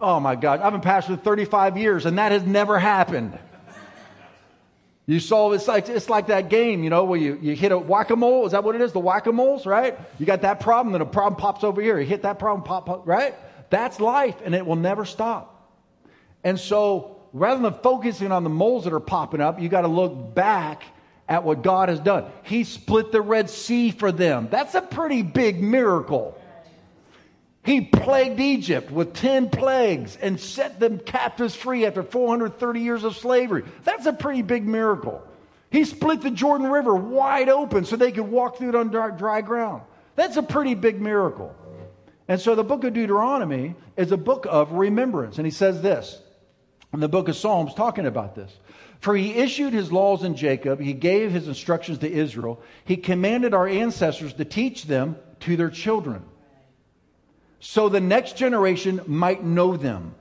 Oh 0.00 0.20
my 0.20 0.34
God. 0.36 0.60
I've 0.60 0.72
been 0.72 0.82
pastoring 0.82 1.22
35 1.22 1.78
years 1.78 2.04
and 2.04 2.18
that 2.18 2.32
has 2.32 2.42
never 2.44 2.78
happened. 2.78 3.38
You 5.06 5.20
solve 5.20 5.52
it's 5.52 5.68
like 5.68 5.88
it's 5.88 6.08
like 6.08 6.28
that 6.28 6.48
game, 6.48 6.82
you 6.82 6.88
know, 6.88 7.04
where 7.04 7.20
you, 7.20 7.38
you 7.40 7.54
hit 7.54 7.72
a 7.72 7.78
whack-a-mole. 7.78 8.46
Is 8.46 8.52
that 8.52 8.64
what 8.64 8.74
it 8.74 8.80
is? 8.80 8.92
The 8.92 9.00
whack-a-moles, 9.00 9.66
right? 9.66 9.98
You 10.18 10.24
got 10.24 10.42
that 10.42 10.60
problem, 10.60 10.92
then 10.92 11.02
a 11.02 11.06
problem 11.06 11.38
pops 11.38 11.62
over 11.62 11.82
here. 11.82 11.98
You 11.98 12.06
hit 12.06 12.22
that 12.22 12.38
problem, 12.38 12.64
pop, 12.64 12.86
pop, 12.86 13.06
right? 13.06 13.34
That's 13.68 14.00
life, 14.00 14.36
and 14.44 14.54
it 14.54 14.64
will 14.64 14.76
never 14.76 15.04
stop. 15.04 15.70
And 16.42 16.58
so, 16.58 17.16
rather 17.34 17.60
than 17.60 17.74
focusing 17.82 18.32
on 18.32 18.44
the 18.44 18.50
moles 18.50 18.84
that 18.84 18.94
are 18.94 19.00
popping 19.00 19.42
up, 19.42 19.60
you 19.60 19.68
got 19.68 19.82
to 19.82 19.88
look 19.88 20.34
back 20.34 20.84
at 21.28 21.44
what 21.44 21.62
God 21.62 21.88
has 21.88 22.00
done. 22.00 22.30
He 22.42 22.64
split 22.64 23.12
the 23.12 23.22
Red 23.22 23.50
Sea 23.50 23.90
for 23.90 24.12
them. 24.12 24.48
That's 24.50 24.74
a 24.74 24.82
pretty 24.82 25.22
big 25.22 25.62
miracle. 25.62 26.38
He 27.64 27.80
plagued 27.80 28.40
Egypt 28.40 28.90
with 28.90 29.14
10 29.14 29.48
plagues 29.48 30.18
and 30.20 30.38
set 30.38 30.78
them 30.78 30.98
captives 30.98 31.54
free 31.54 31.86
after 31.86 32.02
430 32.02 32.80
years 32.80 33.04
of 33.04 33.16
slavery. 33.16 33.64
That's 33.84 34.04
a 34.04 34.12
pretty 34.12 34.42
big 34.42 34.66
miracle. 34.66 35.22
He 35.70 35.84
split 35.84 36.20
the 36.20 36.30
Jordan 36.30 36.70
River 36.70 36.94
wide 36.94 37.48
open 37.48 37.86
so 37.86 37.96
they 37.96 38.12
could 38.12 38.28
walk 38.28 38.58
through 38.58 38.68
it 38.68 38.74
on 38.74 38.88
dry 38.88 39.40
ground. 39.40 39.82
That's 40.14 40.36
a 40.36 40.42
pretty 40.42 40.74
big 40.74 41.00
miracle. 41.00 41.54
And 42.28 42.40
so 42.40 42.54
the 42.54 42.64
book 42.64 42.84
of 42.84 42.92
Deuteronomy 42.92 43.74
is 43.96 44.12
a 44.12 44.16
book 44.16 44.46
of 44.48 44.72
remembrance. 44.72 45.38
And 45.38 45.46
he 45.46 45.50
says 45.50 45.80
this 45.80 46.20
in 46.92 47.00
the 47.00 47.08
book 47.08 47.28
of 47.28 47.36
Psalms, 47.36 47.74
talking 47.74 48.06
about 48.06 48.34
this. 48.34 48.52
For 49.04 49.14
he 49.14 49.34
issued 49.34 49.74
his 49.74 49.92
laws 49.92 50.24
in 50.24 50.34
Jacob, 50.34 50.80
he 50.80 50.94
gave 50.94 51.30
his 51.30 51.46
instructions 51.46 51.98
to 51.98 52.10
Israel, 52.10 52.62
he 52.86 52.96
commanded 52.96 53.52
our 53.52 53.68
ancestors 53.68 54.32
to 54.32 54.46
teach 54.46 54.84
them 54.84 55.16
to 55.40 55.58
their 55.58 55.68
children, 55.68 56.24
so 57.60 57.90
the 57.90 58.00
next 58.00 58.38
generation 58.38 59.02
might 59.06 59.44
know 59.44 59.76
them, 59.76 60.14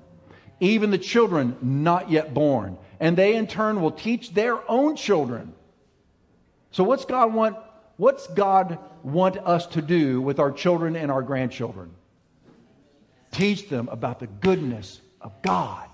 even 0.60 0.92
the 0.92 0.98
children 0.98 1.56
not 1.62 2.12
yet 2.12 2.34
born. 2.34 2.78
And 3.00 3.16
they 3.16 3.38
in 3.38 3.48
turn 3.48 3.82
will 3.82 3.92
teach 3.92 4.34
their 4.34 4.60
own 4.70 4.98
children. 4.98 5.54
So, 6.72 6.84
what's 6.84 7.06
God 7.06 7.34
want 7.34 7.56
What's 7.96 8.28
God 8.28 8.80
want 9.02 9.38
us 9.38 9.66
to 9.68 9.82
do 9.82 10.22
with 10.22 10.40
our 10.40 10.52
children 10.52 10.98
and 10.98 11.10
our 11.10 11.22
grandchildren? 11.22 11.92
Teach 13.32 13.70
them 13.70 13.88
about 13.88 14.20
the 14.20 14.28
goodness 14.28 15.00
of 15.22 15.42
God. 15.42 15.88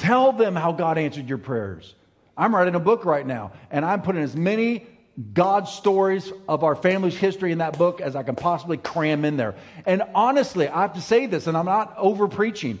Tell 0.00 0.32
them 0.32 0.56
how 0.56 0.72
God 0.72 0.96
answered 0.96 1.28
your 1.28 1.38
prayers. 1.38 1.94
I'm 2.36 2.54
writing 2.54 2.74
a 2.74 2.80
book 2.80 3.04
right 3.04 3.26
now, 3.26 3.52
and 3.70 3.84
I'm 3.84 4.00
putting 4.00 4.22
as 4.22 4.34
many 4.34 4.86
God 5.34 5.68
stories 5.68 6.32
of 6.48 6.64
our 6.64 6.74
family's 6.74 7.16
history 7.16 7.52
in 7.52 7.58
that 7.58 7.76
book 7.76 8.00
as 8.00 8.16
I 8.16 8.22
can 8.22 8.34
possibly 8.34 8.78
cram 8.78 9.26
in 9.26 9.36
there. 9.36 9.56
And 9.84 10.02
honestly, 10.14 10.66
I 10.68 10.80
have 10.80 10.94
to 10.94 11.02
say 11.02 11.26
this, 11.26 11.46
and 11.46 11.54
I'm 11.54 11.66
not 11.66 11.94
over 11.98 12.28
preaching. 12.28 12.78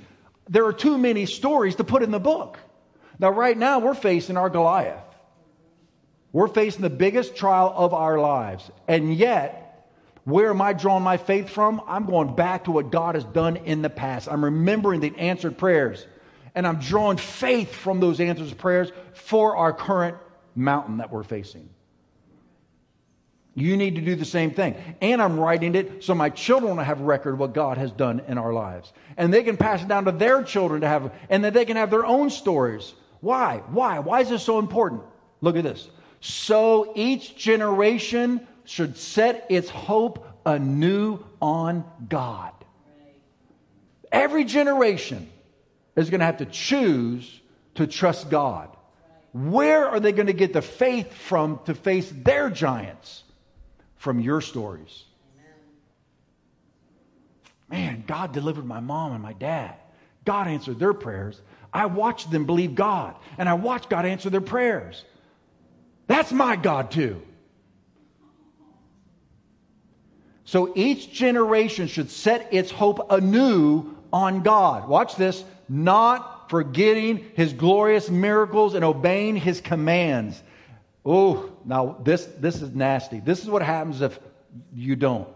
There 0.48 0.64
are 0.64 0.72
too 0.72 0.96
many 0.96 1.26
stories 1.26 1.76
to 1.76 1.84
put 1.84 2.02
in 2.02 2.10
the 2.10 2.18
book. 2.18 2.58
Now, 3.18 3.30
right 3.30 3.56
now, 3.56 3.80
we're 3.80 3.94
facing 3.94 4.38
our 4.38 4.48
Goliath. 4.48 5.04
We're 6.32 6.48
facing 6.48 6.80
the 6.80 6.88
biggest 6.88 7.36
trial 7.36 7.70
of 7.76 7.92
our 7.92 8.18
lives. 8.18 8.70
And 8.88 9.14
yet, 9.14 9.90
where 10.24 10.48
am 10.48 10.62
I 10.62 10.72
drawing 10.72 11.04
my 11.04 11.18
faith 11.18 11.50
from? 11.50 11.82
I'm 11.86 12.06
going 12.06 12.34
back 12.34 12.64
to 12.64 12.70
what 12.70 12.90
God 12.90 13.14
has 13.14 13.24
done 13.24 13.58
in 13.58 13.82
the 13.82 13.90
past. 13.90 14.26
I'm 14.26 14.42
remembering 14.42 15.00
the 15.00 15.14
answered 15.18 15.58
prayers. 15.58 16.06
And 16.54 16.66
I'm 16.66 16.78
drawing 16.78 17.16
faith 17.16 17.72
from 17.74 18.00
those 18.00 18.20
answered 18.20 18.56
prayers 18.58 18.92
for 19.14 19.56
our 19.56 19.72
current 19.72 20.16
mountain 20.54 20.98
that 20.98 21.10
we're 21.10 21.22
facing. 21.22 21.68
You 23.54 23.76
need 23.76 23.96
to 23.96 24.00
do 24.00 24.14
the 24.14 24.24
same 24.24 24.52
thing. 24.52 24.76
And 25.00 25.20
I'm 25.20 25.38
writing 25.38 25.74
it 25.74 26.04
so 26.04 26.14
my 26.14 26.30
children 26.30 26.76
will 26.76 26.84
have 26.84 27.00
record 27.00 27.34
of 27.34 27.40
what 27.40 27.52
God 27.52 27.78
has 27.78 27.90
done 27.92 28.22
in 28.28 28.38
our 28.38 28.52
lives. 28.52 28.92
And 29.16 29.34
they 29.34 29.42
can 29.42 29.56
pass 29.56 29.82
it 29.82 29.88
down 29.88 30.04
to 30.04 30.12
their 30.12 30.42
children 30.42 30.80
to 30.82 30.88
have, 30.88 31.12
and 31.28 31.44
that 31.44 31.52
they 31.52 31.64
can 31.64 31.76
have 31.76 31.90
their 31.90 32.06
own 32.06 32.30
stories. 32.30 32.94
Why? 33.20 33.62
Why? 33.68 33.98
Why 33.98 34.20
is 34.20 34.28
this 34.28 34.42
so 34.42 34.58
important? 34.58 35.02
Look 35.40 35.56
at 35.56 35.64
this 35.64 35.88
so 36.20 36.92
each 36.94 37.34
generation 37.36 38.46
should 38.64 38.96
set 38.96 39.46
its 39.48 39.70
hope 39.70 40.26
anew 40.44 41.18
on 41.40 41.84
God. 42.08 42.52
Every 44.12 44.44
generation 44.44 45.30
is 46.00 46.10
going 46.10 46.20
to 46.20 46.26
have 46.26 46.38
to 46.38 46.46
choose 46.46 47.40
to 47.76 47.86
trust 47.86 48.30
God. 48.30 48.76
Where 49.32 49.88
are 49.88 50.00
they 50.00 50.12
going 50.12 50.26
to 50.26 50.32
get 50.32 50.52
the 50.52 50.62
faith 50.62 51.12
from 51.12 51.60
to 51.66 51.74
face 51.74 52.12
their 52.14 52.50
giants? 52.50 53.22
From 53.96 54.18
your 54.18 54.40
stories. 54.40 55.04
Man, 57.68 58.02
God 58.06 58.32
delivered 58.32 58.64
my 58.64 58.80
mom 58.80 59.12
and 59.12 59.22
my 59.22 59.34
dad. 59.34 59.74
God 60.24 60.48
answered 60.48 60.78
their 60.78 60.94
prayers. 60.94 61.40
I 61.72 61.86
watched 61.86 62.30
them 62.30 62.46
believe 62.46 62.74
God, 62.74 63.14
and 63.38 63.48
I 63.48 63.54
watched 63.54 63.90
God 63.90 64.06
answer 64.06 64.30
their 64.30 64.40
prayers. 64.40 65.04
That's 66.08 66.32
my 66.32 66.56
God 66.56 66.90
too. 66.90 67.22
So 70.44 70.72
each 70.74 71.12
generation 71.12 71.86
should 71.86 72.10
set 72.10 72.52
its 72.52 72.72
hope 72.72 73.12
anew 73.12 73.96
on 74.12 74.42
God. 74.42 74.88
Watch 74.88 75.14
this. 75.14 75.44
Not 75.72 76.50
forgetting 76.50 77.24
his 77.34 77.52
glorious 77.52 78.10
miracles 78.10 78.74
and 78.74 78.84
obeying 78.84 79.36
his 79.36 79.60
commands. 79.60 80.42
Oh, 81.06 81.52
now 81.64 81.96
this, 82.02 82.24
this 82.38 82.60
is 82.60 82.74
nasty. 82.74 83.20
This 83.20 83.44
is 83.44 83.48
what 83.48 83.62
happens 83.62 84.02
if 84.02 84.18
you 84.74 84.96
don't. 84.96 85.28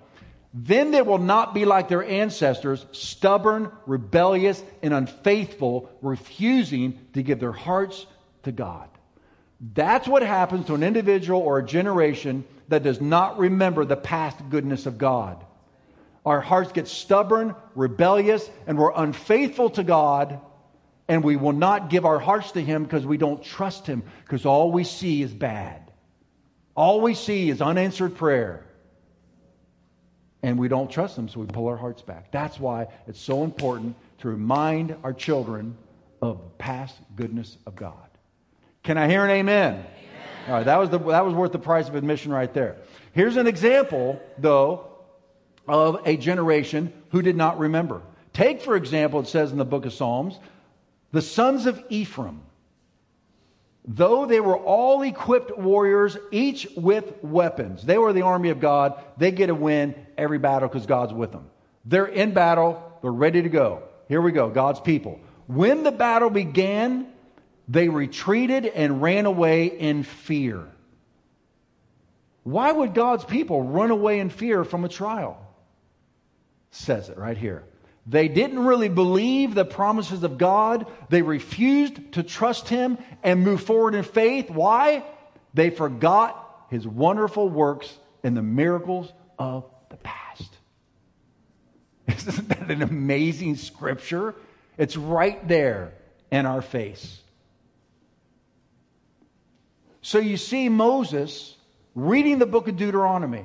Then 0.53 0.91
they 0.91 1.03
will 1.03 1.19
not 1.19 1.55
be 1.55 1.65
like 1.65 1.89
their 1.89 2.05
ancestors, 2.05 2.85
stubborn, 2.91 3.71
rebellious, 3.87 4.61
and 4.83 4.93
unfaithful, 4.93 5.89
refusing 6.03 6.99
to 7.13 7.23
give 7.23 7.39
their 7.39 7.53
hearts 7.53 8.05
to 8.43 8.51
God. 8.51 8.89
That's 9.61 10.09
what 10.09 10.23
happens 10.23 10.67
to 10.67 10.75
an 10.75 10.83
individual 10.83 11.41
or 11.41 11.59
a 11.59 11.65
generation 11.65 12.45
that 12.69 12.83
does 12.83 13.01
not 13.01 13.39
remember 13.39 13.85
the 13.85 13.97
past 13.97 14.39
goodness 14.51 14.87
of 14.87 14.99
God. 14.99 15.45
Our 16.25 16.41
hearts 16.41 16.73
get 16.73 16.89
stubborn, 16.89 17.55
rebellious, 17.75 18.49
and 18.67 18.79
we're 18.79 18.93
unfaithful 18.95 19.71
to 19.71 19.85
God, 19.85 20.41
and 21.07 21.23
we 21.23 21.37
will 21.37 21.53
not 21.53 21.91
give 21.91 22.07
our 22.07 22.19
hearts 22.19 22.53
to 22.53 22.63
Him 22.63 22.85
because 22.85 23.05
we 23.05 23.19
don't 23.19 23.43
trust 23.43 23.87
Him, 23.87 24.03
because 24.25 24.47
all 24.47 24.73
we 24.73 24.85
see 24.85 25.23
is 25.23 25.35
bad. 25.35 25.93
All 26.75 27.03
we 27.03 27.15
see 27.15 27.51
is 27.51 27.61
unanswered 27.61 28.17
prayer. 28.17 28.65
And 30.43 30.59
we 30.59 30.69
don't 30.69 30.91
trust 30.91 31.17
Him, 31.17 31.29
so 31.29 31.41
we 31.41 31.47
pull 31.47 31.69
our 31.69 31.77
hearts 31.77 32.01
back. 32.01 32.31
That's 32.31 32.59
why 32.59 32.87
it's 33.07 33.21
so 33.21 33.45
important 33.45 33.95
to 34.19 34.29
remind 34.29 34.97
our 35.03 35.13
children 35.13 35.77
of 36.23 36.39
the 36.39 36.51
past 36.57 36.97
goodness 37.17 37.59
of 37.67 37.77
God. 37.77 37.93
Can 38.83 38.97
I 38.97 39.09
hear 39.09 39.25
an 39.25 39.31
amen? 39.31 39.75
amen? 39.75 39.87
All 40.49 40.55
right, 40.55 40.65
that 40.65 40.79
was, 40.79 40.89
the, 40.89 40.99
that 40.99 41.25
was 41.25 41.35
worth 41.35 41.53
the 41.53 41.59
price 41.59 41.89
of 41.89 41.95
admission 41.95 42.33
right 42.33 42.53
there. 42.53 42.77
Here's 43.13 43.37
an 43.37 43.47
example, 43.47 44.21
though, 44.39 44.94
of 45.67 46.01
a 46.07 46.17
generation 46.17 46.93
who 47.11 47.23
did 47.23 47.37
not 47.37 47.59
remember. 47.59 48.03
Take, 48.33 48.63
for 48.63 48.77
example, 48.77 49.21
it 49.21 49.29
says 49.29 49.53
in 49.53 49.59
the 49.59 49.65
book 49.65 49.87
of 49.87 49.93
Psalms, 49.93 50.39
the 51.13 51.23
sons 51.23 51.67
of 51.67 51.83
Ephraim, 51.89 52.43
though 53.87 54.27
they 54.27 54.41
were 54.41 54.57
all 54.57 55.03
equipped 55.03 55.57
warriors, 55.57 56.17
each 56.33 56.67
with 56.77 57.23
weapons, 57.23 57.85
they 57.85 57.99
were 57.99 58.13
the 58.13 58.23
army 58.23 58.51
of 58.51 58.61
God, 58.61 59.01
they 59.17 59.31
get 59.31 59.47
to 59.47 59.55
win 59.55 59.95
every 60.19 60.39
battle 60.39 60.69
because 60.69 60.87
God's 60.87 61.13
with 61.13 61.33
them. 61.33 61.49
They're 61.85 62.07
in 62.07 62.33
battle, 62.35 62.83
they're 63.03 63.13
ready 63.13 63.43
to 63.43 63.49
go. 63.49 63.83
Here 64.09 64.21
we 64.21 64.33
go, 64.33 64.51
God's 64.51 64.81
people. 64.81 65.21
When 65.47 65.83
the 65.83 65.93
battle 65.93 66.31
began, 66.31 67.07
they 67.69 67.89
retreated 67.89 68.67
and 68.67 69.01
ran 69.01 69.27
away 69.27 69.67
in 69.67 70.03
fear. 70.03 70.67
Why 72.43 72.71
would 72.71 72.95
God's 72.95 73.25
people 73.25 73.63
run 73.63 73.91
away 73.91 74.21
in 74.21 74.31
fear 74.31 74.65
from 74.65 74.85
a 74.85 74.89
trial? 74.89 75.44
Says 76.75 77.09
it 77.09 77.17
right 77.17 77.37
here. 77.37 77.65
They 78.07 78.29
didn't 78.29 78.59
really 78.59 78.89
believe 78.89 79.55
the 79.55 79.65
promises 79.65 80.23
of 80.25 80.37
God. 80.37 80.87
They 81.09 81.23
refused 81.23 82.13
to 82.13 82.23
trust 82.23 82.69
Him 82.69 82.99
and 83.23 83.43
move 83.43 83.63
forward 83.63 83.95
in 83.95 84.03
faith. 84.03 84.51
Why? 84.51 85.05
They 85.55 85.71
forgot 85.71 86.67
his 86.75 86.87
wonderful 86.87 87.49
works 87.49 87.97
and 88.25 88.37
the 88.37 88.43
miracles 88.43 89.13
of 89.39 89.65
the 89.91 89.97
past. 89.97 90.57
Isn't 92.09 92.49
that 92.49 92.71
an 92.71 92.83
amazing 92.83 93.57
scripture? 93.57 94.35
It's 94.77 94.97
right 94.97 95.47
there 95.47 95.93
in 96.33 96.47
our 96.47 96.63
face. 96.63 97.21
So 100.03 100.19
you 100.19 100.37
see 100.37 100.69
Moses 100.69 101.57
reading 101.95 102.41
the 102.41 102.47
book 102.47 102.67
of 102.67 102.77
Deuteronomy, 102.77 103.45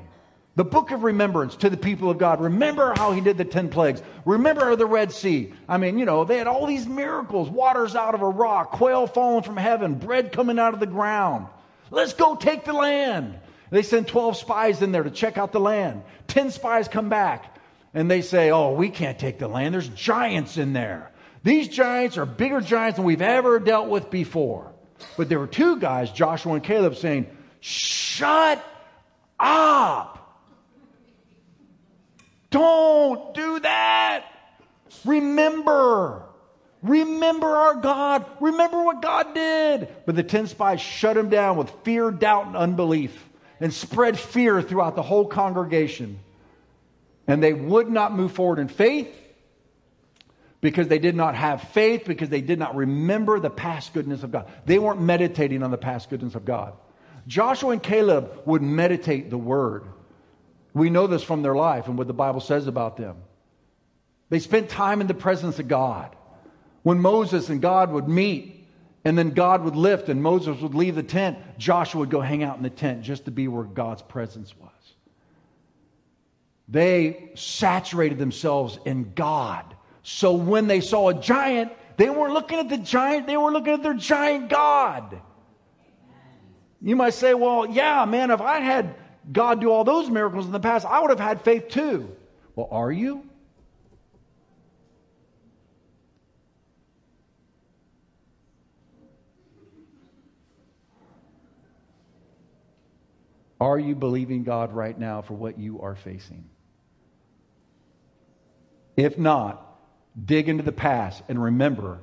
the 0.60 0.66
book 0.66 0.92
of 0.92 1.04
remembrance 1.04 1.56
to 1.56 1.70
the 1.70 1.78
people 1.78 2.10
of 2.10 2.18
God. 2.18 2.42
Remember 2.42 2.94
how 2.98 3.14
he 3.14 3.22
did 3.22 3.38
the 3.38 3.46
10 3.46 3.70
plagues. 3.70 4.04
Remember 4.26 4.76
the 4.76 4.86
Red 4.86 5.14
Sea. 5.14 5.54
I 5.70 5.78
mean, 5.78 5.98
you 5.98 6.04
know, 6.04 6.26
they 6.26 6.38
had 6.38 6.48
all 6.48 6.66
these 6.66 6.86
miracles 6.86 7.50
waters 7.50 7.96
out 7.96 8.14
of 8.14 8.22
a 8.22 8.28
rock, 8.28 8.72
quail 8.72 9.08
falling 9.08 9.44
from 9.44 9.56
heaven, 9.56 9.96
bread 9.96 10.34
coming 10.34 10.60
out 10.60 10.74
of 10.74 10.82
the 10.82 10.86
ground. 10.86 11.48
Let's 11.92 12.12
go 12.12 12.36
take 12.36 12.66
the 12.66 12.74
land. 12.74 13.40
They 13.70 13.84
send 13.84 14.10
12 14.10 14.36
spies 14.36 14.82
in 14.82 14.92
there 14.92 15.04
to 15.04 15.10
check 15.10 15.38
out 15.38 15.54
the 15.54 15.62
land. 15.62 16.02
10 16.28 16.52
spies 16.52 16.90
come 16.90 17.08
back 17.08 17.58
and 17.94 18.12
they 18.12 18.22
say, 18.22 18.52
Oh, 18.52 18.74
we 18.74 18.90
can't 18.90 19.18
take 19.18 19.40
the 19.40 19.48
land. 19.48 19.74
There's 19.74 19.88
giants 19.88 20.58
in 20.58 20.74
there. 20.74 21.10
These 21.42 21.70
giants 21.70 22.18
are 22.18 22.26
bigger 22.26 22.60
giants 22.60 22.98
than 22.98 23.06
we've 23.06 23.22
ever 23.22 23.62
dealt 23.62 23.88
with 23.88 24.12
before. 24.12 24.74
But 25.16 25.30
there 25.30 25.40
were 25.40 25.48
two 25.48 25.80
guys, 25.80 26.12
Joshua 26.12 26.56
and 26.56 26.64
Caleb, 26.66 26.98
saying, 26.98 27.28
Shut 27.62 28.62
up. 29.40 30.19
Don't 32.50 33.34
do 33.34 33.60
that. 33.60 34.26
Remember. 35.06 36.24
Remember 36.82 37.48
our 37.48 37.76
God. 37.76 38.26
Remember 38.40 38.84
what 38.84 39.02
God 39.02 39.34
did. 39.34 39.88
But 40.06 40.16
the 40.16 40.24
10 40.24 40.48
spies 40.48 40.82
shut 40.82 41.18
him 41.18 41.30
down 41.30 41.58
with 41.58 41.70
fear, 41.84 42.12
doubt, 42.12 42.48
and 42.48 42.56
unbelief 42.56 43.26
and 43.60 43.74
spread 43.74 44.18
fear 44.18 44.62
throughout 44.62 44.96
the 44.96 45.02
whole 45.02 45.26
congregation. 45.26 46.20
And 47.28 47.44
they 47.44 47.54
would 47.54 47.90
not 47.90 48.14
move 48.14 48.32
forward 48.32 48.60
in 48.60 48.68
faith 48.68 49.14
because 50.62 50.88
they 50.88 51.00
did 51.00 51.16
not 51.16 51.36
have 51.36 51.62
faith, 51.70 52.06
because 52.06 52.30
they 52.30 52.42
did 52.42 52.60
not 52.60 52.76
remember 52.76 53.40
the 53.40 53.50
past 53.50 53.94
goodness 53.94 54.24
of 54.24 54.32
God. 54.32 54.52
They 54.66 54.80
weren't 54.80 55.02
meditating 55.02 55.64
on 55.64 55.72
the 55.72 55.78
past 55.78 56.10
goodness 56.10 56.36
of 56.36 56.46
God. 56.46 56.74
Joshua 57.28 57.72
and 57.72 57.84
Caleb 57.84 58.42
would 58.46 58.62
meditate 58.62 59.30
the 59.30 59.38
word. 59.38 59.84
We 60.74 60.90
know 60.90 61.08
this 61.08 61.24
from 61.24 61.42
their 61.42 61.56
life 61.56 61.88
and 61.88 61.98
what 61.98 62.08
the 62.08 62.14
Bible 62.14 62.42
says 62.42 62.68
about 62.68 62.98
them. 62.98 63.18
They 64.30 64.40
spent 64.40 64.70
time 64.70 65.02
in 65.02 65.08
the 65.08 65.14
presence 65.14 65.60
of 65.60 65.68
God. 65.68 66.16
When 66.84 67.00
Moses 67.00 67.50
and 67.50 67.62
God 67.62 67.92
would 67.92 68.08
meet, 68.08 68.68
and 69.04 69.18
then 69.18 69.32
God 69.32 69.64
would 69.64 69.76
lift, 69.76 70.10
and 70.10 70.22
Moses 70.22 70.62
would 70.62 70.76
leave 70.76 70.96
the 70.96 71.04
tent, 71.04 71.38
Joshua 71.58 72.02
would 72.02 72.10
go 72.10 72.22
hang 72.22 72.44
out 72.44 72.58
in 72.58 72.64
the 72.64 72.70
tent 72.70 73.02
just 73.02 73.26
to 73.26 73.32
be 73.32 73.48
where 73.48 73.64
God's 73.64 74.02
presence 74.02 74.56
was. 74.58 74.70
They 76.68 77.32
saturated 77.34 78.20
themselves 78.20 78.78
in 78.86 79.14
God. 79.16 79.66
So 80.04 80.34
when 80.34 80.68
they 80.68 80.82
saw 80.82 81.10
a 81.10 81.14
giant, 81.14 81.72
they 81.98 82.10
weren't 82.10 82.34
looking 82.34 82.60
at 82.60 82.70
the 82.70 82.78
giant, 82.78 83.26
they 83.26 83.38
were 83.38 83.52
looking 83.52 83.74
at 83.74 83.84
their 83.84 83.96
giant 83.96 84.50
God. 84.50 85.20
You 86.82 86.96
might 86.96 87.14
say, 87.14 87.34
well, 87.34 87.66
yeah, 87.66 88.06
man, 88.06 88.32
if 88.32 88.40
I 88.40 88.60
had 88.60 88.96
God 89.32 89.62
do 89.62 89.72
all 89.72 89.84
those 89.84 90.10
miracles 90.10 90.46
in 90.46 90.52
the 90.52 90.60
past, 90.60 90.86
I 90.86 91.00
would 91.02 91.10
have 91.10 91.20
had 91.20 91.42
faith 91.42 91.70
too. 91.70 92.16
Well, 92.56 92.68
are 92.72 92.92
you? 92.92 93.24
Are 103.62 103.78
you 103.78 103.94
believing 103.94 104.44
God 104.44 104.74
right 104.74 104.98
now 104.98 105.22
for 105.22 105.34
what 105.34 105.60
you 105.60 105.82
are 105.82 105.96
facing? 105.96 106.46
If 108.96 109.18
not, 109.18 109.66
dig 110.26 110.50
into 110.50 110.64
the 110.64 110.72
past 110.72 111.22
and 111.28 111.42
remember 111.42 112.00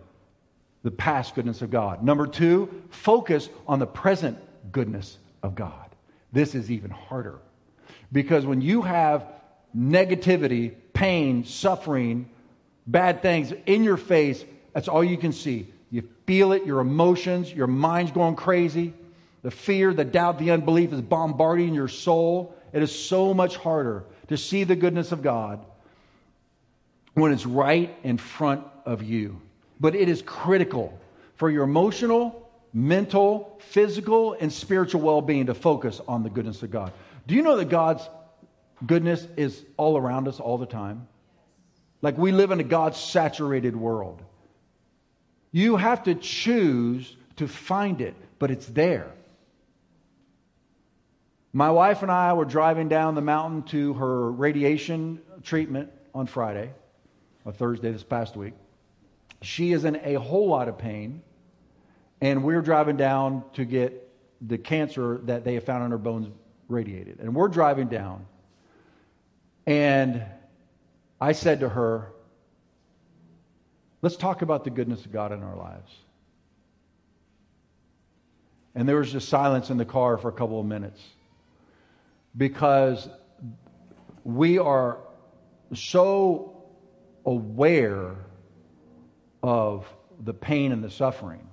the 0.82 0.90
past 0.90 1.34
goodness 1.34 1.62
of 1.62 1.70
God. 1.70 2.04
Number 2.04 2.26
two, 2.26 2.84
focus 2.90 3.48
on 3.66 3.78
the 3.78 3.86
present 3.86 4.38
goodness 4.70 5.18
of 5.42 5.54
God. 5.54 5.85
This 6.32 6.54
is 6.54 6.70
even 6.70 6.90
harder 6.90 7.38
because 8.12 8.46
when 8.46 8.60
you 8.60 8.82
have 8.82 9.26
negativity, 9.76 10.74
pain, 10.92 11.44
suffering, 11.44 12.28
bad 12.86 13.22
things 13.22 13.52
in 13.66 13.84
your 13.84 13.96
face, 13.96 14.44
that's 14.72 14.88
all 14.88 15.04
you 15.04 15.16
can 15.16 15.32
see. 15.32 15.72
You 15.90 16.08
feel 16.26 16.52
it, 16.52 16.66
your 16.66 16.80
emotions, 16.80 17.52
your 17.52 17.66
mind's 17.66 18.12
going 18.12 18.36
crazy. 18.36 18.92
The 19.42 19.50
fear, 19.50 19.94
the 19.94 20.04
doubt, 20.04 20.38
the 20.38 20.50
unbelief 20.50 20.92
is 20.92 21.00
bombarding 21.00 21.74
your 21.74 21.88
soul. 21.88 22.54
It 22.72 22.82
is 22.82 22.92
so 22.92 23.32
much 23.32 23.56
harder 23.56 24.04
to 24.28 24.36
see 24.36 24.64
the 24.64 24.76
goodness 24.76 25.12
of 25.12 25.22
God 25.22 25.64
when 27.14 27.32
it's 27.32 27.46
right 27.46 27.96
in 28.02 28.18
front 28.18 28.64
of 28.84 29.02
you. 29.02 29.40
But 29.80 29.94
it 29.94 30.08
is 30.08 30.22
critical 30.22 30.98
for 31.36 31.50
your 31.50 31.64
emotional, 31.64 32.45
mental, 32.72 33.58
physical, 33.60 34.34
and 34.38 34.52
spiritual 34.52 35.00
well 35.00 35.22
being 35.22 35.46
to 35.46 35.54
focus 35.54 36.00
on 36.06 36.22
the 36.22 36.30
goodness 36.30 36.62
of 36.62 36.70
God. 36.70 36.92
Do 37.26 37.34
you 37.34 37.42
know 37.42 37.56
that 37.56 37.68
God's 37.68 38.08
goodness 38.84 39.26
is 39.36 39.64
all 39.76 39.96
around 39.96 40.28
us 40.28 40.40
all 40.40 40.58
the 40.58 40.66
time? 40.66 41.08
Like 42.02 42.18
we 42.18 42.32
live 42.32 42.50
in 42.50 42.60
a 42.60 42.64
God 42.64 42.94
saturated 42.94 43.74
world. 43.74 44.22
You 45.52 45.76
have 45.76 46.04
to 46.04 46.14
choose 46.14 47.16
to 47.36 47.48
find 47.48 48.00
it, 48.00 48.14
but 48.38 48.50
it's 48.50 48.66
there. 48.66 49.10
My 51.52 51.70
wife 51.70 52.02
and 52.02 52.12
I 52.12 52.34
were 52.34 52.44
driving 52.44 52.88
down 52.88 53.14
the 53.14 53.22
mountain 53.22 53.62
to 53.70 53.94
her 53.94 54.30
radiation 54.30 55.22
treatment 55.42 55.90
on 56.14 56.26
Friday, 56.26 56.70
or 57.46 57.52
Thursday 57.52 57.90
this 57.92 58.02
past 58.02 58.36
week. 58.36 58.52
She 59.40 59.72
is 59.72 59.84
in 59.84 59.96
a 60.02 60.14
whole 60.14 60.48
lot 60.48 60.68
of 60.68 60.76
pain, 60.76 61.22
and 62.26 62.42
we're 62.42 62.60
driving 62.60 62.96
down 62.96 63.44
to 63.52 63.64
get 63.64 64.02
the 64.40 64.58
cancer 64.58 65.20
that 65.24 65.44
they 65.44 65.54
have 65.54 65.62
found 65.62 65.84
in 65.84 65.92
her 65.92 65.98
bones 65.98 66.26
radiated. 66.68 67.20
And 67.20 67.32
we're 67.34 67.46
driving 67.46 67.86
down, 67.86 68.26
and 69.64 70.24
I 71.20 71.32
said 71.32 71.60
to 71.60 71.68
her, 71.68 72.12
Let's 74.02 74.16
talk 74.16 74.42
about 74.42 74.64
the 74.64 74.70
goodness 74.70 75.04
of 75.04 75.12
God 75.12 75.32
in 75.32 75.42
our 75.42 75.56
lives. 75.56 75.90
And 78.74 78.88
there 78.88 78.96
was 78.96 79.10
just 79.10 79.28
silence 79.28 79.70
in 79.70 79.78
the 79.78 79.84
car 79.86 80.18
for 80.18 80.28
a 80.28 80.32
couple 80.32 80.60
of 80.60 80.66
minutes 80.66 81.02
because 82.36 83.08
we 84.22 84.58
are 84.58 84.98
so 85.74 86.62
aware 87.24 88.16
of 89.42 89.86
the 90.24 90.34
pain 90.34 90.72
and 90.72 90.84
the 90.84 90.90
suffering 90.90 91.48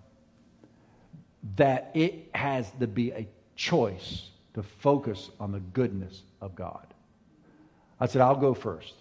that 1.56 1.92
it 1.94 2.30
has 2.34 2.72
to 2.80 2.88
be 2.88 3.12
a 3.12 3.28
choice 3.56 4.30
to 4.54 4.64
focus 4.64 5.30
on 5.40 5.52
the 5.52 5.60
goodness 5.60 6.24
of 6.42 6.56
God. 6.56 6.88
I 8.00 8.08
said, 8.08 8.22
I'll 8.22 8.36
go 8.36 8.54
first. 8.54 8.94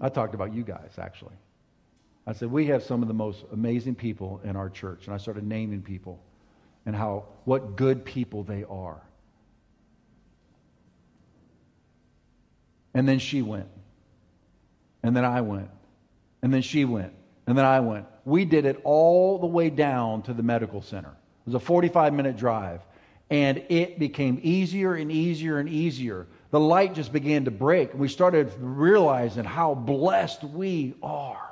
I 0.00 0.08
talked 0.08 0.34
about 0.34 0.54
you 0.54 0.62
guys, 0.62 0.92
actually. 0.98 1.34
I 2.26 2.32
said, 2.32 2.50
we 2.50 2.66
have 2.66 2.82
some 2.82 3.02
of 3.02 3.08
the 3.08 3.14
most 3.14 3.44
amazing 3.52 3.94
people 3.94 4.40
in 4.44 4.54
our 4.54 4.68
church. 4.68 5.06
And 5.06 5.14
I 5.14 5.18
started 5.18 5.44
naming 5.44 5.82
people 5.82 6.22
and 6.86 6.94
how, 6.94 7.24
what 7.44 7.76
good 7.76 8.04
people 8.04 8.44
they 8.44 8.64
are. 8.64 9.00
And 12.94 13.08
then 13.08 13.18
she 13.18 13.42
went. 13.42 13.68
And 15.02 15.16
then 15.16 15.24
I 15.24 15.40
went. 15.40 15.70
And 16.42 16.52
then 16.52 16.62
she 16.62 16.84
went. 16.84 17.12
And 17.48 17.56
then 17.56 17.64
I 17.64 17.80
went. 17.80 18.04
We 18.26 18.44
did 18.44 18.66
it 18.66 18.78
all 18.84 19.38
the 19.38 19.46
way 19.46 19.70
down 19.70 20.20
to 20.24 20.34
the 20.34 20.42
medical 20.42 20.82
center. 20.82 21.08
It 21.08 21.46
was 21.46 21.54
a 21.54 21.60
45 21.60 22.12
minute 22.12 22.36
drive. 22.36 22.82
And 23.30 23.64
it 23.70 23.98
became 23.98 24.38
easier 24.42 24.94
and 24.94 25.10
easier 25.10 25.58
and 25.58 25.66
easier. 25.66 26.26
The 26.50 26.60
light 26.60 26.94
just 26.94 27.10
began 27.10 27.46
to 27.46 27.50
break. 27.50 27.94
We 27.94 28.08
started 28.08 28.52
realizing 28.58 29.44
how 29.44 29.74
blessed 29.74 30.44
we 30.44 30.94
are. 31.02 31.48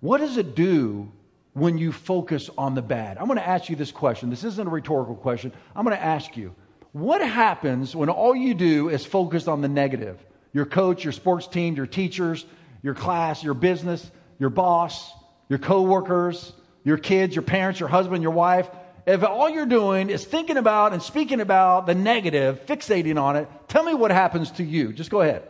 What 0.00 0.18
does 0.18 0.38
it 0.38 0.54
do 0.54 1.12
when 1.52 1.76
you 1.76 1.92
focus 1.92 2.48
on 2.56 2.74
the 2.74 2.82
bad? 2.82 3.18
I'm 3.18 3.26
going 3.26 3.38
to 3.38 3.46
ask 3.46 3.68
you 3.68 3.76
this 3.76 3.92
question. 3.92 4.30
This 4.30 4.44
isn't 4.44 4.66
a 4.66 4.70
rhetorical 4.70 5.14
question. 5.14 5.52
I'm 5.76 5.84
going 5.84 5.96
to 5.96 6.02
ask 6.02 6.38
you 6.38 6.54
what 6.92 7.20
happens 7.20 7.94
when 7.94 8.08
all 8.08 8.34
you 8.34 8.54
do 8.54 8.88
is 8.88 9.04
focus 9.04 9.46
on 9.46 9.60
the 9.60 9.68
negative? 9.68 10.24
Your 10.54 10.64
coach, 10.64 11.04
your 11.04 11.12
sports 11.12 11.46
team, 11.46 11.74
your 11.74 11.86
teachers, 11.86 12.46
your 12.82 12.94
class, 12.94 13.42
your 13.42 13.54
business, 13.54 14.08
your 14.38 14.50
boss, 14.50 15.12
your 15.48 15.58
coworkers, 15.58 16.52
your 16.84 16.96
kids, 16.96 17.34
your 17.34 17.42
parents, 17.42 17.80
your 17.80 17.88
husband, 17.88 18.22
your 18.22 18.32
wife. 18.32 18.68
If 19.06 19.22
all 19.24 19.48
you're 19.48 19.66
doing 19.66 20.10
is 20.10 20.24
thinking 20.24 20.56
about 20.58 20.92
and 20.92 21.02
speaking 21.02 21.40
about 21.40 21.86
the 21.86 21.94
negative, 21.94 22.66
fixating 22.66 23.20
on 23.20 23.36
it, 23.36 23.48
tell 23.68 23.82
me 23.82 23.94
what 23.94 24.10
happens 24.10 24.50
to 24.52 24.64
you. 24.64 24.92
Just 24.92 25.10
go 25.10 25.22
ahead. 25.22 25.42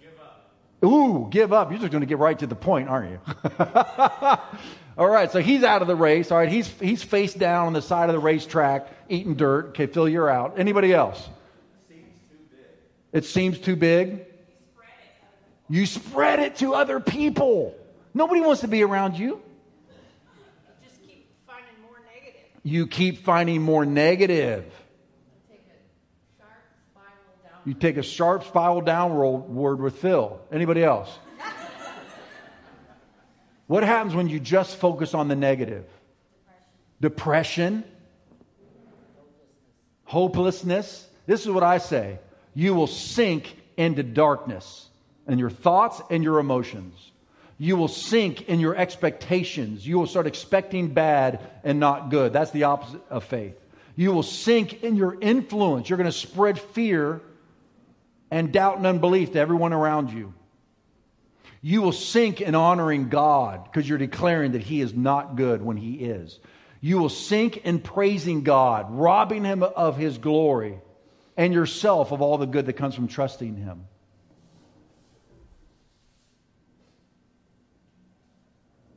Give 0.00 0.10
up. 0.20 0.54
Ooh, 0.84 1.28
give 1.30 1.52
up. 1.52 1.70
You're 1.70 1.80
just 1.80 1.92
going 1.92 2.02
to 2.02 2.06
get 2.06 2.18
right 2.18 2.38
to 2.38 2.46
the 2.46 2.54
point, 2.54 2.88
aren't 2.88 3.12
you? 3.12 3.20
All 4.98 5.08
right, 5.08 5.30
so 5.30 5.40
he's 5.40 5.62
out 5.62 5.82
of 5.82 5.88
the 5.88 5.96
race. 5.96 6.30
All 6.30 6.38
right, 6.38 6.48
he's, 6.48 6.68
he's 6.80 7.02
face 7.02 7.34
down 7.34 7.66
on 7.66 7.72
the 7.74 7.82
side 7.82 8.08
of 8.08 8.14
the 8.14 8.20
racetrack, 8.20 8.88
eating 9.08 9.34
dirt. 9.34 9.68
Okay, 9.68 9.86
Phil, 9.86 10.08
you're 10.08 10.30
out. 10.30 10.58
Anybody 10.58 10.94
else? 10.94 11.28
Seems 11.88 12.02
too 12.30 12.36
big. 12.50 12.64
It 13.12 13.24
seems 13.26 13.58
too 13.58 13.76
big. 13.76 14.24
You 15.68 15.86
spread 15.86 16.38
it 16.38 16.56
to 16.56 16.74
other 16.74 17.00
people. 17.00 17.74
Nobody 18.14 18.40
wants 18.40 18.60
to 18.60 18.68
be 18.68 18.82
around 18.82 19.18
you. 19.18 19.42
Just 20.84 21.02
keep 21.02 21.28
finding 21.46 21.74
more 21.82 21.98
negative. 22.14 22.42
You 22.62 22.86
keep 22.86 23.24
finding 23.24 23.62
more 23.62 23.84
negative. 23.84 24.64
Take 25.48 25.58
a 25.58 26.38
sharp 26.38 26.52
spiral 26.92 27.12
down. 27.42 27.60
You 27.64 27.74
take 27.74 27.96
a 27.96 28.02
sharp 28.02 28.44
spiral 28.44 28.80
downward 28.80 29.48
word 29.48 29.80
with 29.80 29.98
Phil. 29.98 30.40
Anybody 30.52 30.84
else? 30.84 31.10
what 33.66 33.82
happens 33.82 34.14
when 34.14 34.28
you 34.28 34.38
just 34.38 34.76
focus 34.76 35.14
on 35.14 35.26
the 35.26 35.36
negative? 35.36 35.84
Depression. 37.00 37.82
Hopelessness. 40.04 41.08
This 41.26 41.42
is 41.42 41.50
what 41.50 41.64
I 41.64 41.78
say. 41.78 42.20
You 42.54 42.74
will 42.74 42.86
sink 42.86 43.56
into 43.76 44.04
darkness 44.04 44.85
in 45.26 45.38
your 45.38 45.50
thoughts 45.50 46.00
and 46.10 46.22
your 46.22 46.38
emotions. 46.38 47.12
You 47.58 47.76
will 47.76 47.88
sink 47.88 48.48
in 48.48 48.60
your 48.60 48.76
expectations. 48.76 49.86
You 49.86 49.98
will 49.98 50.06
start 50.06 50.26
expecting 50.26 50.88
bad 50.88 51.40
and 51.64 51.80
not 51.80 52.10
good. 52.10 52.32
That's 52.32 52.50
the 52.50 52.64
opposite 52.64 53.00
of 53.08 53.24
faith. 53.24 53.56
You 53.96 54.12
will 54.12 54.22
sink 54.22 54.82
in 54.82 54.96
your 54.96 55.16
influence. 55.20 55.88
You're 55.88 55.96
going 55.96 56.10
to 56.10 56.12
spread 56.12 56.58
fear 56.58 57.22
and 58.30 58.52
doubt 58.52 58.76
and 58.76 58.86
unbelief 58.86 59.32
to 59.32 59.38
everyone 59.38 59.72
around 59.72 60.12
you. 60.12 60.34
You 61.62 61.80
will 61.80 61.92
sink 61.92 62.42
in 62.42 62.54
honoring 62.54 63.08
God 63.08 63.64
because 63.64 63.88
you're 63.88 63.98
declaring 63.98 64.52
that 64.52 64.62
He 64.62 64.82
is 64.82 64.94
not 64.94 65.36
good 65.36 65.62
when 65.62 65.78
He 65.78 65.94
is. 65.94 66.38
You 66.82 66.98
will 66.98 67.08
sink 67.08 67.56
in 67.58 67.80
praising 67.80 68.42
God, 68.42 68.86
robbing 68.90 69.44
Him 69.44 69.62
of 69.62 69.96
His 69.96 70.18
glory 70.18 70.78
and 71.36 71.54
yourself 71.54 72.12
of 72.12 72.20
all 72.20 72.38
the 72.38 72.46
good 72.46 72.66
that 72.66 72.74
comes 72.74 72.94
from 72.94 73.08
trusting 73.08 73.56
Him. 73.56 73.86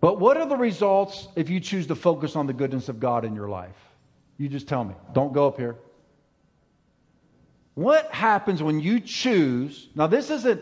But 0.02 0.20
what 0.20 0.38
are 0.38 0.46
the 0.46 0.56
results 0.56 1.28
if 1.36 1.50
you 1.50 1.60
choose 1.60 1.88
to 1.88 1.96
focus 1.96 2.36
on 2.36 2.48
the 2.48 2.54
goodness 2.54 2.90
of 2.90 3.00
God 3.00 3.26
in 3.26 3.36
your 3.36 3.50
life? 3.50 3.76
You 4.38 4.48
just 4.48 4.68
tell 4.68 4.84
me. 4.84 4.96
Don't 5.14 5.34
go 5.34 5.48
up 5.48 5.58
here. 5.58 5.76
What 7.76 8.12
happens 8.12 8.64
when 8.64 8.80
you 8.80 9.00
choose? 9.00 9.88
Now, 9.96 10.08
this 10.08 10.30
isn't 10.30 10.62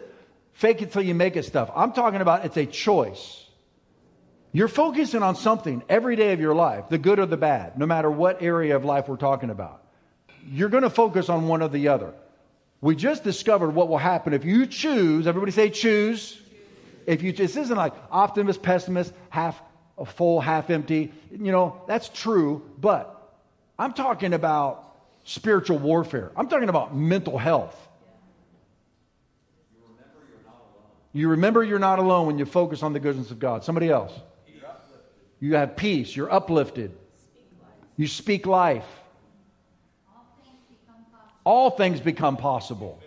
fake 0.54 0.82
it 0.82 0.92
till 0.92 1.04
you 1.04 1.14
make 1.14 1.36
it 1.36 1.46
stuff. 1.46 1.70
I'm 1.76 1.94
talking 1.94 2.22
about 2.22 2.46
it's 2.46 2.58
a 2.58 2.66
choice. 2.66 3.44
You're 4.52 4.68
focusing 4.68 5.22
on 5.22 5.36
something 5.36 5.84
every 5.88 6.16
day 6.16 6.34
of 6.34 6.40
your 6.40 6.56
life, 6.56 6.90
the 6.90 6.98
good 6.98 7.20
or 7.20 7.28
the 7.28 7.38
bad, 7.38 7.78
no 7.78 7.86
matter 7.86 8.10
what 8.10 8.42
area 8.42 8.76
of 8.76 8.86
life 8.86 9.08
we're 9.08 9.18
talking 9.18 9.52
about. 9.52 9.84
You're 10.50 10.70
going 10.70 10.84
to 10.84 10.90
focus 10.90 11.30
on 11.30 11.48
one 11.48 11.62
or 11.62 11.68
the 11.68 11.90
other. 11.90 12.14
We 12.82 12.96
just 12.96 13.24
discovered 13.24 13.72
what 13.72 13.88
will 13.88 13.98
happen 13.98 14.34
if 14.34 14.46
you 14.46 14.66
choose, 14.66 15.28
everybody 15.28 15.52
say 15.52 15.70
choose. 15.70 16.42
If 17.08 17.24
you 17.24 17.32
this 17.32 17.56
isn't 17.56 17.76
like 17.76 17.94
optimist, 18.12 18.62
pessimist, 18.62 19.14
half 19.30 19.60
full, 20.06 20.42
half 20.42 20.70
empty. 20.70 21.12
You 21.32 21.52
know, 21.52 21.82
that's 21.88 22.10
true, 22.10 22.70
but 22.80 23.14
I'm 23.80 23.94
talking 23.94 24.34
about 24.34 24.84
spiritual 25.24 25.80
warfare. 25.80 26.32
I'm 26.36 26.50
talking 26.50 26.70
about 26.70 26.96
mental 26.96 27.38
health. 27.38 27.76
You 31.14 31.30
remember 31.30 31.64
you're 31.64 31.80
not 31.80 31.98
alone 31.98 32.28
when 32.28 32.38
you 32.38 32.46
focus 32.46 32.84
on 32.84 32.94
the 32.94 33.00
goodness 33.00 33.32
of 33.32 33.40
God. 33.40 33.64
Somebody 33.64 33.90
else. 33.90 34.14
You 35.40 35.56
have 35.56 35.76
peace. 35.76 36.16
You're 36.16 36.32
uplifted. 36.32 36.92
You 37.96 38.08
speak 38.08 38.46
life. 38.46 38.86
All 41.44 41.72
things 41.72 42.02
become 42.02 42.38
possible. 42.38 43.00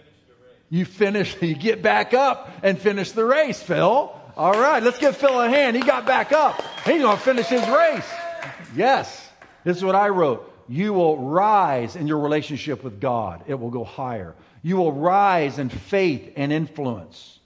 You 0.70 0.84
finish, 0.84 1.36
you 1.42 1.54
get 1.54 1.82
back 1.82 2.14
up 2.14 2.50
and 2.62 2.78
finish 2.78 3.12
the 3.12 3.24
race, 3.24 3.60
Phil. 3.60 4.16
All 4.36 4.58
right, 4.58 4.82
let's 4.82 4.98
give 4.98 5.16
Phil 5.16 5.38
a 5.40 5.48
hand. 5.48 5.76
He 5.76 5.82
got 5.82 6.06
back 6.06 6.32
up. 6.32 6.62
He's 6.86 7.02
going 7.02 7.16
to 7.16 7.22
finish 7.22 7.46
his 7.46 7.68
race. 7.68 8.08
Yes, 8.74 9.28
this 9.64 9.76
is 9.76 9.84
what 9.84 9.96
I 9.96 10.08
wrote. 10.08 10.46
You 10.68 10.92
will 10.92 11.18
rise 11.18 11.96
in 11.96 12.06
your 12.06 12.20
relationship 12.20 12.84
with 12.84 13.00
God, 13.00 13.42
it 13.48 13.58
will 13.58 13.70
go 13.70 13.84
higher. 13.84 14.34
You 14.62 14.76
will 14.76 14.92
rise 14.92 15.58
in 15.58 15.68
faith 15.68 16.34
and 16.36 16.52
influence. 16.52 17.38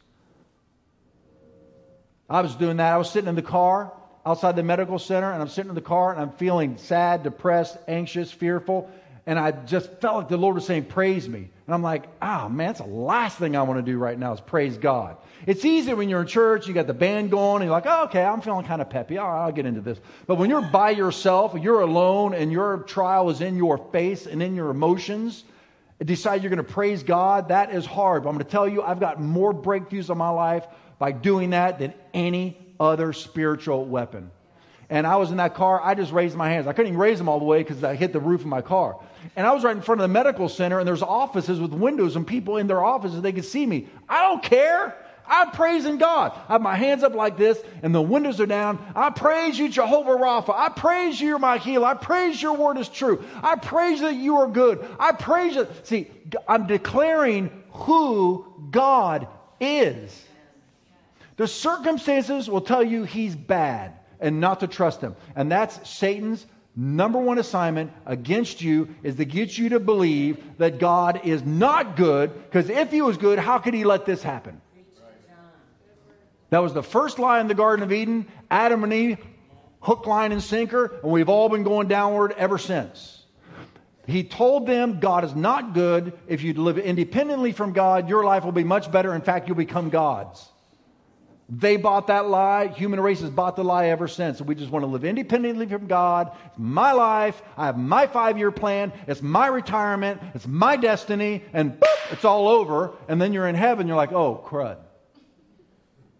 I 2.28 2.40
was 2.40 2.54
doing 2.56 2.78
that. 2.78 2.92
I 2.92 2.96
was 2.96 3.10
sitting 3.10 3.28
in 3.28 3.34
the 3.34 3.42
car 3.42 3.92
outside 4.26 4.56
the 4.56 4.62
medical 4.62 4.98
center, 4.98 5.30
and 5.32 5.40
I'm 5.40 5.48
sitting 5.48 5.68
in 5.68 5.74
the 5.74 5.80
car 5.80 6.12
and 6.12 6.20
I'm 6.20 6.32
feeling 6.32 6.78
sad, 6.78 7.22
depressed, 7.22 7.76
anxious, 7.86 8.30
fearful. 8.30 8.90
And 9.26 9.38
I 9.38 9.52
just 9.52 9.90
felt 10.00 10.16
like 10.16 10.28
the 10.28 10.36
Lord 10.36 10.54
was 10.54 10.66
saying, 10.66 10.84
Praise 10.84 11.28
me. 11.28 11.48
And 11.66 11.74
I'm 11.74 11.82
like, 11.82 12.04
Oh, 12.20 12.48
man, 12.48 12.68
that's 12.68 12.80
the 12.80 12.86
last 12.86 13.38
thing 13.38 13.56
I 13.56 13.62
want 13.62 13.84
to 13.84 13.90
do 13.90 13.98
right 13.98 14.18
now 14.18 14.32
is 14.32 14.40
praise 14.40 14.76
God. 14.76 15.16
It's 15.46 15.64
easy 15.64 15.94
when 15.94 16.08
you're 16.08 16.22
in 16.22 16.26
church, 16.26 16.68
you 16.68 16.74
got 16.74 16.86
the 16.86 16.94
band 16.94 17.30
going, 17.30 17.62
and 17.62 17.64
you're 17.64 17.72
like, 17.72 17.86
Oh, 17.86 18.04
okay, 18.04 18.22
I'm 18.22 18.42
feeling 18.42 18.66
kind 18.66 18.82
of 18.82 18.90
peppy. 18.90 19.16
All 19.16 19.30
right, 19.30 19.44
I'll 19.44 19.52
get 19.52 19.66
into 19.66 19.80
this. 19.80 19.98
But 20.26 20.36
when 20.36 20.50
you're 20.50 20.62
by 20.62 20.90
yourself, 20.90 21.54
you're 21.60 21.80
alone, 21.80 22.34
and 22.34 22.52
your 22.52 22.78
trial 22.78 23.30
is 23.30 23.40
in 23.40 23.56
your 23.56 23.78
face 23.78 24.26
and 24.26 24.42
in 24.42 24.54
your 24.54 24.70
emotions, 24.70 25.44
decide 26.04 26.42
you're 26.42 26.50
going 26.50 26.64
to 26.64 26.72
praise 26.72 27.02
God, 27.02 27.48
that 27.48 27.72
is 27.72 27.86
hard. 27.86 28.24
But 28.24 28.30
I'm 28.30 28.34
going 28.34 28.44
to 28.44 28.50
tell 28.50 28.68
you, 28.68 28.82
I've 28.82 29.00
got 29.00 29.20
more 29.20 29.54
breakthroughs 29.54 30.10
in 30.10 30.18
my 30.18 30.30
life 30.30 30.66
by 30.98 31.12
doing 31.12 31.50
that 31.50 31.78
than 31.78 31.94
any 32.12 32.58
other 32.78 33.12
spiritual 33.12 33.84
weapon. 33.86 34.30
And 34.90 35.06
I 35.06 35.16
was 35.16 35.30
in 35.30 35.38
that 35.38 35.54
car, 35.54 35.80
I 35.82 35.94
just 35.94 36.12
raised 36.12 36.36
my 36.36 36.48
hands. 36.48 36.66
I 36.66 36.72
couldn't 36.72 36.88
even 36.88 37.00
raise 37.00 37.18
them 37.18 37.28
all 37.28 37.38
the 37.38 37.44
way 37.44 37.62
because 37.62 37.82
I 37.82 37.94
hit 37.94 38.12
the 38.12 38.20
roof 38.20 38.42
of 38.42 38.46
my 38.46 38.60
car. 38.60 38.98
And 39.36 39.46
I 39.46 39.52
was 39.52 39.64
right 39.64 39.74
in 39.74 39.82
front 39.82 40.00
of 40.00 40.04
the 40.08 40.12
medical 40.12 40.48
center, 40.48 40.78
and 40.78 40.86
there's 40.86 41.02
offices 41.02 41.58
with 41.58 41.72
windows 41.72 42.16
and 42.16 42.26
people 42.26 42.58
in 42.58 42.66
their 42.66 42.84
offices, 42.84 43.22
they 43.22 43.32
could 43.32 43.44
see 43.44 43.64
me. 43.64 43.88
I 44.08 44.22
don't 44.22 44.42
care. 44.42 44.96
I'm 45.26 45.52
praising 45.52 45.96
God. 45.96 46.32
I 46.48 46.52
have 46.52 46.60
my 46.60 46.76
hands 46.76 47.02
up 47.02 47.14
like 47.14 47.38
this, 47.38 47.58
and 47.82 47.94
the 47.94 48.02
windows 48.02 48.40
are 48.40 48.46
down. 48.46 48.78
I 48.94 49.08
praise 49.10 49.58
you, 49.58 49.70
Jehovah 49.70 50.10
Rapha. 50.10 50.54
I 50.54 50.68
praise 50.68 51.18
you, 51.18 51.28
you're 51.28 51.38
my 51.38 51.56
healer. 51.56 51.86
I 51.86 51.94
praise 51.94 52.40
your 52.40 52.52
word 52.52 52.76
is 52.76 52.88
true. 52.90 53.24
I 53.42 53.56
praise 53.56 54.00
that 54.00 54.14
you 54.14 54.36
are 54.36 54.48
good. 54.48 54.86
I 55.00 55.12
praise 55.12 55.54
you. 55.54 55.66
See, 55.84 56.10
I'm 56.46 56.66
declaring 56.66 57.50
who 57.70 58.46
God 58.70 59.26
is. 59.60 60.24
The 61.36 61.48
circumstances 61.48 62.48
will 62.48 62.60
tell 62.60 62.84
you 62.84 63.04
he's 63.04 63.34
bad 63.34 63.94
and 64.24 64.40
not 64.40 64.60
to 64.60 64.66
trust 64.66 65.00
him. 65.00 65.14
And 65.36 65.52
that's 65.52 65.88
Satan's 65.88 66.44
number 66.74 67.18
one 67.18 67.38
assignment 67.38 67.92
against 68.06 68.60
you 68.60 68.88
is 69.04 69.16
to 69.16 69.24
get 69.24 69.56
you 69.56 69.68
to 69.68 69.78
believe 69.78 70.42
that 70.58 70.78
God 70.80 71.20
is 71.24 71.44
not 71.44 71.96
good, 71.96 72.34
because 72.44 72.68
if 72.68 72.90
he 72.90 73.02
was 73.02 73.16
good, 73.16 73.38
how 73.38 73.58
could 73.58 73.74
he 73.74 73.84
let 73.84 74.06
this 74.06 74.22
happen? 74.22 74.60
That 76.50 76.58
was 76.58 76.72
the 76.72 76.82
first 76.82 77.18
lie 77.18 77.40
in 77.40 77.48
the 77.48 77.54
Garden 77.54 77.82
of 77.82 77.92
Eden. 77.92 78.26
Adam 78.50 78.84
and 78.84 78.92
Eve, 78.92 79.18
hook, 79.80 80.06
line, 80.06 80.32
and 80.32 80.42
sinker, 80.42 81.00
and 81.02 81.10
we've 81.10 81.28
all 81.28 81.48
been 81.48 81.64
going 81.64 81.88
downward 81.88 82.32
ever 82.36 82.58
since. 82.58 83.24
He 84.06 84.22
told 84.22 84.66
them 84.66 85.00
God 85.00 85.24
is 85.24 85.34
not 85.34 85.74
good. 85.74 86.12
If 86.28 86.42
you 86.42 86.54
live 86.54 86.78
independently 86.78 87.52
from 87.52 87.72
God, 87.72 88.08
your 88.08 88.24
life 88.24 88.44
will 88.44 88.52
be 88.52 88.64
much 88.64 88.92
better. 88.92 89.14
In 89.14 89.22
fact, 89.22 89.48
you'll 89.48 89.56
become 89.56 89.90
God's. 89.90 90.46
They 91.48 91.76
bought 91.76 92.06
that 92.06 92.26
lie. 92.26 92.68
Human 92.68 93.00
race 93.00 93.20
has 93.20 93.28
bought 93.28 93.56
the 93.56 93.64
lie 93.64 93.86
ever 93.86 94.08
since. 94.08 94.40
we 94.40 94.54
just 94.54 94.70
want 94.70 94.82
to 94.82 94.86
live 94.86 95.04
independently 95.04 95.66
from 95.66 95.86
God. 95.86 96.32
It's 96.46 96.58
my 96.58 96.92
life. 96.92 97.42
I 97.56 97.66
have 97.66 97.76
my 97.76 98.06
five 98.06 98.38
year 98.38 98.50
plan. 98.50 98.92
It's 99.06 99.20
my 99.20 99.48
retirement. 99.48 100.22
It's 100.34 100.46
my 100.46 100.76
destiny. 100.76 101.42
And 101.52 101.78
boop, 101.78 102.12
it's 102.12 102.24
all 102.24 102.48
over. 102.48 102.92
And 103.08 103.20
then 103.20 103.34
you're 103.34 103.46
in 103.46 103.54
heaven. 103.54 103.86
You're 103.86 103.96
like, 103.96 104.12
oh, 104.12 104.42
crud. 104.46 104.78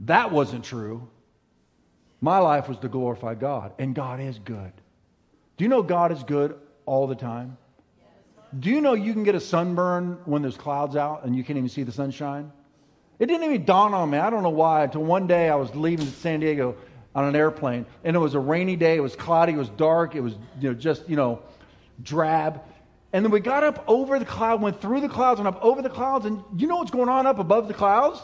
That 0.01 0.31
wasn't 0.31 0.65
true. 0.65 1.09
My 2.21 2.39
life 2.39 2.69
was 2.69 2.79
to 2.79 2.89
glorify 2.89 3.35
God. 3.35 3.73
And 3.79 3.95
God 3.95 4.21
is 4.21 4.39
good. 4.39 4.73
Do 5.57 5.65
you 5.65 5.69
know 5.69 5.83
God 5.83 6.13
is 6.13 6.23
good 6.23 6.59
all 6.85 7.07
the 7.07 7.15
time? 7.15 7.57
Do 8.61 8.71
you 8.71 8.81
know 8.81 8.93
you 8.93 9.13
can 9.15 9.25
get 9.25 9.35
a 9.35 9.41
sunburn 9.41 10.19
when 10.27 10.43
there's 10.43 10.57
clouds 10.57 10.97
out 10.97 11.25
and 11.25 11.35
you 11.35 11.43
can't 11.43 11.57
even 11.57 11.69
see 11.69 11.83
the 11.83 11.93
sunshine? 11.93 12.53
It 13.19 13.27
didn't 13.27 13.45
even 13.45 13.65
dawn 13.65 13.95
on 13.95 14.11
me. 14.11 14.19
I 14.19 14.31
don't 14.31 14.43
know 14.43 14.51
why. 14.51 14.85
Until 14.85 15.05
one 15.05 15.27
day 15.27 15.49
I 15.49 15.55
was 15.55 15.75
leaving 15.75 16.07
San 16.07 16.41
Diego 16.41 16.77
on 17.15 17.25
an 17.25 17.37
airplane, 17.37 17.87
and 18.03 18.17
it 18.17 18.19
was 18.19 18.35
a 18.35 18.41
rainy 18.41 18.77
day. 18.77 18.97
It 18.97 19.03
was 19.03 19.15
cloudy. 19.15 19.53
It 19.53 19.59
was 19.59 19.69
dark. 19.71 20.15
It 20.15 20.21
was 20.21 20.35
you 20.61 20.71
know 20.71 20.75
just 20.75 21.09
you 21.09 21.17
know 21.17 21.43
drab. 22.03 22.61
And 23.13 23.25
then 23.25 23.31
we 23.31 23.39
got 23.39 23.63
up 23.63 23.85
over 23.87 24.19
the 24.19 24.25
cloud, 24.25 24.61
went 24.61 24.81
through 24.81 25.01
the 25.01 25.09
clouds, 25.09 25.41
went 25.41 25.55
up 25.55 25.63
over 25.65 25.81
the 25.83 25.89
clouds, 25.89 26.27
and 26.27 26.43
you 26.57 26.67
know 26.67 26.77
what's 26.79 26.91
going 26.91 27.09
on 27.09 27.27
up 27.27 27.39
above 27.39 27.69
the 27.69 27.75
clouds? 27.75 28.21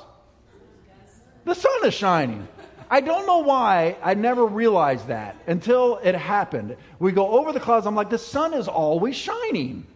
The 1.45 1.55
sun 1.55 1.85
is 1.85 1.95
shining. 1.95 2.49
I 2.91 3.01
don't 3.01 3.25
know 3.25 3.39
why 3.39 3.97
I 4.03 4.15
never 4.15 4.45
realized 4.45 5.07
that 5.07 5.37
until 5.47 5.99
it 6.03 6.17
happened. 6.17 6.77
We 6.99 7.13
go 7.13 7.39
over 7.39 7.53
the 7.53 7.61
clouds. 7.61 7.87
I'm 7.87 7.95
like, 7.95 8.11
the 8.11 8.19
sun 8.19 8.53
is 8.53 8.67
always 8.67 9.15
shining. 9.15 9.87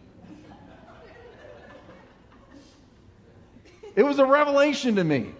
It 3.95 4.03
was 4.03 4.19
a 4.19 4.25
revelation 4.25 4.95
to 4.97 5.03
me. 5.03 5.31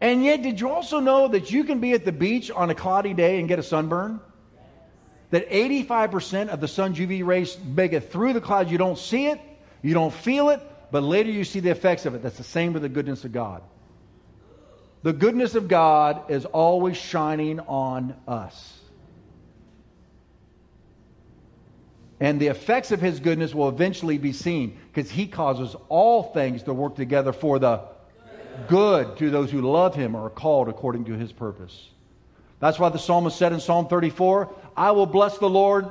And 0.00 0.24
yet, 0.24 0.42
did 0.42 0.60
you 0.60 0.70
also 0.70 0.98
know 0.98 1.28
that 1.28 1.50
you 1.50 1.64
can 1.64 1.78
be 1.78 1.92
at 1.92 2.04
the 2.04 2.12
beach 2.12 2.50
on 2.50 2.70
a 2.70 2.74
cloudy 2.74 3.12
day 3.12 3.38
and 3.38 3.46
get 3.46 3.58
a 3.58 3.62
sunburn? 3.62 4.20
That 5.30 5.48
85% 5.50 6.48
of 6.48 6.60
the 6.60 6.66
sun's 6.66 6.98
UV 6.98 7.24
rays 7.24 7.58
make 7.62 7.92
it 7.92 8.10
through 8.10 8.32
the 8.32 8.40
clouds. 8.40 8.72
You 8.72 8.78
don't 8.78 8.98
see 8.98 9.26
it, 9.26 9.40
you 9.82 9.94
don't 9.94 10.12
feel 10.12 10.48
it, 10.48 10.60
but 10.90 11.02
later 11.02 11.30
you 11.30 11.44
see 11.44 11.60
the 11.60 11.70
effects 11.70 12.06
of 12.06 12.14
it. 12.14 12.22
That's 12.22 12.38
the 12.38 12.42
same 12.42 12.72
with 12.72 12.82
the 12.82 12.88
goodness 12.88 13.24
of 13.24 13.32
God. 13.32 13.62
The 15.02 15.12
goodness 15.12 15.54
of 15.54 15.68
God 15.68 16.30
is 16.30 16.46
always 16.46 16.96
shining 16.96 17.60
on 17.60 18.16
us. 18.26 18.79
And 22.20 22.38
the 22.38 22.48
effects 22.48 22.92
of 22.92 23.00
his 23.00 23.18
goodness 23.18 23.54
will 23.54 23.70
eventually 23.70 24.18
be 24.18 24.32
seen 24.32 24.78
because 24.92 25.10
he 25.10 25.26
causes 25.26 25.74
all 25.88 26.22
things 26.22 26.62
to 26.64 26.74
work 26.74 26.94
together 26.94 27.32
for 27.32 27.58
the 27.58 27.80
good 28.68 29.16
to 29.16 29.30
those 29.30 29.50
who 29.50 29.62
love 29.62 29.94
him 29.94 30.14
or 30.14 30.26
are 30.26 30.30
called 30.30 30.68
according 30.68 31.06
to 31.06 31.14
his 31.14 31.32
purpose. 31.32 31.88
That's 32.58 32.78
why 32.78 32.90
the 32.90 32.98
psalmist 32.98 33.38
said 33.38 33.54
in 33.54 33.60
Psalm 33.60 33.88
34 33.88 34.54
I 34.76 34.90
will 34.90 35.06
bless 35.06 35.38
the 35.38 35.48
Lord 35.48 35.88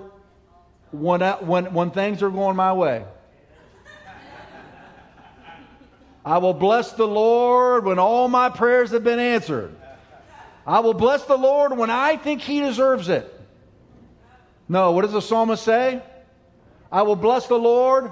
when, 0.91 1.21
when, 1.21 1.73
when 1.73 1.89
things 1.89 2.21
are 2.21 2.29
going 2.29 2.55
my 2.55 2.73
way. 2.73 3.05
I 6.23 6.37
will 6.37 6.53
bless 6.53 6.91
the 6.91 7.07
Lord 7.07 7.85
when 7.85 7.97
all 7.97 8.27
my 8.27 8.49
prayers 8.49 8.91
have 8.91 9.03
been 9.03 9.19
answered. 9.19 9.75
I 10.67 10.81
will 10.81 10.93
bless 10.93 11.23
the 11.25 11.37
Lord 11.37 11.75
when 11.75 11.89
I 11.89 12.17
think 12.17 12.41
he 12.41 12.59
deserves 12.59 13.09
it. 13.09 13.33
No, 14.67 14.91
what 14.91 15.01
does 15.01 15.13
the 15.13 15.21
psalmist 15.21 15.63
say? 15.63 16.03
I 16.91 17.03
will 17.03 17.15
bless 17.15 17.47
the 17.47 17.57
Lord 17.57 18.11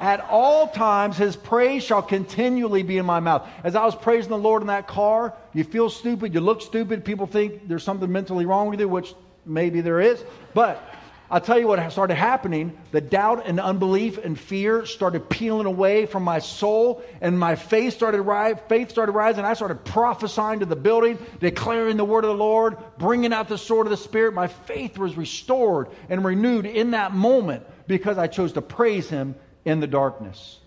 at 0.00 0.20
all 0.28 0.68
times. 0.68 1.16
His 1.16 1.36
praise 1.36 1.82
shall 1.82 2.02
continually 2.02 2.82
be 2.82 2.98
in 2.98 3.06
my 3.06 3.20
mouth. 3.20 3.48
As 3.64 3.74
I 3.74 3.84
was 3.84 3.94
praising 3.94 4.30
the 4.30 4.38
Lord 4.38 4.62
in 4.62 4.68
that 4.68 4.86
car, 4.86 5.34
you 5.54 5.64
feel 5.64 5.88
stupid, 5.88 6.34
you 6.34 6.40
look 6.40 6.60
stupid, 6.60 7.04
people 7.04 7.26
think 7.26 7.66
there's 7.68 7.84
something 7.84 8.10
mentally 8.10 8.44
wrong 8.44 8.68
with 8.68 8.80
you, 8.80 8.88
which 8.88 9.14
maybe 9.46 9.80
there 9.80 10.00
is. 10.00 10.22
But 10.52 10.82
I'll 11.28 11.40
tell 11.40 11.58
you 11.58 11.66
what 11.66 11.90
started 11.90 12.14
happening. 12.14 12.78
The 12.92 13.00
doubt 13.00 13.46
and 13.46 13.58
unbelief 13.58 14.18
and 14.18 14.38
fear 14.38 14.86
started 14.86 15.28
peeling 15.28 15.66
away 15.66 16.06
from 16.06 16.22
my 16.22 16.38
soul, 16.38 17.02
and 17.20 17.36
my 17.38 17.56
faith 17.56 17.94
started 17.94 18.22
rise, 18.22 18.56
faith 18.68 18.90
started 18.90 19.12
rising. 19.12 19.44
I 19.44 19.54
started 19.54 19.84
prophesying 19.84 20.60
to 20.60 20.66
the 20.66 20.76
building, 20.76 21.18
declaring 21.40 21.96
the 21.96 22.04
word 22.04 22.24
of 22.24 22.28
the 22.28 22.36
Lord, 22.36 22.76
bringing 22.98 23.32
out 23.32 23.48
the 23.48 23.58
sword 23.58 23.88
of 23.88 23.90
the 23.90 23.96
Spirit. 23.96 24.34
My 24.34 24.46
faith 24.46 24.98
was 24.98 25.16
restored 25.16 25.88
and 26.08 26.24
renewed 26.24 26.64
in 26.64 26.92
that 26.92 27.12
moment 27.12 27.66
because 27.88 28.18
I 28.18 28.28
chose 28.28 28.52
to 28.52 28.62
praise 28.62 29.08
Him 29.08 29.34
in 29.64 29.80
the 29.80 29.88
darkness. 29.88 30.60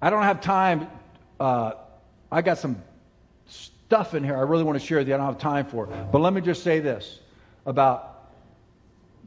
I 0.00 0.10
don't 0.10 0.22
have 0.22 0.40
time. 0.40 0.88
Uh, 1.38 1.72
I 2.30 2.42
got 2.42 2.58
some 2.58 2.82
stuff 3.94 4.12
in 4.12 4.24
here 4.24 4.36
I 4.36 4.40
really 4.40 4.64
want 4.64 4.76
to 4.76 4.84
share 4.84 4.98
with 4.98 5.06
you. 5.06 5.14
I 5.14 5.18
don't 5.18 5.26
have 5.26 5.38
time 5.38 5.66
for. 5.66 5.86
But 5.86 6.18
let 6.18 6.32
me 6.32 6.40
just 6.40 6.64
say 6.64 6.80
this 6.80 7.20
about 7.64 8.28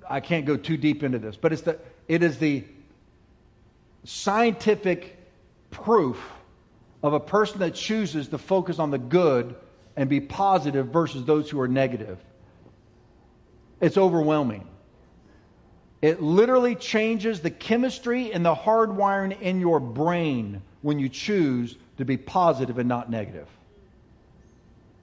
I 0.09 0.20
can't 0.20 0.45
go 0.45 0.57
too 0.57 0.76
deep 0.76 1.03
into 1.03 1.20
this, 1.20 1.38
but 1.38 1.53
it's 1.53 1.61
the 1.61 1.80
it 2.09 2.22
is 2.22 2.38
the 2.38 2.65
scientific 4.03 5.18
proof 5.72 6.22
of 7.01 7.13
a 7.13 7.20
person 7.20 7.59
that 7.59 7.76
chooses 7.76 8.28
to 8.28 8.38
focus 8.38 8.78
on 8.78 8.91
the 8.91 8.97
good 8.97 9.55
and 9.95 10.09
be 10.09 10.20
positive 10.20 10.88
versus 10.88 11.24
those 11.24 11.49
who 11.49 11.61
are 11.61 11.70
negative. 11.70 12.20
It's 13.80 13.97
overwhelming. 13.97 14.68
It 16.01 16.22
literally 16.22 16.76
changes 16.76 17.39
the 17.39 17.51
chemistry 17.51 18.34
and 18.34 18.45
the 18.45 18.53
hardwiring 18.53 19.39
in 19.39 19.61
your 19.61 19.80
brain 19.80 20.61
when 20.82 20.99
you 20.99 21.07
choose 21.07 21.78
to 21.99 22.03
be 22.03 22.18
positive 22.18 22.80
and 22.80 22.89
not 22.89 23.09
negative. 23.09 23.47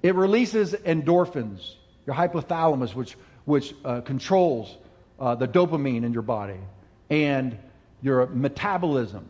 It 0.05 0.15
releases 0.15 0.75
endorphins, 0.75 1.77
your 2.07 2.15
hypothalamus, 2.15 2.95
which, 2.95 3.17
which 3.47 3.75
uh, 3.87 4.03
controls 4.03 4.77
uh, 5.19 5.35
the 5.35 5.49
dopamine 5.49 6.05
in 6.05 6.13
your 6.13 6.21
body, 6.21 6.61
and 7.09 7.57
your 8.03 8.27
metabolism, 8.27 9.27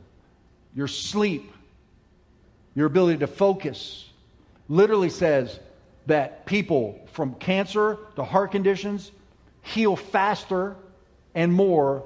your 0.75 0.89
sleep, 0.89 1.53
your 2.75 2.89
ability 2.89 3.21
to 3.21 3.29
focus. 3.29 4.11
Literally 4.69 5.11
says 5.11 5.61
that 6.07 6.45
people 6.45 7.07
from 7.13 7.37
cancer 7.37 7.97
to 8.17 8.25
heart 8.25 8.51
conditions 8.51 9.13
heal 9.63 9.95
faster 9.95 10.75
and 11.37 11.53
more 11.53 12.03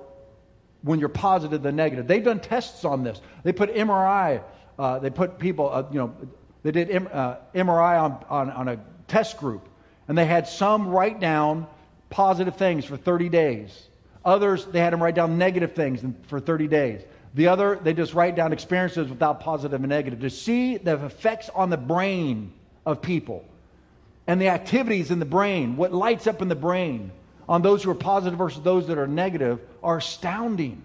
when 0.82 1.00
you're 1.00 1.08
positive 1.08 1.62
than 1.62 1.74
negative. 1.74 2.06
They've 2.06 2.22
done 2.22 2.40
tests 2.40 2.84
on 2.84 3.02
this. 3.02 3.18
They 3.44 3.52
put 3.54 3.74
MRI, 3.74 4.42
uh, 4.78 4.98
they 4.98 5.08
put 5.08 5.38
people, 5.38 5.70
uh, 5.72 5.84
you 5.90 6.00
know, 6.00 6.14
they 6.62 6.70
did 6.70 6.90
uh, 7.06 7.36
MRI 7.54 8.02
on, 8.02 8.24
on, 8.28 8.50
on 8.50 8.68
a 8.68 8.80
test 9.06 9.38
group, 9.38 9.68
and 10.06 10.16
they 10.16 10.26
had 10.26 10.48
some 10.48 10.88
write 10.88 11.20
down 11.20 11.66
positive 12.11 12.56
things 12.56 12.84
for 12.84 12.96
30 12.96 13.28
days. 13.28 13.88
Others, 14.24 14.66
they 14.66 14.80
had 14.80 14.92
them 14.92 15.02
write 15.02 15.14
down 15.14 15.38
negative 15.38 15.74
things 15.74 16.04
for 16.26 16.40
30 16.40 16.68
days. 16.68 17.02
The 17.34 17.48
other, 17.48 17.78
they 17.82 17.92
just 17.92 18.14
write 18.14 18.34
down 18.34 18.52
experiences 18.52 19.09
without 19.09 19.40
positive 19.40 19.80
and 19.80 19.88
negative 19.88 20.20
to 20.20 20.30
see 20.30 20.76
the 20.76 21.04
effects 21.04 21.50
on 21.54 21.70
the 21.70 21.76
brain 21.76 22.52
of 22.84 23.02
people 23.02 23.44
and 24.26 24.40
the 24.40 24.48
activities 24.48 25.11
in 25.11 25.18
the 25.18 25.24
brain, 25.24 25.76
what 25.76 25.92
lights 25.92 26.26
up 26.26 26.42
in 26.42 26.48
the 26.48 26.54
brain 26.54 27.11
on 27.48 27.62
those 27.62 27.82
who 27.82 27.90
are 27.90 27.94
positive 27.94 28.38
versus 28.38 28.62
those 28.62 28.86
that 28.88 28.98
are 28.98 29.06
negative 29.06 29.61
are 29.82 29.98
astounding. 29.98 30.82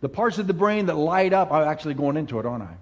The 0.00 0.08
parts 0.08 0.38
of 0.38 0.46
the 0.46 0.54
brain 0.54 0.86
that 0.86 0.96
light 0.96 1.32
up, 1.32 1.52
I'm 1.52 1.68
actually 1.68 1.94
going 1.94 2.16
into 2.16 2.38
it, 2.38 2.46
aren't 2.46 2.64
I? 2.64 2.76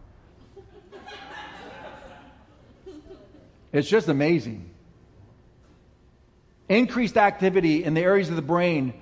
It's 3.73 3.89
just 3.89 4.09
amazing. 4.09 4.71
Increased 6.69 7.17
activity 7.17 7.85
in 7.85 7.95
the 7.95 8.01
areas 8.01 8.31
of 8.31 8.37
the 8.37 8.43
brain 8.43 8.95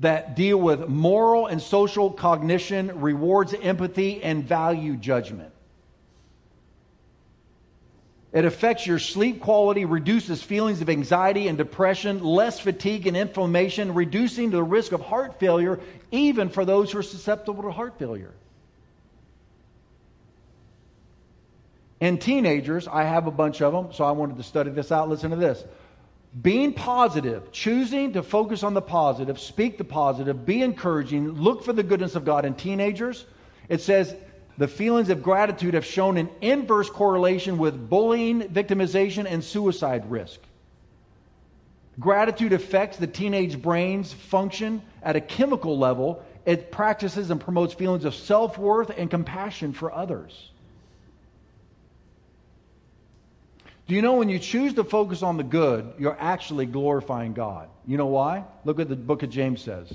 that 0.00 0.34
deal 0.34 0.58
with 0.58 0.88
moral 0.88 1.46
and 1.46 1.62
social 1.62 2.10
cognition, 2.10 3.00
rewards 3.00 3.54
empathy, 3.54 4.22
and 4.22 4.44
value 4.44 4.96
judgment. 4.96 5.51
It 8.32 8.46
affects 8.46 8.86
your 8.86 8.98
sleep 8.98 9.40
quality, 9.40 9.84
reduces 9.84 10.42
feelings 10.42 10.80
of 10.80 10.88
anxiety 10.88 11.48
and 11.48 11.58
depression, 11.58 12.24
less 12.24 12.58
fatigue 12.58 13.06
and 13.06 13.16
inflammation, 13.16 13.92
reducing 13.92 14.50
the 14.50 14.62
risk 14.62 14.92
of 14.92 15.02
heart 15.02 15.38
failure, 15.38 15.80
even 16.10 16.48
for 16.48 16.64
those 16.64 16.90
who 16.90 16.98
are 16.98 17.02
susceptible 17.02 17.62
to 17.64 17.70
heart 17.70 17.98
failure. 17.98 18.32
And 22.00 22.20
teenagers, 22.20 22.88
I 22.88 23.04
have 23.04 23.26
a 23.26 23.30
bunch 23.30 23.60
of 23.60 23.72
them, 23.72 23.92
so 23.92 24.04
I 24.04 24.12
wanted 24.12 24.38
to 24.38 24.42
study 24.42 24.70
this 24.70 24.90
out. 24.90 25.10
Listen 25.10 25.30
to 25.30 25.36
this. 25.36 25.62
Being 26.40 26.72
positive, 26.72 27.52
choosing 27.52 28.14
to 28.14 28.22
focus 28.22 28.62
on 28.62 28.72
the 28.72 28.80
positive, 28.80 29.38
speak 29.38 29.76
the 29.76 29.84
positive, 29.84 30.46
be 30.46 30.62
encouraging, 30.62 31.32
look 31.32 31.62
for 31.62 31.74
the 31.74 31.82
goodness 31.82 32.14
of 32.14 32.24
God 32.24 32.46
in 32.46 32.54
teenagers. 32.54 33.26
It 33.68 33.82
says 33.82 34.16
the 34.58 34.68
feelings 34.68 35.08
of 35.08 35.22
gratitude 35.22 35.74
have 35.74 35.84
shown 35.84 36.16
an 36.18 36.28
inverse 36.40 36.90
correlation 36.90 37.58
with 37.58 37.88
bullying, 37.88 38.42
victimization, 38.42 39.26
and 39.26 39.42
suicide 39.42 40.10
risk. 40.10 40.40
Gratitude 41.98 42.52
affects 42.52 42.96
the 42.96 43.06
teenage 43.06 43.60
brain's 43.60 44.12
function 44.12 44.82
at 45.02 45.16
a 45.16 45.20
chemical 45.20 45.78
level. 45.78 46.22
It 46.44 46.72
practices 46.72 47.30
and 47.30 47.40
promotes 47.40 47.74
feelings 47.74 48.04
of 48.04 48.14
self 48.14 48.58
worth 48.58 48.90
and 48.90 49.10
compassion 49.10 49.72
for 49.72 49.92
others. 49.92 50.50
Do 53.86 53.94
you 53.94 54.02
know 54.02 54.14
when 54.14 54.28
you 54.28 54.38
choose 54.38 54.74
to 54.74 54.84
focus 54.84 55.22
on 55.22 55.36
the 55.36 55.42
good, 55.42 55.92
you're 55.98 56.16
actually 56.18 56.66
glorifying 56.66 57.34
God? 57.34 57.68
You 57.86 57.96
know 57.96 58.06
why? 58.06 58.44
Look 58.64 58.80
at 58.80 58.88
the 58.88 58.96
book 58.96 59.22
of 59.22 59.30
James 59.30 59.60
says. 59.60 59.92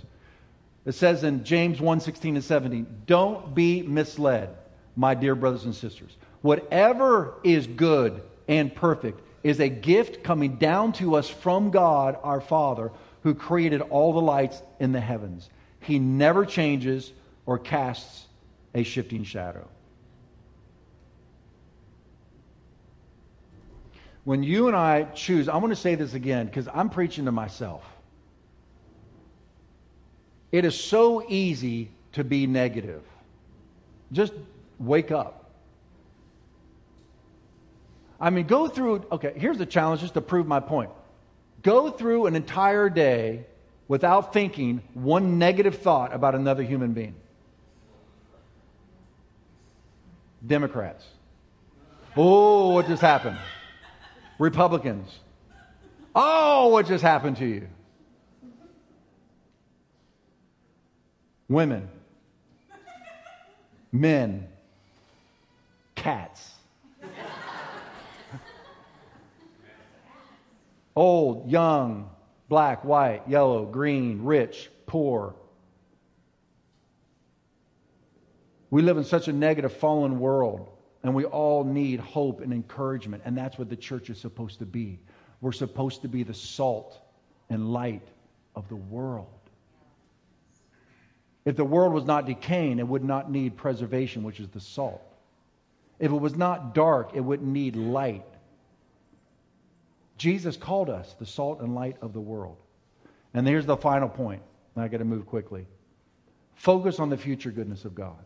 It 0.87 0.95
says 0.95 1.25
in 1.25 1.43
James 1.43 1.81
1 1.81 1.99
16 1.99 2.35
and 2.37 2.43
17, 2.43 2.87
don't 3.05 3.53
be 3.53 3.81
misled, 3.81 4.55
my 4.95 5.15
dear 5.15 5.35
brothers 5.35 5.65
and 5.65 5.75
sisters. 5.75 6.15
Whatever 6.41 7.33
is 7.43 7.67
good 7.67 8.21
and 8.47 8.73
perfect 8.73 9.19
is 9.43 9.59
a 9.59 9.67
gift 9.67 10.23
coming 10.23 10.55
down 10.55 10.93
to 10.93 11.15
us 11.15 11.29
from 11.29 11.71
God 11.71 12.17
our 12.23 12.39
Father, 12.39 12.91
who 13.23 13.35
created 13.35 13.81
all 13.81 14.13
the 14.13 14.21
lights 14.21 14.61
in 14.79 14.93
the 14.93 15.01
heavens. 15.01 15.49
He 15.81 15.99
never 15.99 16.45
changes 16.45 17.11
or 17.45 17.59
casts 17.59 18.25
a 18.73 18.83
shifting 18.83 19.25
shadow. 19.25 19.67
When 24.23 24.41
you 24.41 24.67
and 24.67 24.75
I 24.75 25.03
choose, 25.03 25.49
I 25.49 25.57
want 25.57 25.71
to 25.71 25.75
say 25.75 25.95
this 25.95 26.13
again 26.13 26.45
because 26.45 26.69
I'm 26.73 26.89
preaching 26.89 27.25
to 27.25 27.33
myself. 27.33 27.83
It 30.51 30.65
is 30.65 30.79
so 30.79 31.23
easy 31.27 31.89
to 32.13 32.23
be 32.23 32.47
negative. 32.47 33.03
Just 34.11 34.33
wake 34.79 35.11
up. 35.11 35.51
I 38.19 38.29
mean, 38.29 38.47
go 38.47 38.67
through. 38.67 39.05
Okay, 39.11 39.33
here's 39.35 39.57
the 39.57 39.65
challenge 39.65 40.01
just 40.01 40.15
to 40.15 40.21
prove 40.21 40.47
my 40.47 40.59
point. 40.59 40.89
Go 41.61 41.91
through 41.91 42.27
an 42.27 42.35
entire 42.35 42.89
day 42.89 43.45
without 43.87 44.33
thinking 44.33 44.81
one 44.93 45.37
negative 45.37 45.79
thought 45.79 46.13
about 46.13 46.35
another 46.35 46.63
human 46.63 46.93
being. 46.93 47.15
Democrats. 50.45 51.05
Oh, 52.15 52.69
what 52.69 52.87
just 52.87 53.01
happened? 53.01 53.37
Republicans. 54.39 55.19
Oh, 56.15 56.69
what 56.69 56.87
just 56.87 57.03
happened 57.03 57.37
to 57.37 57.45
you? 57.45 57.67
Women. 61.49 61.89
Men. 63.91 64.47
Cats. 65.95 66.53
Old, 70.95 71.49
young, 71.49 72.09
black, 72.49 72.83
white, 72.83 73.21
yellow, 73.27 73.65
green, 73.65 74.23
rich, 74.23 74.69
poor. 74.87 75.35
We 78.69 78.81
live 78.81 78.97
in 78.97 79.03
such 79.03 79.27
a 79.27 79.33
negative, 79.33 79.71
fallen 79.73 80.19
world, 80.19 80.69
and 81.03 81.13
we 81.13 81.23
all 81.23 81.63
need 81.63 81.99
hope 81.99 82.41
and 82.41 82.51
encouragement, 82.51 83.23
and 83.25 83.37
that's 83.37 83.57
what 83.57 83.69
the 83.69 83.75
church 83.75 84.09
is 84.09 84.17
supposed 84.17 84.59
to 84.59 84.65
be. 84.65 84.99
We're 85.39 85.51
supposed 85.51 86.01
to 86.01 86.07
be 86.07 86.23
the 86.23 86.33
salt 86.33 86.99
and 87.49 87.71
light 87.71 88.07
of 88.55 88.67
the 88.67 88.75
world. 88.75 89.36
If 91.47 91.55
the 91.55 91.63
world 91.63 91.93
was 91.93 92.03
not 92.03 92.25
decaying, 92.25 92.77
it 92.77 92.87
would 92.89 93.05
not 93.05 93.31
need 93.31 93.55
preservation, 93.55 94.23
which 94.23 94.41
is 94.41 94.49
the 94.49 94.59
salt. 94.59 95.01
If 95.97 96.11
it 96.11 96.19
was 96.19 96.35
not 96.35 96.75
dark, 96.75 97.11
it 97.13 97.21
wouldn't 97.21 97.47
need 97.49 97.77
light. 97.77 98.25
Jesus 100.17 100.57
called 100.57 100.89
us 100.89 101.15
the 101.17 101.25
salt 101.25 101.61
and 101.61 101.73
light 101.73 101.95
of 102.01 102.11
the 102.11 102.19
world. 102.19 102.57
And 103.33 103.47
here's 103.47 103.65
the 103.65 103.77
final 103.77 104.09
point. 104.09 104.41
I 104.75 104.89
got 104.89 104.97
to 104.97 105.05
move 105.05 105.25
quickly. 105.25 105.65
Focus 106.55 106.99
on 106.99 107.09
the 107.09 107.15
future 107.15 107.51
goodness 107.51 107.85
of 107.85 107.95
God. 107.95 108.25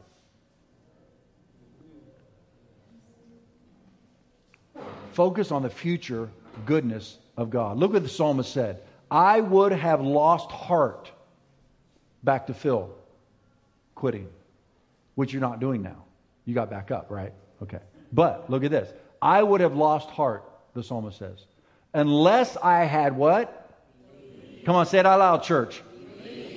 Focus 5.12 5.52
on 5.52 5.62
the 5.62 5.70
future 5.70 6.28
goodness 6.66 7.20
of 7.38 7.52
God. 7.52 7.78
Look 7.78 7.94
what 7.94 8.02
the 8.02 8.10
psalmist 8.10 8.52
said. 8.52 8.82
I 9.12 9.42
would 9.42 9.74
have 9.74 10.02
lost 10.02 10.50
heart 10.50 11.12
back 12.24 12.48
to 12.48 12.56
Phil 12.56 12.96
quitting, 14.02 14.28
which 15.14 15.32
you're 15.32 15.44
not 15.44 15.60
doing 15.60 15.84
now. 15.84 16.06
You 16.46 16.56
got 16.56 16.72
back 16.72 16.90
up, 16.90 17.12
right? 17.12 17.32
Okay. 17.62 17.78
But 18.12 18.50
look 18.50 18.64
at 18.64 18.72
this. 18.72 18.92
I 19.22 19.44
would 19.44 19.62
have 19.62 19.76
lost 19.76 20.10
heart, 20.10 20.44
the 20.74 20.82
psalmist 20.82 21.20
says, 21.20 21.46
unless 21.94 22.58
I 22.58 22.86
had 22.86 23.16
what? 23.16 23.70
Come 24.66 24.76
on, 24.76 24.88
say 24.88 24.98
it 24.98 25.06
out 25.06 25.20
loud, 25.20 25.44
church. 25.44 25.84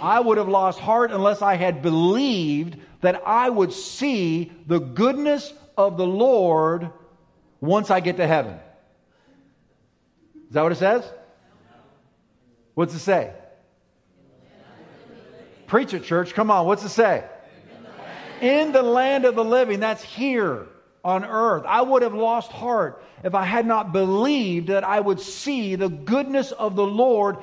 I 0.01 0.20
would 0.20 0.38
have 0.38 0.49
lost 0.49 0.80
heart 0.80 1.12
unless 1.12 1.42
I 1.42 1.57
had 1.57 1.82
believed 1.82 2.78
that 3.03 3.20
I 3.26 3.51
would 3.51 3.74
see 3.74 4.51
the 4.66 4.78
goodness 4.78 5.53
of 5.76 5.99
the 5.99 6.07
Lord 6.07 6.88
once 7.61 7.90
I 7.90 8.01
get 8.01 8.16
to 8.16 8.26
heaven. 8.26 8.59
Is 10.49 10.55
that 10.55 10.62
what 10.62 10.72
it 10.72 10.76
says? 10.76 11.05
What's 12.72 12.95
it 12.95 13.01
say? 13.01 13.34
Preach 15.66 15.92
it, 15.92 16.05
church. 16.05 16.32
Come 16.32 16.51
on. 16.51 16.64
What's 16.64 16.84
it 16.84 16.88
say? 16.88 17.24
In 18.45 18.72
the 18.72 18.82
land 18.82 19.24
of 19.24 19.34
the 19.34 19.45
living. 19.45 19.80
That's 19.80 20.03
here 20.03 20.66
on 21.03 21.24
earth. 21.24 21.64
I 21.66 21.80
would 21.80 22.03
have 22.03 22.12
lost 22.12 22.53
heart 22.53 23.03
if 23.22 23.34
I 23.34 23.45
had 23.45 23.66
not 23.66 23.92
believed 23.92 24.68
that 24.68 24.84
I 24.84 25.01
would 25.01 25.18
see 25.20 25.76
the 25.76 25.88
goodness 25.88 26.53
of 26.53 26.76
the 26.76 26.86
Lord 26.86 27.38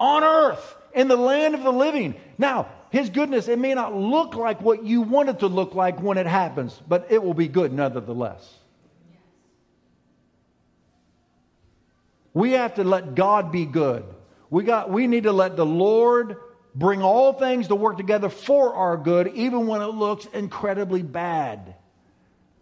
on 0.00 0.24
earth, 0.24 0.76
in 0.94 1.06
the 1.06 1.16
land 1.16 1.54
of 1.54 1.62
the 1.62 1.72
living. 1.72 2.16
Now, 2.38 2.68
His 2.90 3.08
goodness, 3.08 3.46
it 3.46 3.58
may 3.60 3.72
not 3.74 3.94
look 3.94 4.34
like 4.34 4.60
what 4.60 4.84
you 4.84 5.02
want 5.02 5.28
it 5.28 5.38
to 5.40 5.46
look 5.46 5.76
like 5.76 6.02
when 6.02 6.18
it 6.18 6.26
happens, 6.26 6.80
but 6.88 7.06
it 7.10 7.22
will 7.22 7.34
be 7.34 7.46
good 7.46 7.72
nevertheless. 7.72 8.52
We 12.34 12.52
have 12.52 12.74
to 12.74 12.84
let 12.84 13.14
God 13.14 13.52
be 13.52 13.64
good. 13.64 14.04
We, 14.50 14.64
got, 14.64 14.90
we 14.90 15.06
need 15.06 15.22
to 15.22 15.32
let 15.32 15.54
the 15.54 15.66
Lord 15.66 16.36
bring 16.74 17.02
all 17.02 17.32
things 17.32 17.68
to 17.68 17.74
work 17.74 17.96
together 17.96 18.28
for 18.28 18.74
our 18.74 18.96
good, 18.96 19.28
even 19.34 19.66
when 19.66 19.82
it 19.82 19.86
looks 19.88 20.26
incredibly 20.26 21.02
bad. 21.02 21.74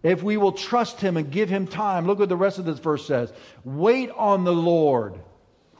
If 0.02 0.22
we 0.22 0.36
will 0.36 0.52
trust 0.52 1.00
Him 1.00 1.16
and 1.16 1.30
give 1.30 1.48
Him 1.48 1.66
time, 1.66 2.06
look 2.06 2.18
what 2.18 2.28
the 2.28 2.36
rest 2.36 2.58
of 2.58 2.64
this 2.64 2.78
verse 2.78 3.06
says 3.06 3.32
wait 3.64 4.10
on 4.10 4.44
the 4.44 4.52
Lord. 4.52 5.20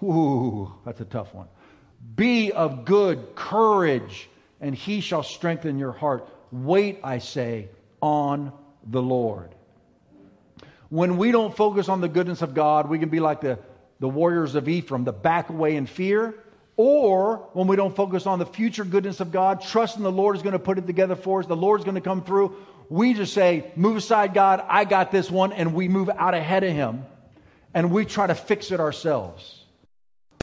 Ooh, 0.03 0.73
that's 0.85 1.01
a 1.01 1.05
tough 1.05 1.35
one. 1.35 1.49
Be 2.17 2.53
of 2.53 2.85
good 2.85 3.35
courage, 3.35 4.29
and 4.61 4.75
He 4.75 5.01
shall 5.01 5.23
strengthen 5.23 5.79
your 5.79 5.93
heart. 5.93 6.29
Wait, 6.51 7.01
I 7.05 7.19
say, 7.19 7.69
on 8.01 8.53
the 8.85 9.03
Lord. 9.03 9.55
When 10.89 11.19
we 11.19 11.31
don't 11.31 11.57
focus 11.57 11.89
on 11.89 12.01
the 12.01 12.09
goodness 12.09 12.43
of 12.43 12.55
God, 12.55 12.89
we 12.89 12.99
can 12.99 13.11
be 13.11 13.21
like 13.21 13.41
the, 13.41 13.59
the 14.01 14.09
warriors 14.09 14.55
of 14.55 14.69
Ephraim, 14.69 15.05
the 15.05 15.13
back 15.13 15.49
away 15.51 15.77
in 15.77 15.87
fear 15.87 16.35
or 16.83 17.51
when 17.53 17.67
we 17.67 17.77
don't 17.77 17.95
focus 17.95 18.27
on 18.27 18.39
the 18.39 18.47
future 18.47 18.87
goodness 18.87 19.21
of 19.21 19.31
God, 19.31 19.61
trusting 19.61 20.03
the 20.03 20.11
Lord 20.11 20.35
is 20.35 20.41
going 20.41 20.55
to 20.55 20.59
put 20.59 20.79
it 20.79 20.87
together 20.87 21.15
for 21.15 21.41
us, 21.41 21.47
the 21.47 21.55
Lord's 21.55 21.85
going 21.85 21.97
to 21.97 22.01
come 22.01 22.25
through, 22.25 22.57
we 22.89 23.13
just 23.13 23.35
say, 23.35 23.71
Move 23.77 23.99
aside, 23.99 24.33
God, 24.33 24.65
I 24.67 24.87
got 24.87 25.13
this 25.13 25.31
one, 25.31 25.53
and 25.53 25.75
we 25.75 25.89
move 25.89 26.09
out 26.09 26.33
ahead 26.33 26.65
of 26.65 26.73
Him 26.73 27.05
and 27.75 27.91
we 27.91 28.07
try 28.07 28.27
to 28.27 28.35
fix 28.35 28.71
it 28.71 28.81
ourselves. 28.81 29.63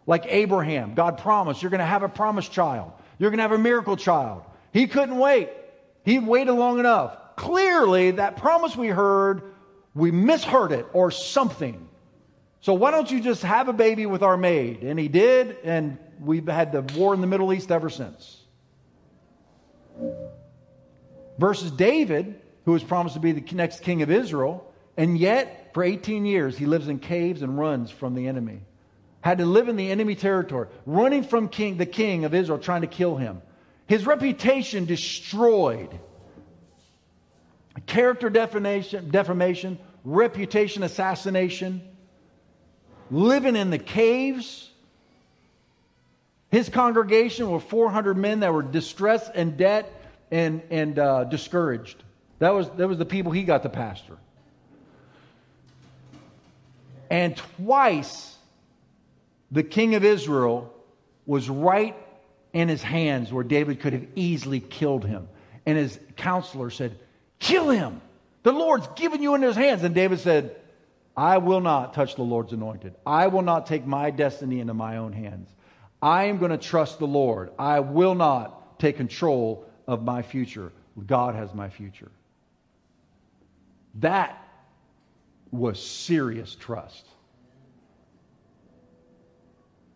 Like 0.05 0.27
Abraham, 0.27 0.93
God 0.93 1.17
promised, 1.17 1.63
You're 1.63 1.71
going 1.71 1.79
to 1.79 1.85
have 1.85 2.03
a 2.03 2.09
promised 2.09 2.51
child, 2.51 2.91
you're 3.17 3.31
going 3.31 3.39
to 3.39 3.43
have 3.43 3.51
a 3.51 3.57
miracle 3.57 3.97
child. 3.97 4.43
He 4.71 4.85
couldn't 4.85 5.17
wait, 5.17 5.49
he 6.05 6.19
waited 6.19 6.53
long 6.53 6.77
enough. 6.77 7.17
Clearly, 7.35 8.11
that 8.11 8.37
promise 8.37 8.75
we 8.75 8.89
heard, 8.89 9.41
we 9.95 10.11
misheard 10.11 10.71
it 10.71 10.85
or 10.93 11.09
something. 11.09 11.89
So 12.61 12.75
why 12.75 12.91
don't 12.91 13.09
you 13.09 13.21
just 13.21 13.41
have 13.41 13.69
a 13.69 13.73
baby 13.73 14.05
with 14.05 14.21
our 14.21 14.37
maid? 14.37 14.83
And 14.83 14.99
he 14.99 15.07
did, 15.07 15.57
and 15.63 15.97
we've 16.19 16.47
had 16.47 16.71
the 16.71 16.81
war 16.97 17.13
in 17.13 17.21
the 17.21 17.27
Middle 17.27 17.53
East 17.53 17.71
ever 17.71 17.89
since. 17.89 18.41
Versus 21.37 21.71
David, 21.71 22.39
who 22.65 22.71
was 22.71 22.83
promised 22.83 23.15
to 23.15 23.19
be 23.19 23.31
the 23.31 23.55
next 23.55 23.81
king 23.81 24.01
of 24.01 24.11
Israel, 24.11 24.71
and 24.95 25.17
yet 25.17 25.71
for 25.73 25.83
18 25.83 26.25
years 26.25 26.57
he 26.57 26.65
lives 26.65 26.87
in 26.87 26.99
caves 26.99 27.41
and 27.41 27.57
runs 27.57 27.91
from 27.91 28.15
the 28.15 28.27
enemy. 28.27 28.61
Had 29.21 29.39
to 29.39 29.45
live 29.45 29.67
in 29.67 29.75
the 29.75 29.91
enemy 29.91 30.15
territory, 30.15 30.67
running 30.85 31.23
from 31.23 31.49
king, 31.49 31.77
the 31.77 31.85
king 31.85 32.25
of 32.25 32.33
Israel, 32.33 32.59
trying 32.59 32.81
to 32.81 32.87
kill 32.87 33.15
him. 33.15 33.41
His 33.87 34.05
reputation 34.05 34.85
destroyed. 34.85 35.97
Character 37.85 38.29
defamation, 38.29 39.09
defamation 39.09 39.77
reputation 40.07 40.83
assassination, 40.83 41.81
living 43.11 43.57
in 43.57 43.69
the 43.69 43.77
caves 43.77 44.71
his 46.51 46.69
congregation 46.69 47.49
were 47.49 47.59
400 47.59 48.15
men 48.17 48.39
that 48.41 48.53
were 48.53 48.63
distressed 48.63 49.31
and 49.35 49.57
debt 49.57 49.91
and, 50.31 50.61
and 50.69 50.97
uh, 50.97 51.25
discouraged. 51.25 52.03
That 52.39 52.53
was, 52.53 52.69
that 52.71 52.87
was 52.87 52.97
the 52.97 53.05
people 53.05 53.31
he 53.31 53.43
got 53.43 53.63
to 53.63 53.69
pastor. 53.69 54.17
And 57.09 57.35
twice, 57.35 58.35
the 59.51 59.63
king 59.63 59.95
of 59.95 60.03
Israel 60.03 60.73
was 61.25 61.49
right 61.49 61.95
in 62.53 62.69
his 62.69 62.81
hands 62.81 63.31
where 63.31 63.43
David 63.43 63.79
could 63.79 63.93
have 63.93 64.07
easily 64.15 64.59
killed 64.59 65.05
him. 65.05 65.27
And 65.65 65.77
his 65.77 65.99
counselor 66.15 66.69
said, 66.69 66.97
Kill 67.39 67.69
him. 67.69 68.01
The 68.43 68.51
Lord's 68.51 68.87
given 68.95 69.21
you 69.21 69.35
in 69.35 69.41
his 69.41 69.55
hands. 69.55 69.83
And 69.83 69.93
David 69.93 70.19
said, 70.19 70.55
I 71.15 71.39
will 71.39 71.59
not 71.59 71.93
touch 71.93 72.15
the 72.15 72.23
Lord's 72.23 72.53
anointed. 72.53 72.95
I 73.05 73.27
will 73.27 73.41
not 73.41 73.65
take 73.65 73.85
my 73.85 74.11
destiny 74.11 74.59
into 74.59 74.73
my 74.73 74.97
own 74.97 75.13
hands. 75.13 75.49
I 76.01 76.25
am 76.25 76.37
going 76.37 76.51
to 76.51 76.57
trust 76.57 76.99
the 76.99 77.07
Lord. 77.07 77.51
I 77.57 77.79
will 77.79 78.15
not 78.15 78.79
take 78.79 78.97
control 78.97 79.65
of 79.87 80.03
my 80.03 80.21
future. 80.21 80.71
God 81.05 81.35
has 81.35 81.53
my 81.53 81.69
future. 81.69 82.11
That 83.95 84.37
was 85.51 85.81
serious 85.81 86.55
trust. 86.55 87.07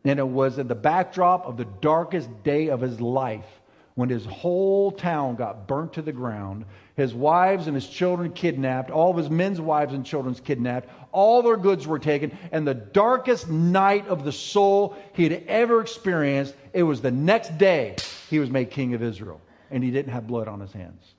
And 0.04 0.18
it 0.18 0.28
was 0.28 0.58
in 0.58 0.68
the 0.68 0.76
backdrop 0.76 1.45
of 1.45 1.58
the 1.58 1.66
darkest 1.66 2.43
day 2.43 2.70
of 2.70 2.82
his 2.82 2.99
life 2.99 3.61
when 4.02 4.10
his 4.10 4.26
whole 4.26 4.91
town 4.91 5.36
got 5.36 5.68
burnt 5.68 5.93
to 5.93 6.02
the 6.02 6.12
ground, 6.12 6.66
his 6.95 7.14
wives 7.14 7.68
and 7.68 7.76
his 7.76 7.88
children 7.88 8.32
kidnapped, 8.32 8.89
all 8.89 9.12
of 9.12 9.18
his 9.18 9.30
men's 9.30 9.62
wives 9.62 9.93
and 9.93 10.04
children's 10.04 10.39
kidnapped, 10.39 10.89
all 11.12 11.43
their 11.43 11.56
goods 11.56 11.86
were 11.86 11.99
taken, 11.99 12.36
and 12.52 12.68
the 12.68 12.74
darkest 12.74 13.47
night 13.47 14.08
of 14.08 14.24
the 14.24 14.32
soul 14.32 14.97
he 15.14 15.22
had 15.22 15.43
ever 15.47 15.82
experienced, 15.82 16.56
it 16.74 16.82
was 16.82 16.99
the 16.99 17.12
next 17.12 17.60
day 17.60 17.95
he 18.28 18.39
was 18.39 18.49
made 18.49 18.72
king 18.72 18.95
of 18.95 19.04
Israel, 19.04 19.39
and 19.70 19.84
he 19.84 19.91
didn't 19.91 20.12
have 20.12 20.26
blood 20.26 20.47
on 20.47 20.60
his 20.60 20.74
hands. 20.74 21.14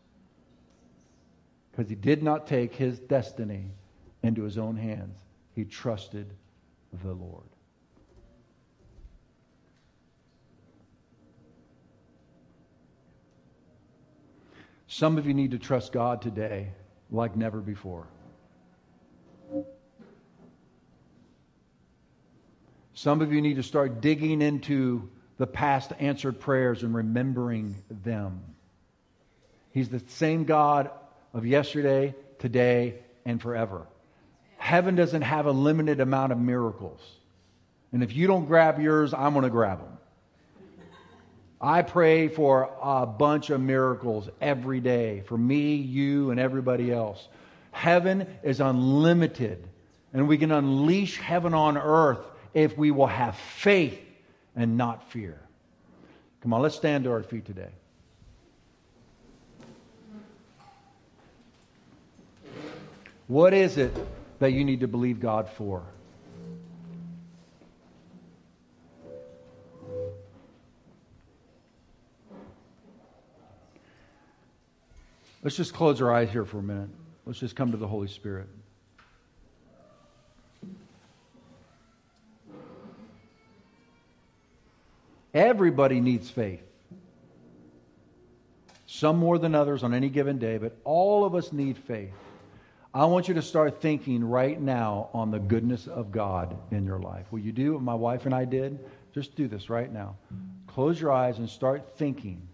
Because 1.71 1.89
he 1.89 1.95
did 1.95 2.21
not 2.21 2.49
take 2.49 2.75
his 2.75 2.99
destiny 2.99 3.67
into 4.25 4.43
his 4.43 4.59
own 4.59 4.75
hands. 4.75 5.17
He 5.55 5.65
trusted 5.65 6.35
the 7.05 7.13
Lord. 7.13 7.52
Some 14.93 15.17
of 15.17 15.27
you 15.27 15.33
need 15.33 15.53
to 15.53 15.59
trust 15.59 15.91
God 15.91 16.21
today 16.21 16.69
like 17.11 17.35
never 17.35 17.61
before. 17.63 18.07
Some 22.93 23.23
of 23.23 23.33
you 23.33 23.41
need 23.41 23.57
to 23.57 23.63
start 23.63 24.03
digging 24.03 24.43
into 24.43 25.09
the 25.39 25.47
past 25.47 25.95
answered 25.99 26.41
prayers 26.41 26.83
and 26.83 26.95
remembering 26.95 27.75
them. 27.89 28.43
He's 29.71 29.89
the 29.89 30.03
same 30.09 30.45
God 30.45 30.91
of 31.33 31.47
yesterday, 31.47 32.15
today, 32.39 32.97
and 33.25 33.41
forever. 33.41 33.87
Heaven 34.59 34.95
doesn't 34.95 35.23
have 35.23 35.47
a 35.47 35.53
limited 35.53 36.01
amount 36.01 36.33
of 36.33 36.39
miracles. 36.39 37.01
And 37.93 38.03
if 38.03 38.15
you 38.15 38.27
don't 38.27 38.45
grab 38.45 38.79
yours, 38.79 39.15
I'm 39.15 39.33
going 39.33 39.45
to 39.45 39.51
grab 39.51 39.79
them. 39.79 39.92
I 41.63 41.83
pray 41.83 42.27
for 42.27 42.71
a 42.83 43.07
bunch 43.07 43.51
of 43.51 43.61
miracles 43.61 44.29
every 44.41 44.81
day 44.81 45.23
for 45.27 45.39
me, 45.39 45.77
you, 45.77 46.33
and 46.33 46.41
everybody 46.41 46.93
else. 46.93 47.29
Heaven 47.71 48.27
is 48.43 48.61
unlimited, 48.61 49.69
and 50.13 50.27
we 50.27 50.39
can 50.39 50.51
unleash 50.51 51.19
heaven 51.19 51.55
on 51.55 51.79
earth 51.79 52.27
if 52.53 52.77
we 52.77 52.91
will 52.91 53.07
have 53.07 53.37
faith 53.37 54.01
and 54.57 54.77
not 54.77 55.09
fear. 55.11 55.39
Come 56.43 56.53
on, 56.53 56.63
let's 56.63 56.75
stand 56.75 57.05
to 57.05 57.13
our 57.13 57.23
feet 57.23 57.47
today. 57.47 57.71
What 63.29 63.55
is 63.55 63.79
it 63.79 63.97
that 64.41 64.53
you 64.53 64.65
need 64.65 64.81
to 64.81 64.89
believe 64.89 65.21
God 65.21 65.49
for? 65.49 65.85
Let's 75.43 75.57
just 75.57 75.75
close 75.75 76.01
our 76.01 76.13
eyes 76.13 76.31
here 76.31 76.45
for 76.45 76.59
a 76.59 76.63
minute. 76.63 76.91
Let's 77.27 77.41
just 77.41 77.57
come 77.57 77.73
to 77.73 77.77
the 77.77 77.89
Holy 77.89 78.09
Spirit. 78.09 78.49
Everybody 85.35 86.01
needs 86.01 86.31
faith. 86.31 86.63
Some 88.87 89.17
more 89.17 89.39
than 89.39 89.55
others 89.55 89.83
on 89.83 89.95
any 89.95 90.11
given 90.11 90.39
day, 90.39 90.59
but 90.59 90.77
all 90.85 91.25
of 91.25 91.35
us 91.35 91.53
need 91.53 91.79
faith. 91.79 92.13
I 92.95 93.07
want 93.07 93.27
you 93.27 93.35
to 93.35 93.43
start 93.43 93.81
thinking 93.81 94.23
right 94.23 94.61
now 94.61 95.09
on 95.15 95.31
the 95.31 95.39
goodness 95.39 95.87
of 95.87 96.13
God 96.13 96.55
in 96.71 96.85
your 96.85 96.99
life. 96.99 97.25
Will 97.31 97.39
you 97.39 97.53
do 97.53 97.73
what 97.73 97.83
my 97.83 97.95
wife 97.95 98.27
and 98.27 98.35
I 98.35 98.45
did? 98.45 98.79
Just 99.15 99.35
do 99.35 99.49
this 99.49 99.71
right 99.71 99.91
now. 99.91 100.17
Close 100.67 101.01
your 101.01 101.11
eyes 101.11 101.39
and 101.39 101.49
start 101.49 101.97
thinking 101.97 102.47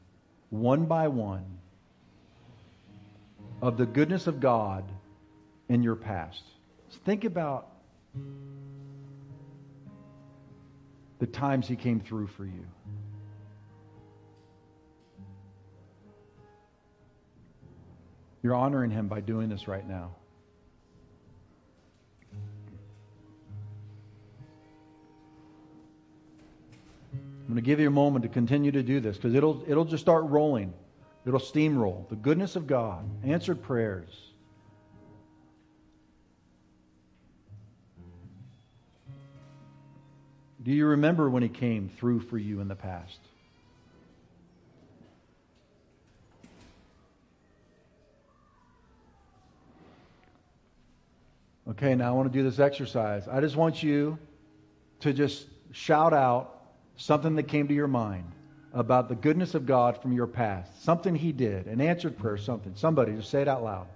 one 0.51 0.87
by 0.87 1.09
one 1.09 1.58
of 3.61 3.77
the 3.77 3.87
goodness 3.87 4.27
of 4.27 4.41
God 4.41 4.85
in 5.69 5.83
your 5.83 5.97
past. 5.97 6.43
Think 7.05 7.25
about 7.25 7.69
the 11.19 11.27
times 11.27 11.67
He 11.67 11.77
came 11.77 12.01
through 12.01 12.29
for 12.29 12.45
you. 12.45 12.65
You're 18.43 18.55
honoring 18.55 18.91
Him 18.91 19.09
by 19.09 19.21
doing 19.21 19.49
this 19.49 19.67
right 19.67 19.87
now. 19.87 20.15
I'm 27.13 27.55
going 27.55 27.57
to 27.57 27.63
give 27.63 27.81
you 27.81 27.89
a 27.89 27.91
moment 27.91 28.25
to 28.25 28.29
continue 28.29 28.71
to 28.73 28.83
do 28.83 29.01
this 29.01 29.17
because 29.17 29.35
it'll, 29.35 29.65
it'll 29.67 29.87
just 29.87 30.03
start 30.03 30.25
rolling. 30.25 30.75
It'll 31.29 31.39
steamroll. 31.39 32.09
The 32.09 32.17
goodness 32.17 32.57
of 32.57 32.67
God, 32.67 33.07
answered 33.23 33.63
prayers. 33.63 34.09
Do 40.63 40.73
you 40.73 40.87
remember 40.87 41.29
when 41.29 41.43
He 41.43 41.51
came 41.51 41.91
through 41.91 42.21
for 42.21 42.39
you 42.39 42.63
in 42.63 42.69
the 42.69 42.75
past? 42.75 43.19
Okay, 51.69 51.95
now 51.95 52.09
I 52.09 52.13
want 52.13 52.33
to 52.33 52.39
do 52.39 52.43
this 52.43 52.59
exercise. 52.59 53.29
I 53.29 53.43
just 53.43 53.55
want 53.55 53.83
you 53.83 54.19
to 55.01 55.13
just 55.13 55.47
shout 55.73 56.15
out 56.15 56.63
something 56.97 57.37
that 57.37 57.49
came 57.49 57.69
to 57.69 57.75
your 57.75 57.87
mind 57.87 58.33
about 58.79 59.09
the 59.09 59.17
goodness 59.17 59.55
of 59.55 59.67
God 59.67 60.01
from 60.01 60.13
your 60.13 60.29
past. 60.29 60.85
Something 60.85 61.17
He 61.17 61.33
did, 61.33 61.67
an 61.67 61.81
answered 61.81 62.17
prayer, 62.17 62.39
something. 62.39 62.75
Somebody, 62.77 63.13
just 63.17 63.31
say 63.31 63.43
it 63.43 63.49
out 63.49 63.65
loud. 63.65 63.89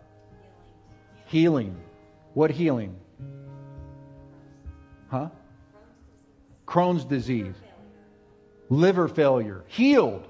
Healing. 1.26 1.76
What 2.35 2.51
healing? 2.51 2.97
Huh? 5.09 5.28
Crohn's 6.66 7.05
disease. 7.05 7.55
Liver 8.70 9.07
failure. 9.07 9.62
Healed. 9.68 10.26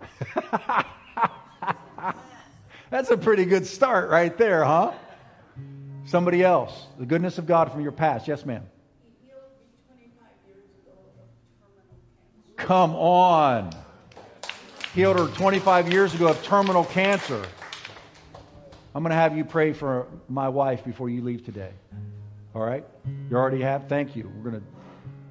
That's 2.90 3.10
a 3.10 3.16
pretty 3.16 3.46
good 3.46 3.66
start 3.66 4.10
right 4.10 4.36
there, 4.36 4.64
huh? 4.64 4.92
Somebody 6.04 6.44
else. 6.44 6.86
The 6.98 7.06
goodness 7.06 7.38
of 7.38 7.46
God 7.46 7.72
from 7.72 7.80
your 7.80 7.92
past. 7.92 8.28
Yes, 8.28 8.46
ma'am. 8.46 8.64
Come 12.60 12.94
on. 12.94 13.70
Healed 14.94 15.18
her 15.18 15.26
25 15.26 15.92
years 15.92 16.14
ago 16.14 16.28
of 16.28 16.42
terminal 16.42 16.84
cancer. 16.84 17.44
I'm 18.94 19.02
going 19.02 19.10
to 19.10 19.16
have 19.16 19.36
you 19.36 19.44
pray 19.44 19.72
for 19.72 20.06
my 20.28 20.48
wife 20.48 20.84
before 20.84 21.08
you 21.08 21.22
leave 21.22 21.44
today. 21.44 21.70
All 22.54 22.62
right? 22.62 22.84
You 23.30 23.36
already 23.36 23.62
have? 23.62 23.88
Thank 23.88 24.14
you. 24.14 24.30
We're 24.36 24.50
going 24.50 24.60
to. 24.62 24.66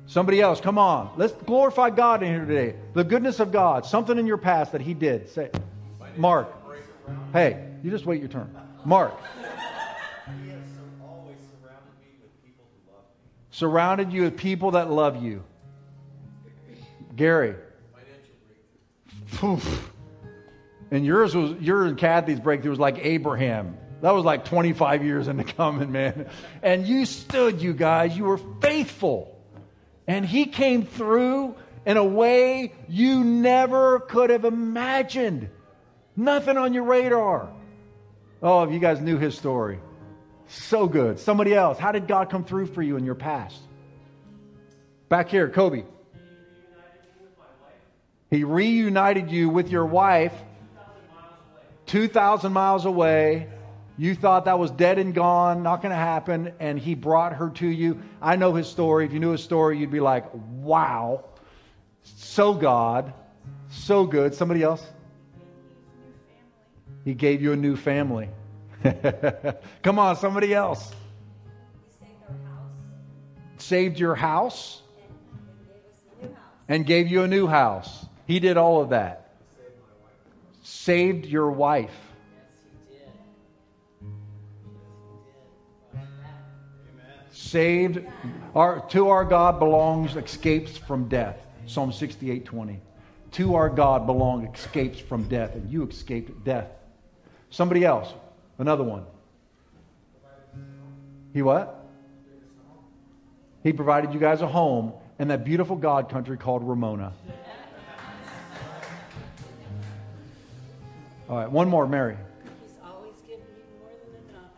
Somebody 0.08 0.42
else, 0.42 0.60
come 0.60 0.80
on. 0.80 1.12
Let's 1.18 1.34
glorify 1.44 1.92
God 1.92 2.24
in 2.24 2.30
here 2.30 2.46
today. 2.46 2.76
The 2.94 3.04
goodness 3.04 3.40
of 3.40 3.52
God. 3.52 3.86
Something 3.86 4.18
in 4.18 4.26
your 4.26 4.38
past 4.38 4.72
that 4.72 4.82
He 4.82 4.96
did. 4.96 5.30
Say, 5.30 5.52
Mark. 6.18 6.52
Hey, 7.32 7.68
you 7.84 7.92
just 7.92 8.06
wait 8.06 8.20
your 8.20 8.30
turn. 8.30 8.56
Mark. 8.86 9.14
Surrounded 13.52 14.12
you 14.12 14.24
with 14.24 14.38
people 14.38 14.72
that 14.72 14.90
love 14.90 15.22
you. 15.22 15.44
Gary. 17.20 17.54
Financial 17.92 19.60
breakthrough. 19.60 19.80
And 20.90 21.06
yours 21.06 21.36
was, 21.36 21.52
your 21.60 21.86
and 21.86 21.98
Kathy's 21.98 22.40
breakthrough 22.40 22.72
was 22.72 22.80
like 22.80 22.98
Abraham. 23.00 23.78
That 24.02 24.12
was 24.12 24.24
like 24.24 24.46
25 24.46 25.04
years 25.04 25.28
in 25.28 25.36
the 25.36 25.44
coming, 25.44 25.92
man. 25.92 26.30
And 26.64 26.88
you 26.88 27.06
stood, 27.06 27.62
you 27.62 27.74
guys. 27.74 28.16
You 28.18 28.24
were 28.24 28.40
faithful. 28.62 29.38
And 30.08 30.26
he 30.26 30.46
came 30.46 30.86
through 30.86 31.56
in 31.86 31.98
a 31.98 32.06
way 32.06 32.74
you 32.88 33.26
never 33.26 34.00
could 34.00 34.30
have 34.30 34.46
imagined. 34.46 35.50
Nothing 36.16 36.56
on 36.56 36.74
your 36.74 36.84
radar. 36.84 37.52
Oh, 38.42 38.64
if 38.64 38.72
you 38.72 38.80
guys 38.80 39.02
knew 39.02 39.18
his 39.18 39.38
story. 39.38 39.80
So 40.48 40.88
good. 40.88 41.20
Somebody 41.20 41.54
else. 41.54 41.78
How 41.78 41.92
did 41.92 42.08
God 42.08 42.30
come 42.30 42.46
through 42.46 42.68
for 42.68 42.82
you 42.82 42.96
in 42.96 43.04
your 43.04 43.16
past? 43.16 43.60
Back 45.10 45.28
here, 45.28 45.50
Kobe. 45.50 45.84
He 48.30 48.44
reunited 48.44 49.32
you 49.32 49.50
with 49.50 49.70
your 49.70 49.86
wife 49.86 50.34
2,000 51.88 52.54
miles 52.54 52.86
away. 52.86 53.50
You 53.98 54.16
thought 54.16 54.46
that 54.46 54.60
was 54.60 54.72
dead 54.72 55.00
and 55.00 55.14
gone, 55.14 55.64
not 55.64 55.82
going 55.82 55.90
to 55.90 55.96
happen, 55.96 56.54
and 56.60 56.80
he 56.80 56.94
brought 56.96 57.34
her 57.34 57.50
to 57.56 57.68
you. 57.68 58.00
I 58.22 58.36
know 58.36 58.54
his 58.54 58.68
story. 58.68 59.06
If 59.06 59.14
you 59.14 59.20
knew 59.20 59.32
his 59.32 59.44
story, 59.44 59.78
you'd 59.78 59.92
be 59.92 60.00
like, 60.00 60.26
wow, 60.34 61.26
so 62.04 62.54
God, 62.54 63.14
so 63.70 64.06
good. 64.06 64.36
Somebody 64.36 64.64
else? 64.64 64.86
He 67.04 67.14
gave 67.14 67.42
you 67.42 67.52
a 67.54 67.58
new 67.58 67.76
family. 67.76 68.30
Come 69.82 70.00
on, 70.00 70.16
somebody 70.16 70.54
else. 70.54 70.94
Saved 71.98 72.16
our 72.22 72.36
house. 72.38 72.72
Saved 73.58 74.00
your 74.00 74.16
house 74.16 74.82
and 76.70 76.86
gave 76.86 77.08
you 77.08 77.24
a 77.24 77.28
new 77.28 77.48
house. 77.48 78.06
He 78.30 78.40
did 78.40 78.58
all 78.58 78.80
of 78.80 78.90
that. 78.90 79.32
Saved 80.62 81.26
your 81.26 81.50
wife. 81.50 81.90
Yes, 82.38 83.22
he 84.00 85.98
did. 85.98 86.02
Saved 87.32 88.06
our 88.54 88.88
to 88.90 89.10
our 89.10 89.26
God 89.26 89.58
belongs 89.58 90.16
escapes 90.16 90.78
from 90.78 91.08
death. 91.08 91.40
Psalm 91.66 91.92
68 91.92 92.46
20. 92.46 92.80
To 93.32 93.56
our 93.56 93.68
God 93.68 94.06
belong 94.06 94.46
escapes 94.54 95.00
from 95.00 95.24
death, 95.24 95.56
and 95.56 95.68
you 95.68 95.88
escaped 95.88 96.44
death. 96.44 96.68
Somebody 97.50 97.84
else, 97.84 98.14
another 98.60 98.84
one. 98.84 99.06
He 101.34 101.42
what? 101.42 101.84
He 103.64 103.74
provided 103.74 104.14
you 104.14 104.20
guys 104.20 104.42
a 104.42 104.48
home 104.48 104.94
in 105.18 105.30
that 105.30 105.44
beautiful 105.44 105.76
God 105.76 106.10
country 106.10 106.38
called 106.38 106.64
Ramona. 106.64 107.14
All 111.30 111.38
right, 111.38 111.52
one 111.52 111.70
more, 111.70 111.86
Mary. 111.86 112.18
He's 112.64 112.80
always 112.84 113.22
given 113.22 113.46
me 113.56 113.62
more 113.80 113.92
than 114.02 114.32
enough 114.32 114.52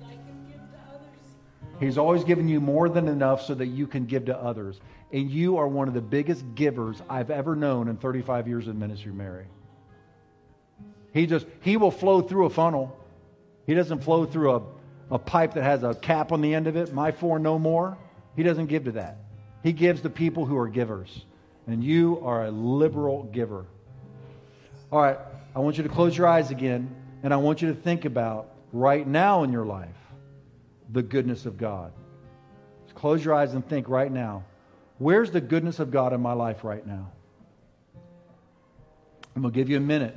that 0.00 0.04
I 0.04 0.14
can 0.14 0.46
give 0.50 0.60
to 0.72 0.78
others. 0.90 1.78
He's 1.78 1.96
always 1.98 2.24
given 2.24 2.48
you 2.48 2.60
more 2.60 2.88
than 2.88 3.06
enough 3.06 3.42
so 3.42 3.54
that 3.54 3.66
you 3.66 3.86
can 3.86 4.06
give 4.06 4.24
to 4.24 4.36
others. 4.36 4.80
And 5.12 5.30
you 5.30 5.58
are 5.58 5.68
one 5.68 5.86
of 5.86 5.94
the 5.94 6.00
biggest 6.00 6.44
givers 6.56 7.00
I've 7.08 7.30
ever 7.30 7.54
known 7.54 7.86
in 7.86 7.98
35 7.98 8.48
years 8.48 8.66
of 8.66 8.74
ministry, 8.74 9.12
Mary. 9.12 9.46
He 11.14 11.26
just, 11.26 11.46
he 11.60 11.76
will 11.76 11.92
flow 11.92 12.20
through 12.20 12.46
a 12.46 12.50
funnel. 12.50 12.98
He 13.66 13.74
doesn't 13.74 14.02
flow 14.02 14.24
through 14.26 14.56
a, 14.56 14.62
a 15.12 15.18
pipe 15.20 15.54
that 15.54 15.62
has 15.62 15.84
a 15.84 15.94
cap 15.94 16.32
on 16.32 16.40
the 16.40 16.52
end 16.52 16.66
of 16.66 16.74
it, 16.74 16.92
my 16.92 17.12
four, 17.12 17.38
no 17.38 17.60
more. 17.60 17.96
He 18.34 18.42
doesn't 18.42 18.66
give 18.66 18.86
to 18.86 18.92
that. 18.92 19.18
He 19.62 19.70
gives 19.70 20.00
to 20.00 20.10
people 20.10 20.46
who 20.46 20.56
are 20.58 20.68
givers. 20.68 21.26
And 21.68 21.84
you 21.84 22.20
are 22.24 22.46
a 22.46 22.50
liberal 22.50 23.22
giver. 23.22 23.66
All 24.90 25.00
right, 25.00 25.18
I 25.54 25.60
want 25.60 25.76
you 25.76 25.82
to 25.82 25.88
close 25.88 26.16
your 26.16 26.26
eyes 26.26 26.50
again, 26.50 26.94
and 27.22 27.32
I 27.32 27.36
want 27.36 27.62
you 27.62 27.68
to 27.68 27.74
think 27.74 28.04
about 28.04 28.48
right 28.72 29.06
now 29.06 29.42
in 29.42 29.52
your 29.52 29.66
life 29.66 29.88
the 30.90 31.02
goodness 31.02 31.46
of 31.46 31.58
God. 31.58 31.92
Just 32.84 32.94
close 32.94 33.24
your 33.24 33.34
eyes 33.34 33.54
and 33.54 33.66
think 33.66 33.88
right 33.88 34.10
now. 34.10 34.44
Where's 34.98 35.30
the 35.30 35.40
goodness 35.40 35.78
of 35.78 35.90
God 35.90 36.12
in 36.12 36.20
my 36.20 36.32
life 36.32 36.64
right 36.64 36.86
now? 36.86 37.10
I'm 39.34 39.42
going 39.42 39.52
to 39.52 39.58
give 39.58 39.68
you 39.70 39.78
a 39.78 39.80
minute 39.80 40.16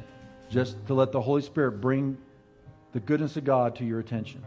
just 0.49 0.85
to 0.87 0.93
let 0.93 1.11
the 1.11 1.21
Holy 1.21 1.41
Spirit 1.41 1.81
bring 1.81 2.17
the 2.91 2.99
goodness 2.99 3.37
of 3.37 3.43
God 3.45 3.75
to 3.77 3.85
your 3.85 3.99
attention. 3.99 4.43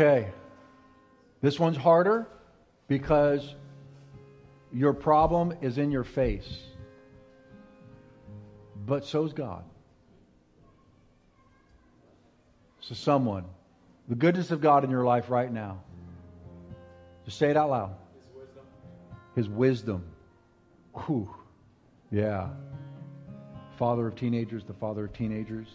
Okay. 0.00 0.30
This 1.42 1.60
one's 1.60 1.76
harder 1.76 2.26
because 2.88 3.54
your 4.72 4.94
problem 4.94 5.52
is 5.60 5.76
in 5.76 5.90
your 5.90 6.04
face. 6.04 6.58
But 8.86 9.04
so's 9.04 9.34
God. 9.34 9.62
So, 12.80 12.94
someone, 12.94 13.44
the 14.08 14.14
goodness 14.14 14.50
of 14.50 14.62
God 14.62 14.84
in 14.84 14.90
your 14.90 15.04
life 15.04 15.28
right 15.28 15.52
now, 15.52 15.82
just 17.26 17.36
say 17.36 17.50
it 17.50 17.56
out 17.58 17.68
loud. 17.68 17.94
His 18.16 18.26
wisdom. 18.34 18.64
His 19.34 19.48
wisdom. 19.50 20.04
Whew. 21.04 21.34
Yeah. 22.10 22.48
Father 23.78 24.06
of 24.06 24.16
teenagers, 24.16 24.64
the 24.64 24.72
father 24.72 25.04
of 25.04 25.12
teenagers. 25.12 25.68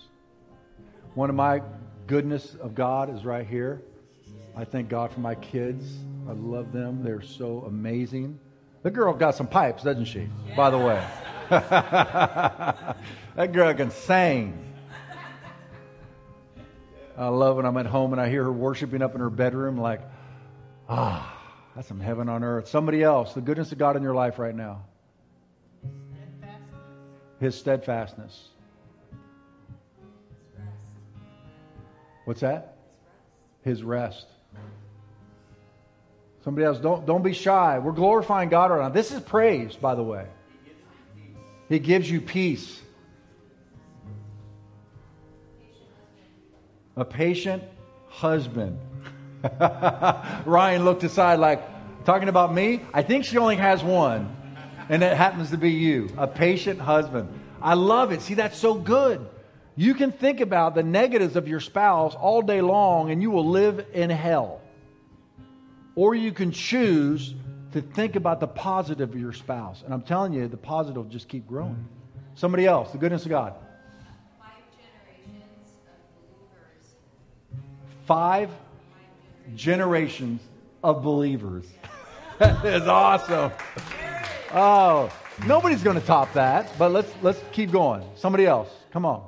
One 1.13 1.29
of 1.29 1.35
my 1.35 1.61
goodness 2.07 2.55
of 2.55 2.73
God 2.73 3.15
is 3.15 3.23
right 3.23 3.45
here. 3.45 3.83
I 4.57 4.63
thank 4.63 4.87
God 4.87 5.11
for 5.11 5.19
my 5.19 5.35
kids. 5.35 5.83
I 6.29 6.31
love 6.31 6.71
them. 6.71 7.03
They're 7.03 7.21
so 7.21 7.65
amazing. 7.67 8.39
The 8.83 8.91
girl 8.91 9.13
got 9.13 9.35
some 9.35 9.47
pipes, 9.47 9.83
doesn't 9.83 10.05
she? 10.05 10.29
By 10.55 10.69
the 10.69 10.77
way. 10.77 11.05
that 11.49 12.95
girl 13.51 13.73
can 13.73 13.91
sing. 13.91 14.73
I 17.17 17.27
love 17.27 17.57
when 17.57 17.65
I'm 17.65 17.77
at 17.77 17.85
home 17.85 18.13
and 18.13 18.21
I 18.21 18.29
hear 18.29 18.43
her 18.43 18.51
worshiping 18.51 19.01
up 19.01 19.13
in 19.13 19.21
her 19.21 19.29
bedroom, 19.29 19.77
like, 19.77 20.01
ah, 20.89 21.37
that's 21.75 21.87
some 21.87 21.99
heaven 21.99 22.29
on 22.29 22.43
earth. 22.43 22.67
Somebody 22.67 23.03
else, 23.03 23.33
the 23.33 23.41
goodness 23.41 23.71
of 23.71 23.77
God 23.77 23.97
in 23.97 24.03
your 24.03 24.15
life 24.15 24.39
right 24.39 24.55
now. 24.55 24.85
Steadfastness. 25.81 27.39
His 27.39 27.55
steadfastness. 27.55 28.47
What's 32.25 32.41
that? 32.41 32.77
His 33.61 33.83
rest. 33.83 34.27
Somebody 36.45 36.65
else, 36.65 36.77
don't, 36.77 37.07
don't 37.07 37.23
be 37.23 37.33
shy. 37.33 37.79
We're 37.79 37.91
glorifying 37.91 38.49
God 38.49 38.69
right 38.69 38.83
now. 38.83 38.89
This 38.89 39.11
is 39.11 39.19
praise, 39.19 39.75
by 39.75 39.95
the 39.95 40.03
way. 40.03 40.27
He 41.67 41.79
gives 41.79 42.09
you 42.09 42.21
peace. 42.21 42.79
A 46.95 47.03
patient 47.03 47.63
husband. 48.09 48.79
Ryan 49.59 50.85
looked 50.85 51.03
aside 51.03 51.39
like, 51.39 51.63
talking 52.05 52.29
about 52.29 52.53
me? 52.53 52.81
I 52.93 53.01
think 53.01 53.25
she 53.25 53.39
only 53.39 53.55
has 53.55 53.83
one, 53.83 54.35
and 54.87 55.01
it 55.01 55.17
happens 55.17 55.49
to 55.49 55.57
be 55.57 55.71
you. 55.71 56.09
A 56.15 56.27
patient 56.27 56.79
husband. 56.79 57.27
I 57.59 57.73
love 57.73 58.11
it. 58.11 58.21
See, 58.21 58.35
that's 58.35 58.59
so 58.59 58.75
good. 58.75 59.27
You 59.75 59.95
can 59.95 60.11
think 60.11 60.41
about 60.41 60.75
the 60.75 60.83
negatives 60.83 61.35
of 61.35 61.47
your 61.47 61.59
spouse 61.59 62.13
all 62.13 62.43
day 62.43 62.61
long, 62.61 63.09
and 63.09 63.19
you 63.23 63.31
will 63.31 63.49
live 63.49 63.83
in 63.93 64.11
hell. 64.11 64.61
Or 65.95 66.13
you 66.13 66.31
can 66.31 66.51
choose 66.51 67.33
to 67.71 67.81
think 67.81 68.15
about 68.15 68.39
the 68.39 68.47
positive 68.47 69.09
of 69.13 69.19
your 69.19 69.33
spouse. 69.33 69.81
And 69.83 69.93
I'm 69.93 70.01
telling 70.01 70.33
you, 70.33 70.47
the 70.47 70.57
positive 70.57 71.03
will 71.03 71.11
just 71.11 71.27
keep 71.27 71.47
growing. 71.47 71.87
Somebody 72.35 72.65
else, 72.65 72.91
the 72.91 72.97
goodness 72.97 73.23
of 73.23 73.29
God. 73.29 73.53
Five 74.37 74.51
generations 74.77 75.69
of 75.85 76.21
believers. 76.37 76.95
Five 78.05 78.49
generations 79.55 80.41
of 80.83 81.03
believers. 81.03 81.65
that 82.39 82.65
is 82.65 82.87
awesome. 82.87 83.51
Oh, 84.53 85.11
nobody's 85.45 85.83
going 85.83 85.99
to 85.99 86.05
top 86.05 86.31
that, 86.33 86.71
but 86.77 86.91
let's 86.91 87.11
let's 87.21 87.41
keep 87.51 87.71
going. 87.71 88.03
Somebody 88.15 88.45
else. 88.45 88.69
Come 88.91 89.05
on. 89.05 89.27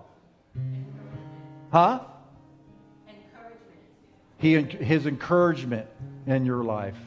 Huh? 1.72 2.00
Encouragement. 4.38 4.80
He 4.80 4.86
his 4.86 5.06
encouragement 5.06 5.88
in 6.28 6.46
your 6.46 6.64
life. 6.64 6.98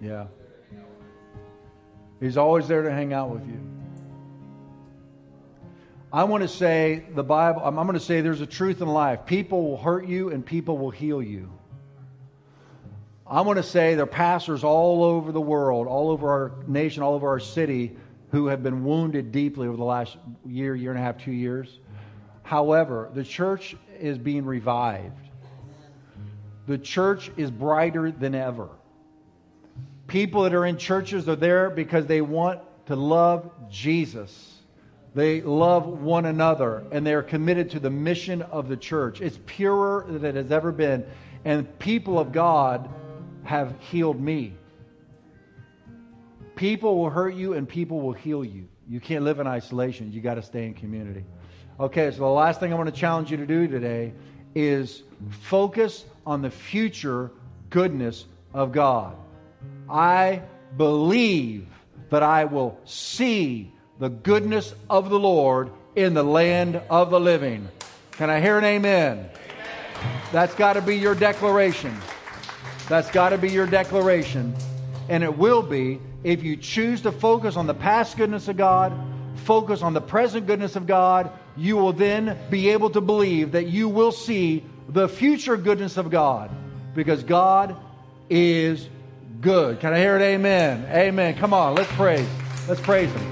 Yeah. 0.00 0.26
He's 2.20 2.36
always 2.36 2.66
there 2.68 2.82
to 2.82 2.90
hang 2.90 3.12
out 3.12 3.30
with 3.30 3.46
you. 3.46 3.60
I 6.12 6.24
want 6.24 6.42
to 6.42 6.48
say 6.48 7.04
the 7.14 7.24
Bible, 7.24 7.62
I'm, 7.64 7.74
going 7.74 7.94
to 7.94 8.00
say 8.00 8.20
there's 8.20 8.40
a 8.40 8.46
truth 8.46 8.80
in 8.80 8.88
life. 8.88 9.26
People 9.26 9.64
will 9.64 9.76
hurt 9.76 10.06
you 10.06 10.30
and 10.30 10.46
people 10.46 10.78
will 10.78 10.92
heal 10.92 11.20
you. 11.20 11.50
I 13.26 13.40
want 13.40 13.56
to 13.56 13.64
say 13.64 13.94
there 13.94 14.04
are 14.04 14.06
pastors 14.06 14.62
all 14.62 15.02
over 15.02 15.32
the 15.32 15.40
world, 15.40 15.88
all 15.88 16.10
over 16.10 16.30
our 16.30 16.52
nation, 16.68 17.02
all 17.02 17.14
over 17.14 17.28
our 17.28 17.40
city 17.40 17.96
who 18.30 18.46
have 18.46 18.62
been 18.62 18.84
wounded 18.84 19.32
deeply 19.32 19.66
over 19.66 19.76
the 19.76 19.84
last 19.84 20.16
year, 20.46 20.76
year 20.76 20.92
and 20.92 21.00
a 21.00 21.02
half, 21.02 21.18
two 21.18 21.32
years. 21.32 21.80
However, 22.42 23.10
the 23.12 23.24
church 23.24 23.74
is 23.98 24.18
being 24.18 24.44
revived. 24.44 25.23
The 26.66 26.78
church 26.78 27.30
is 27.36 27.50
brighter 27.50 28.10
than 28.10 28.34
ever. 28.34 28.68
People 30.06 30.42
that 30.42 30.54
are 30.54 30.66
in 30.66 30.78
churches 30.78 31.28
are 31.28 31.36
there 31.36 31.70
because 31.70 32.06
they 32.06 32.20
want 32.20 32.60
to 32.86 32.96
love 32.96 33.50
Jesus. 33.70 34.58
They 35.14 35.40
love 35.40 35.86
one 35.86 36.26
another 36.26 36.84
and 36.90 37.06
they 37.06 37.14
are 37.14 37.22
committed 37.22 37.70
to 37.70 37.80
the 37.80 37.90
mission 37.90 38.42
of 38.42 38.68
the 38.68 38.76
church. 38.76 39.20
It's 39.20 39.38
purer 39.46 40.06
than 40.08 40.24
it 40.24 40.34
has 40.34 40.50
ever 40.50 40.72
been. 40.72 41.06
And 41.44 41.78
people 41.78 42.18
of 42.18 42.32
God 42.32 42.88
have 43.44 43.74
healed 43.80 44.20
me. 44.20 44.54
People 46.56 46.98
will 46.98 47.10
hurt 47.10 47.34
you 47.34 47.54
and 47.54 47.68
people 47.68 48.00
will 48.00 48.12
heal 48.12 48.44
you. 48.44 48.68
You 48.88 49.00
can't 49.00 49.24
live 49.24 49.40
in 49.40 49.46
isolation. 49.46 50.12
You 50.12 50.20
got 50.20 50.34
to 50.34 50.42
stay 50.42 50.66
in 50.66 50.74
community. 50.74 51.24
Okay, 51.80 52.10
so 52.10 52.18
the 52.18 52.26
last 52.26 52.60
thing 52.60 52.72
I 52.72 52.76
want 52.76 52.92
to 52.92 53.00
challenge 53.00 53.30
you 53.30 53.36
to 53.36 53.46
do 53.46 53.66
today 53.66 54.12
is 54.54 55.02
focus 55.42 56.04
on 56.26 56.42
the 56.42 56.50
future 56.50 57.30
goodness 57.70 58.26
of 58.52 58.72
God. 58.72 59.16
I 59.88 60.42
believe 60.76 61.66
that 62.10 62.22
I 62.22 62.44
will 62.44 62.78
see 62.84 63.72
the 63.98 64.08
goodness 64.08 64.74
of 64.88 65.10
the 65.10 65.18
Lord 65.18 65.70
in 65.96 66.14
the 66.14 66.22
land 66.22 66.80
of 66.90 67.10
the 67.10 67.20
living. 67.20 67.68
Can 68.12 68.30
I 68.30 68.40
hear 68.40 68.58
an 68.58 68.64
amen? 68.64 69.18
amen. 69.18 69.28
That's 70.32 70.54
got 70.54 70.74
to 70.74 70.82
be 70.82 70.96
your 70.96 71.14
declaration. 71.14 71.96
That's 72.88 73.10
got 73.10 73.30
to 73.30 73.38
be 73.38 73.50
your 73.50 73.66
declaration. 73.66 74.54
And 75.08 75.22
it 75.22 75.36
will 75.36 75.62
be 75.62 76.00
if 76.22 76.42
you 76.42 76.56
choose 76.56 77.02
to 77.02 77.12
focus 77.12 77.56
on 77.56 77.66
the 77.66 77.74
past 77.74 78.16
goodness 78.16 78.48
of 78.48 78.56
God, 78.56 78.92
focus 79.36 79.82
on 79.82 79.92
the 79.92 80.00
present 80.00 80.46
goodness 80.46 80.76
of 80.76 80.86
God, 80.86 81.30
you 81.56 81.76
will 81.76 81.92
then 81.92 82.38
be 82.50 82.70
able 82.70 82.90
to 82.90 83.00
believe 83.00 83.52
that 83.52 83.66
you 83.66 83.88
will 83.88 84.12
see 84.12 84.64
the 84.88 85.08
future 85.08 85.56
goodness 85.56 85.96
of 85.96 86.10
God 86.10 86.50
because 86.94 87.22
God 87.22 87.76
is 88.30 88.88
good. 89.40 89.80
Can 89.80 89.92
I 89.92 89.98
hear 89.98 90.16
it? 90.16 90.22
Amen. 90.22 90.86
Amen. 90.90 91.36
Come 91.36 91.52
on, 91.52 91.74
let's 91.74 91.90
praise. 91.92 92.28
Let's 92.68 92.80
praise 92.80 93.10
Him. 93.12 93.30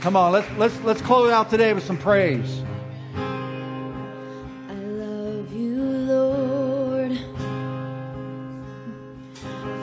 Come 0.00 0.16
on, 0.16 0.32
let's 0.32 0.48
let's 0.58 0.78
let's 0.82 1.00
close 1.00 1.32
out 1.32 1.50
today 1.50 1.72
with 1.72 1.84
some 1.84 1.96
praise. 1.96 2.62
I 3.16 4.74
love 4.74 5.52
you, 5.52 5.82
Lord. 5.82 7.18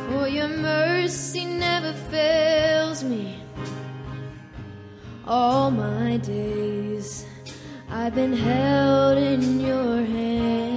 For 0.08 0.28
your 0.28 0.48
mercy 0.48 1.46
never 1.46 1.94
fails 1.94 3.04
me. 3.04 3.42
All 5.26 5.72
my 5.72 6.18
days 6.18 7.26
I've 7.90 8.16
been 8.16 8.34
held 8.34 9.18
in 9.18 9.60
your 9.60 10.06
hands. 10.06 10.71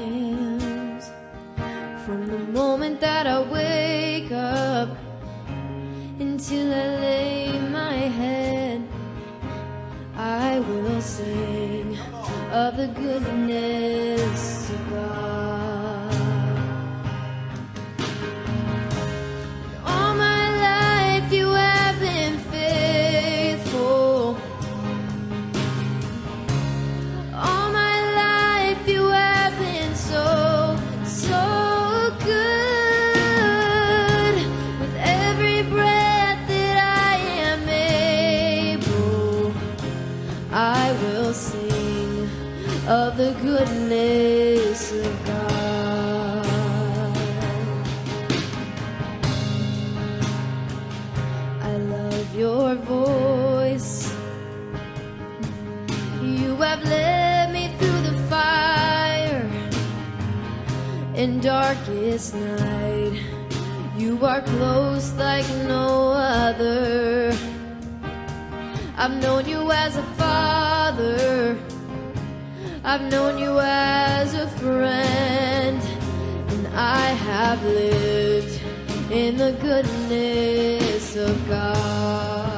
Moment 2.54 3.00
that 3.00 3.26
I 3.26 3.42
wake 3.42 4.30
up 4.30 4.88
until 6.20 6.72
I 6.72 6.86
lay 7.02 7.58
my 7.58 7.94
head, 7.94 8.86
I 10.16 10.60
will 10.60 11.00
sing 11.00 11.98
of 12.52 12.76
the 12.76 12.86
goodness 12.94 14.70
darkest 61.44 62.34
night. 62.34 63.20
You 63.98 64.18
are 64.24 64.40
close 64.40 65.12
like 65.12 65.46
no 65.68 66.12
other. 66.12 67.36
I've 68.96 69.20
known 69.20 69.46
you 69.46 69.70
as 69.70 69.98
a 69.98 70.02
father. 70.16 71.58
I've 72.82 73.10
known 73.12 73.36
you 73.36 73.60
as 73.60 74.32
a 74.32 74.48
friend. 74.56 75.82
And 76.48 76.66
I 76.68 77.08
have 77.28 77.62
lived 77.62 78.58
in 79.10 79.36
the 79.36 79.52
goodness 79.60 81.14
of 81.14 81.36
God. 81.46 82.53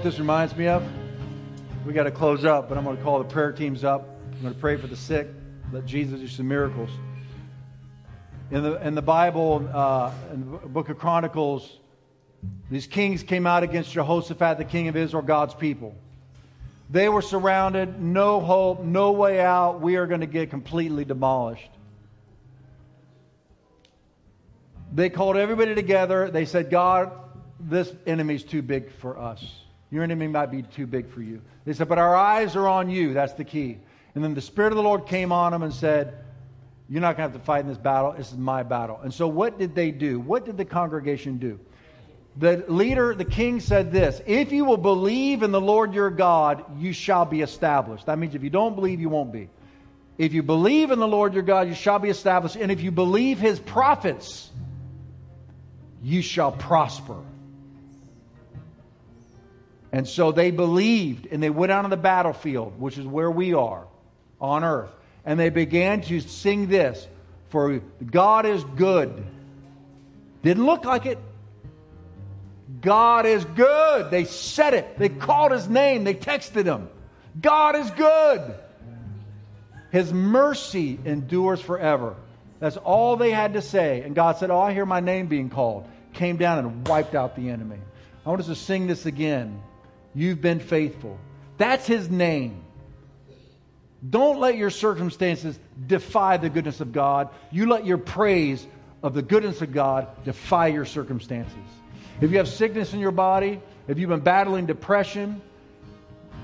What 0.00 0.04
this 0.04 0.18
reminds 0.18 0.56
me 0.56 0.66
of? 0.66 0.82
We 1.84 1.92
got 1.92 2.04
to 2.04 2.10
close 2.10 2.46
up, 2.46 2.70
but 2.70 2.78
I'm 2.78 2.84
going 2.84 2.96
to 2.96 3.02
call 3.02 3.18
the 3.18 3.26
prayer 3.26 3.52
teams 3.52 3.84
up. 3.84 4.08
I'm 4.32 4.40
going 4.40 4.54
to 4.54 4.58
pray 4.58 4.78
for 4.78 4.86
the 4.86 4.96
sick. 4.96 5.28
Let 5.74 5.84
Jesus 5.84 6.20
do 6.20 6.26
some 6.26 6.48
miracles. 6.48 6.88
In 8.50 8.62
the, 8.62 8.76
in 8.86 8.94
the 8.94 9.02
Bible, 9.02 9.68
uh, 9.74 10.10
in 10.32 10.52
the 10.52 10.56
book 10.68 10.88
of 10.88 10.96
Chronicles, 10.96 11.80
these 12.70 12.86
kings 12.86 13.22
came 13.22 13.46
out 13.46 13.62
against 13.62 13.92
Jehoshaphat, 13.92 14.56
the 14.56 14.64
king 14.64 14.88
of 14.88 14.96
Israel, 14.96 15.22
God's 15.22 15.52
people. 15.52 15.94
They 16.88 17.10
were 17.10 17.20
surrounded, 17.20 18.00
no 18.00 18.40
hope, 18.40 18.82
no 18.82 19.12
way 19.12 19.38
out. 19.38 19.82
We 19.82 19.96
are 19.96 20.06
going 20.06 20.22
to 20.22 20.26
get 20.26 20.48
completely 20.48 21.04
demolished. 21.04 21.70
They 24.94 25.10
called 25.10 25.36
everybody 25.36 25.74
together. 25.74 26.30
They 26.30 26.46
said, 26.46 26.70
God, 26.70 27.12
this 27.60 27.92
enemy's 28.06 28.44
too 28.44 28.62
big 28.62 28.90
for 28.92 29.18
us. 29.18 29.44
Your 29.90 30.04
enemy 30.04 30.28
might 30.28 30.50
be 30.50 30.62
too 30.62 30.86
big 30.86 31.10
for 31.10 31.22
you. 31.22 31.40
They 31.64 31.72
said, 31.72 31.88
but 31.88 31.98
our 31.98 32.14
eyes 32.14 32.56
are 32.56 32.68
on 32.68 32.90
you. 32.90 33.12
That's 33.12 33.32
the 33.32 33.44
key. 33.44 33.78
And 34.14 34.24
then 34.24 34.34
the 34.34 34.40
Spirit 34.40 34.72
of 34.72 34.76
the 34.76 34.82
Lord 34.82 35.06
came 35.06 35.32
on 35.32 35.52
them 35.52 35.62
and 35.62 35.72
said, 35.72 36.14
You're 36.88 37.00
not 37.00 37.16
going 37.16 37.28
to 37.28 37.32
have 37.32 37.40
to 37.40 37.46
fight 37.46 37.60
in 37.60 37.68
this 37.68 37.78
battle. 37.78 38.12
This 38.12 38.32
is 38.32 38.38
my 38.38 38.62
battle. 38.62 39.00
And 39.02 39.14
so, 39.14 39.28
what 39.28 39.58
did 39.58 39.74
they 39.74 39.90
do? 39.90 40.18
What 40.18 40.44
did 40.44 40.56
the 40.56 40.64
congregation 40.64 41.38
do? 41.38 41.60
The 42.36 42.64
leader, 42.68 43.14
the 43.14 43.24
king 43.24 43.60
said 43.60 43.92
this 43.92 44.20
If 44.26 44.52
you 44.52 44.64
will 44.64 44.76
believe 44.76 45.42
in 45.42 45.52
the 45.52 45.60
Lord 45.60 45.94
your 45.94 46.10
God, 46.10 46.80
you 46.80 46.92
shall 46.92 47.24
be 47.24 47.40
established. 47.40 48.06
That 48.06 48.18
means 48.18 48.34
if 48.34 48.42
you 48.42 48.50
don't 48.50 48.74
believe, 48.74 49.00
you 49.00 49.08
won't 49.08 49.32
be. 49.32 49.48
If 50.18 50.34
you 50.34 50.42
believe 50.42 50.90
in 50.90 50.98
the 50.98 51.08
Lord 51.08 51.32
your 51.32 51.42
God, 51.42 51.68
you 51.68 51.74
shall 51.74 51.98
be 51.98 52.10
established. 52.10 52.56
And 52.56 52.70
if 52.70 52.82
you 52.82 52.90
believe 52.90 53.38
his 53.38 53.58
prophets, 53.58 54.50
you 56.02 56.20
shall 56.20 56.52
prosper. 56.52 57.16
And 59.92 60.06
so 60.06 60.32
they 60.32 60.50
believed 60.50 61.26
and 61.30 61.42
they 61.42 61.50
went 61.50 61.72
out 61.72 61.84
on 61.84 61.90
the 61.90 61.96
battlefield, 61.96 62.80
which 62.80 62.96
is 62.96 63.06
where 63.06 63.30
we 63.30 63.54
are 63.54 63.86
on 64.40 64.64
earth. 64.64 64.90
And 65.24 65.38
they 65.38 65.50
began 65.50 66.00
to 66.02 66.20
sing 66.20 66.68
this 66.68 67.06
For 67.48 67.80
God 68.04 68.46
is 68.46 68.62
good. 68.76 69.24
Didn't 70.42 70.64
look 70.64 70.84
like 70.84 71.06
it. 71.06 71.18
God 72.80 73.26
is 73.26 73.44
good. 73.44 74.10
They 74.10 74.24
said 74.24 74.74
it. 74.74 74.98
They 74.98 75.08
called 75.08 75.52
his 75.52 75.68
name. 75.68 76.04
They 76.04 76.14
texted 76.14 76.64
him. 76.64 76.88
God 77.40 77.76
is 77.76 77.90
good. 77.90 78.54
His 79.90 80.12
mercy 80.12 80.98
endures 81.04 81.60
forever. 81.60 82.14
That's 82.60 82.76
all 82.76 83.16
they 83.16 83.32
had 83.32 83.54
to 83.54 83.62
say. 83.62 84.02
And 84.02 84.14
God 84.14 84.36
said, 84.36 84.50
Oh, 84.50 84.60
I 84.60 84.72
hear 84.72 84.86
my 84.86 85.00
name 85.00 85.26
being 85.26 85.50
called. 85.50 85.88
Came 86.12 86.36
down 86.36 86.58
and 86.58 86.86
wiped 86.86 87.14
out 87.14 87.34
the 87.34 87.50
enemy. 87.50 87.78
I 88.24 88.28
want 88.28 88.40
us 88.40 88.46
to 88.46 88.54
sing 88.54 88.86
this 88.86 89.06
again. 89.06 89.60
You've 90.14 90.40
been 90.40 90.60
faithful. 90.60 91.18
That's 91.56 91.86
his 91.86 92.10
name. 92.10 92.62
Don't 94.08 94.40
let 94.40 94.56
your 94.56 94.70
circumstances 94.70 95.58
defy 95.86 96.38
the 96.38 96.48
goodness 96.48 96.80
of 96.80 96.92
God. 96.92 97.28
You 97.50 97.68
let 97.68 97.84
your 97.84 97.98
praise 97.98 98.66
of 99.02 99.14
the 99.14 99.22
goodness 99.22 99.60
of 99.60 99.72
God 99.72 100.08
defy 100.24 100.68
your 100.68 100.84
circumstances. 100.84 101.54
If 102.20 102.30
you 102.30 102.38
have 102.38 102.48
sickness 102.48 102.92
in 102.92 103.00
your 103.00 103.12
body, 103.12 103.60
if 103.88 103.98
you've 103.98 104.10
been 104.10 104.20
battling 104.20 104.66
depression, 104.66 105.40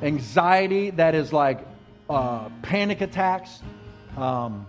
anxiety 0.02 0.90
that 0.90 1.14
is 1.14 1.32
like 1.32 1.60
uh, 2.08 2.48
panic 2.62 3.00
attacks, 3.00 3.60
um, 4.16 4.66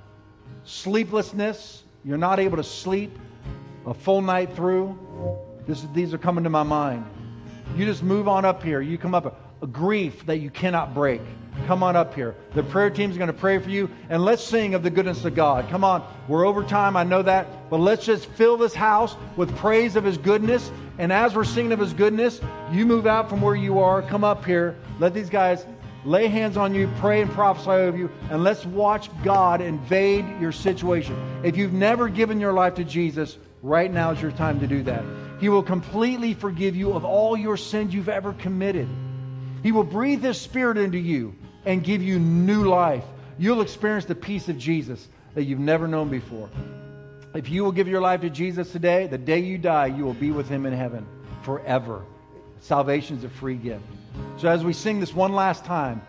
sleeplessness, 0.63 1.83
you're 2.03 2.17
not 2.17 2.39
able 2.39 2.57
to 2.57 2.63
sleep 2.63 3.17
a 3.85 3.93
full 3.93 4.21
night 4.21 4.53
through, 4.55 4.97
this, 5.65 5.85
these 5.93 6.13
are 6.13 6.17
coming 6.17 6.43
to 6.45 6.49
my 6.49 6.63
mind. 6.63 7.05
You 7.76 7.86
just 7.86 8.03
move 8.03 8.28
on 8.28 8.45
up 8.45 8.63
here. 8.63 8.82
You 8.82 8.97
come 8.97 9.13
up, 9.13 9.39
a 9.61 9.68
grief 9.68 10.26
that 10.26 10.38
you 10.38 10.49
cannot 10.49 10.93
break. 10.93 11.22
Come 11.65 11.82
on 11.82 11.95
up 11.95 12.13
here. 12.13 12.36
The 12.53 12.63
prayer 12.63 12.89
team 12.89 13.09
is 13.09 13.18
going 13.18 13.28
to 13.28 13.34
pray 13.34 13.57
for 13.59 13.70
you, 13.70 13.89
and 14.09 14.24
let's 14.24 14.43
sing 14.43 14.76
of 14.76 14.84
the 14.84 14.89
goodness 14.89 15.26
of 15.26 15.36
God. 15.36 15.68
Come 15.70 15.84
on. 15.84 16.07
We're 16.28 16.45
over 16.45 16.63
time, 16.63 16.95
I 16.95 17.03
know 17.03 17.22
that, 17.24 17.70
but 17.70 17.80
let's 17.80 18.05
just 18.05 18.28
fill 18.28 18.57
this 18.57 18.76
house 18.76 19.15
with 19.36 19.55
praise 19.57 19.95
of 19.95 20.03
His 20.03 20.18
goodness. 20.18 20.72
And 20.99 21.11
as 21.11 21.36
we're 21.36 21.43
singing 21.43 21.72
of 21.72 21.80
His 21.80 21.93
goodness, 21.93 22.39
you 22.72 22.86
move 22.86 23.07
out 23.07 23.30
from 23.30 23.41
where 23.41 23.55
you 23.55 23.80
are, 23.80 24.01
come 24.01 24.24
up 24.24 24.45
here. 24.45 24.76
Let 24.99 25.13
these 25.13 25.30
guys 25.30 25.65
lay 26.05 26.28
hands 26.28 26.57
on 26.57 26.74
you, 26.74 26.89
pray 26.99 27.22
and 27.22 27.32
prophesy 27.32 27.72
over 27.72 27.97
you, 27.97 28.09
and 28.30 28.43
let's 28.43 28.65
watch 28.65 29.09
God 29.24 29.59
invade 29.59 30.26
your 30.39 30.51
situation. 30.51 31.15
If 31.43 31.57
you've 31.57 31.74
never 31.74 32.07
given 32.07 32.39
your 32.39 32.53
life 32.53 32.76
to 32.76 32.84
Jesus, 32.84 33.38
right 33.61 33.91
now 33.91 34.11
is 34.11 34.22
your 34.22 34.32
time 34.32 34.59
to 34.59 34.68
do 34.68 34.84
that. 34.84 35.03
He 35.39 35.49
will 35.49 35.63
completely 35.63 36.33
forgive 36.33 36.75
you 36.75 36.93
of 36.93 37.05
all 37.05 37.38
your 37.38 37.57
sins 37.57 37.93
you've 37.93 38.09
ever 38.09 38.33
committed. 38.33 38.88
He 39.63 39.71
will 39.71 39.83
breathe 39.83 40.23
His 40.23 40.39
Spirit 40.39 40.77
into 40.77 40.97
you 40.97 41.35
and 41.65 41.83
give 41.83 42.01
you 42.01 42.19
new 42.19 42.63
life. 42.63 43.03
You'll 43.38 43.61
experience 43.61 44.05
the 44.05 44.15
peace 44.15 44.49
of 44.49 44.57
Jesus 44.57 45.07
that 45.35 45.43
you've 45.43 45.59
never 45.59 45.88
known 45.88 46.09
before. 46.09 46.49
If 47.35 47.49
you 47.49 47.63
will 47.63 47.71
give 47.71 47.88
your 47.88 48.01
life 48.01 48.21
to 48.21 48.29
Jesus 48.29 48.71
today, 48.71 49.05
the 49.05 49.17
day 49.17 49.39
you 49.39 49.57
die, 49.57 49.88
you 49.88 50.03
will 50.05 50.13
be 50.13 50.31
with 50.31 50.49
Him 50.49 50.65
in 50.65 50.73
heaven 50.73 51.05
forever. 51.43 52.03
Salvation 52.61 53.17
is 53.17 53.23
a 53.23 53.29
free 53.29 53.55
gift. 53.55 53.83
So, 54.38 54.47
as 54.47 54.63
we 54.63 54.73
sing 54.73 54.99
this 54.99 55.13
one 55.13 55.33
last 55.33 55.63
time, 55.63 56.01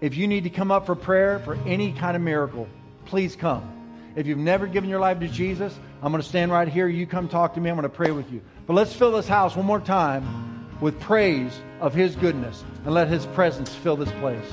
if 0.00 0.16
you 0.16 0.28
need 0.28 0.44
to 0.44 0.50
come 0.50 0.70
up 0.70 0.84
for 0.84 0.94
prayer 0.94 1.38
for 1.38 1.54
any 1.66 1.92
kind 1.92 2.16
of 2.16 2.22
miracle, 2.22 2.68
please 3.06 3.36
come. 3.36 3.70
If 4.16 4.26
you've 4.26 4.38
never 4.38 4.66
given 4.66 4.90
your 4.90 5.00
life 5.00 5.18
to 5.20 5.28
Jesus, 5.28 5.74
I'm 6.02 6.12
going 6.12 6.22
to 6.22 6.28
stand 6.28 6.52
right 6.52 6.68
here. 6.68 6.86
You 6.86 7.06
come 7.06 7.28
talk 7.28 7.54
to 7.54 7.60
me. 7.60 7.70
I'm 7.70 7.76
going 7.76 7.84
to 7.84 7.88
pray 7.88 8.10
with 8.10 8.30
you. 8.30 8.42
But 8.66 8.74
let's 8.74 8.94
fill 8.94 9.12
this 9.12 9.28
house 9.28 9.56
one 9.56 9.66
more 9.66 9.80
time 9.80 10.66
with 10.80 10.98
praise 11.00 11.52
of 11.80 11.92
His 11.92 12.16
goodness 12.16 12.64
and 12.84 12.94
let 12.94 13.08
His 13.08 13.26
presence 13.26 13.74
fill 13.74 13.96
this 13.96 14.10
place. 14.12 14.50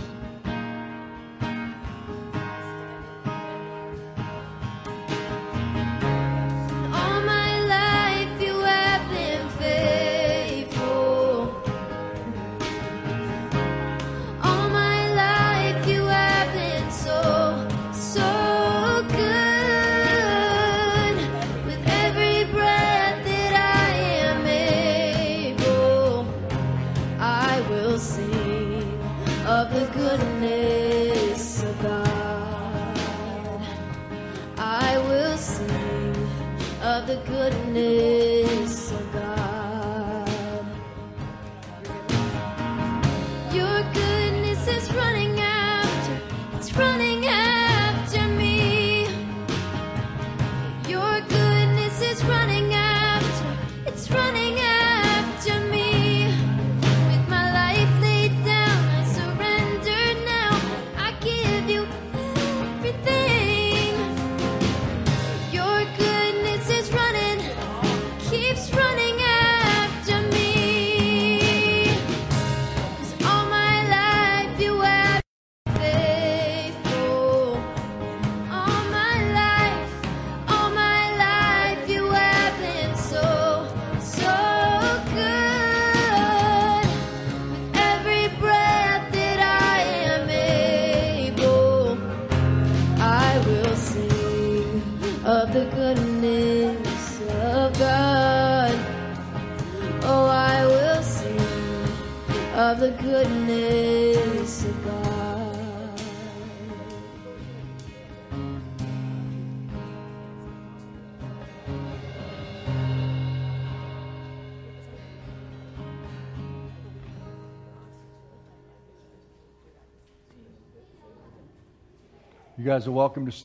Guys 122.72 122.88
are 122.88 122.94
welcome 122.94 123.26
to. 123.26 123.34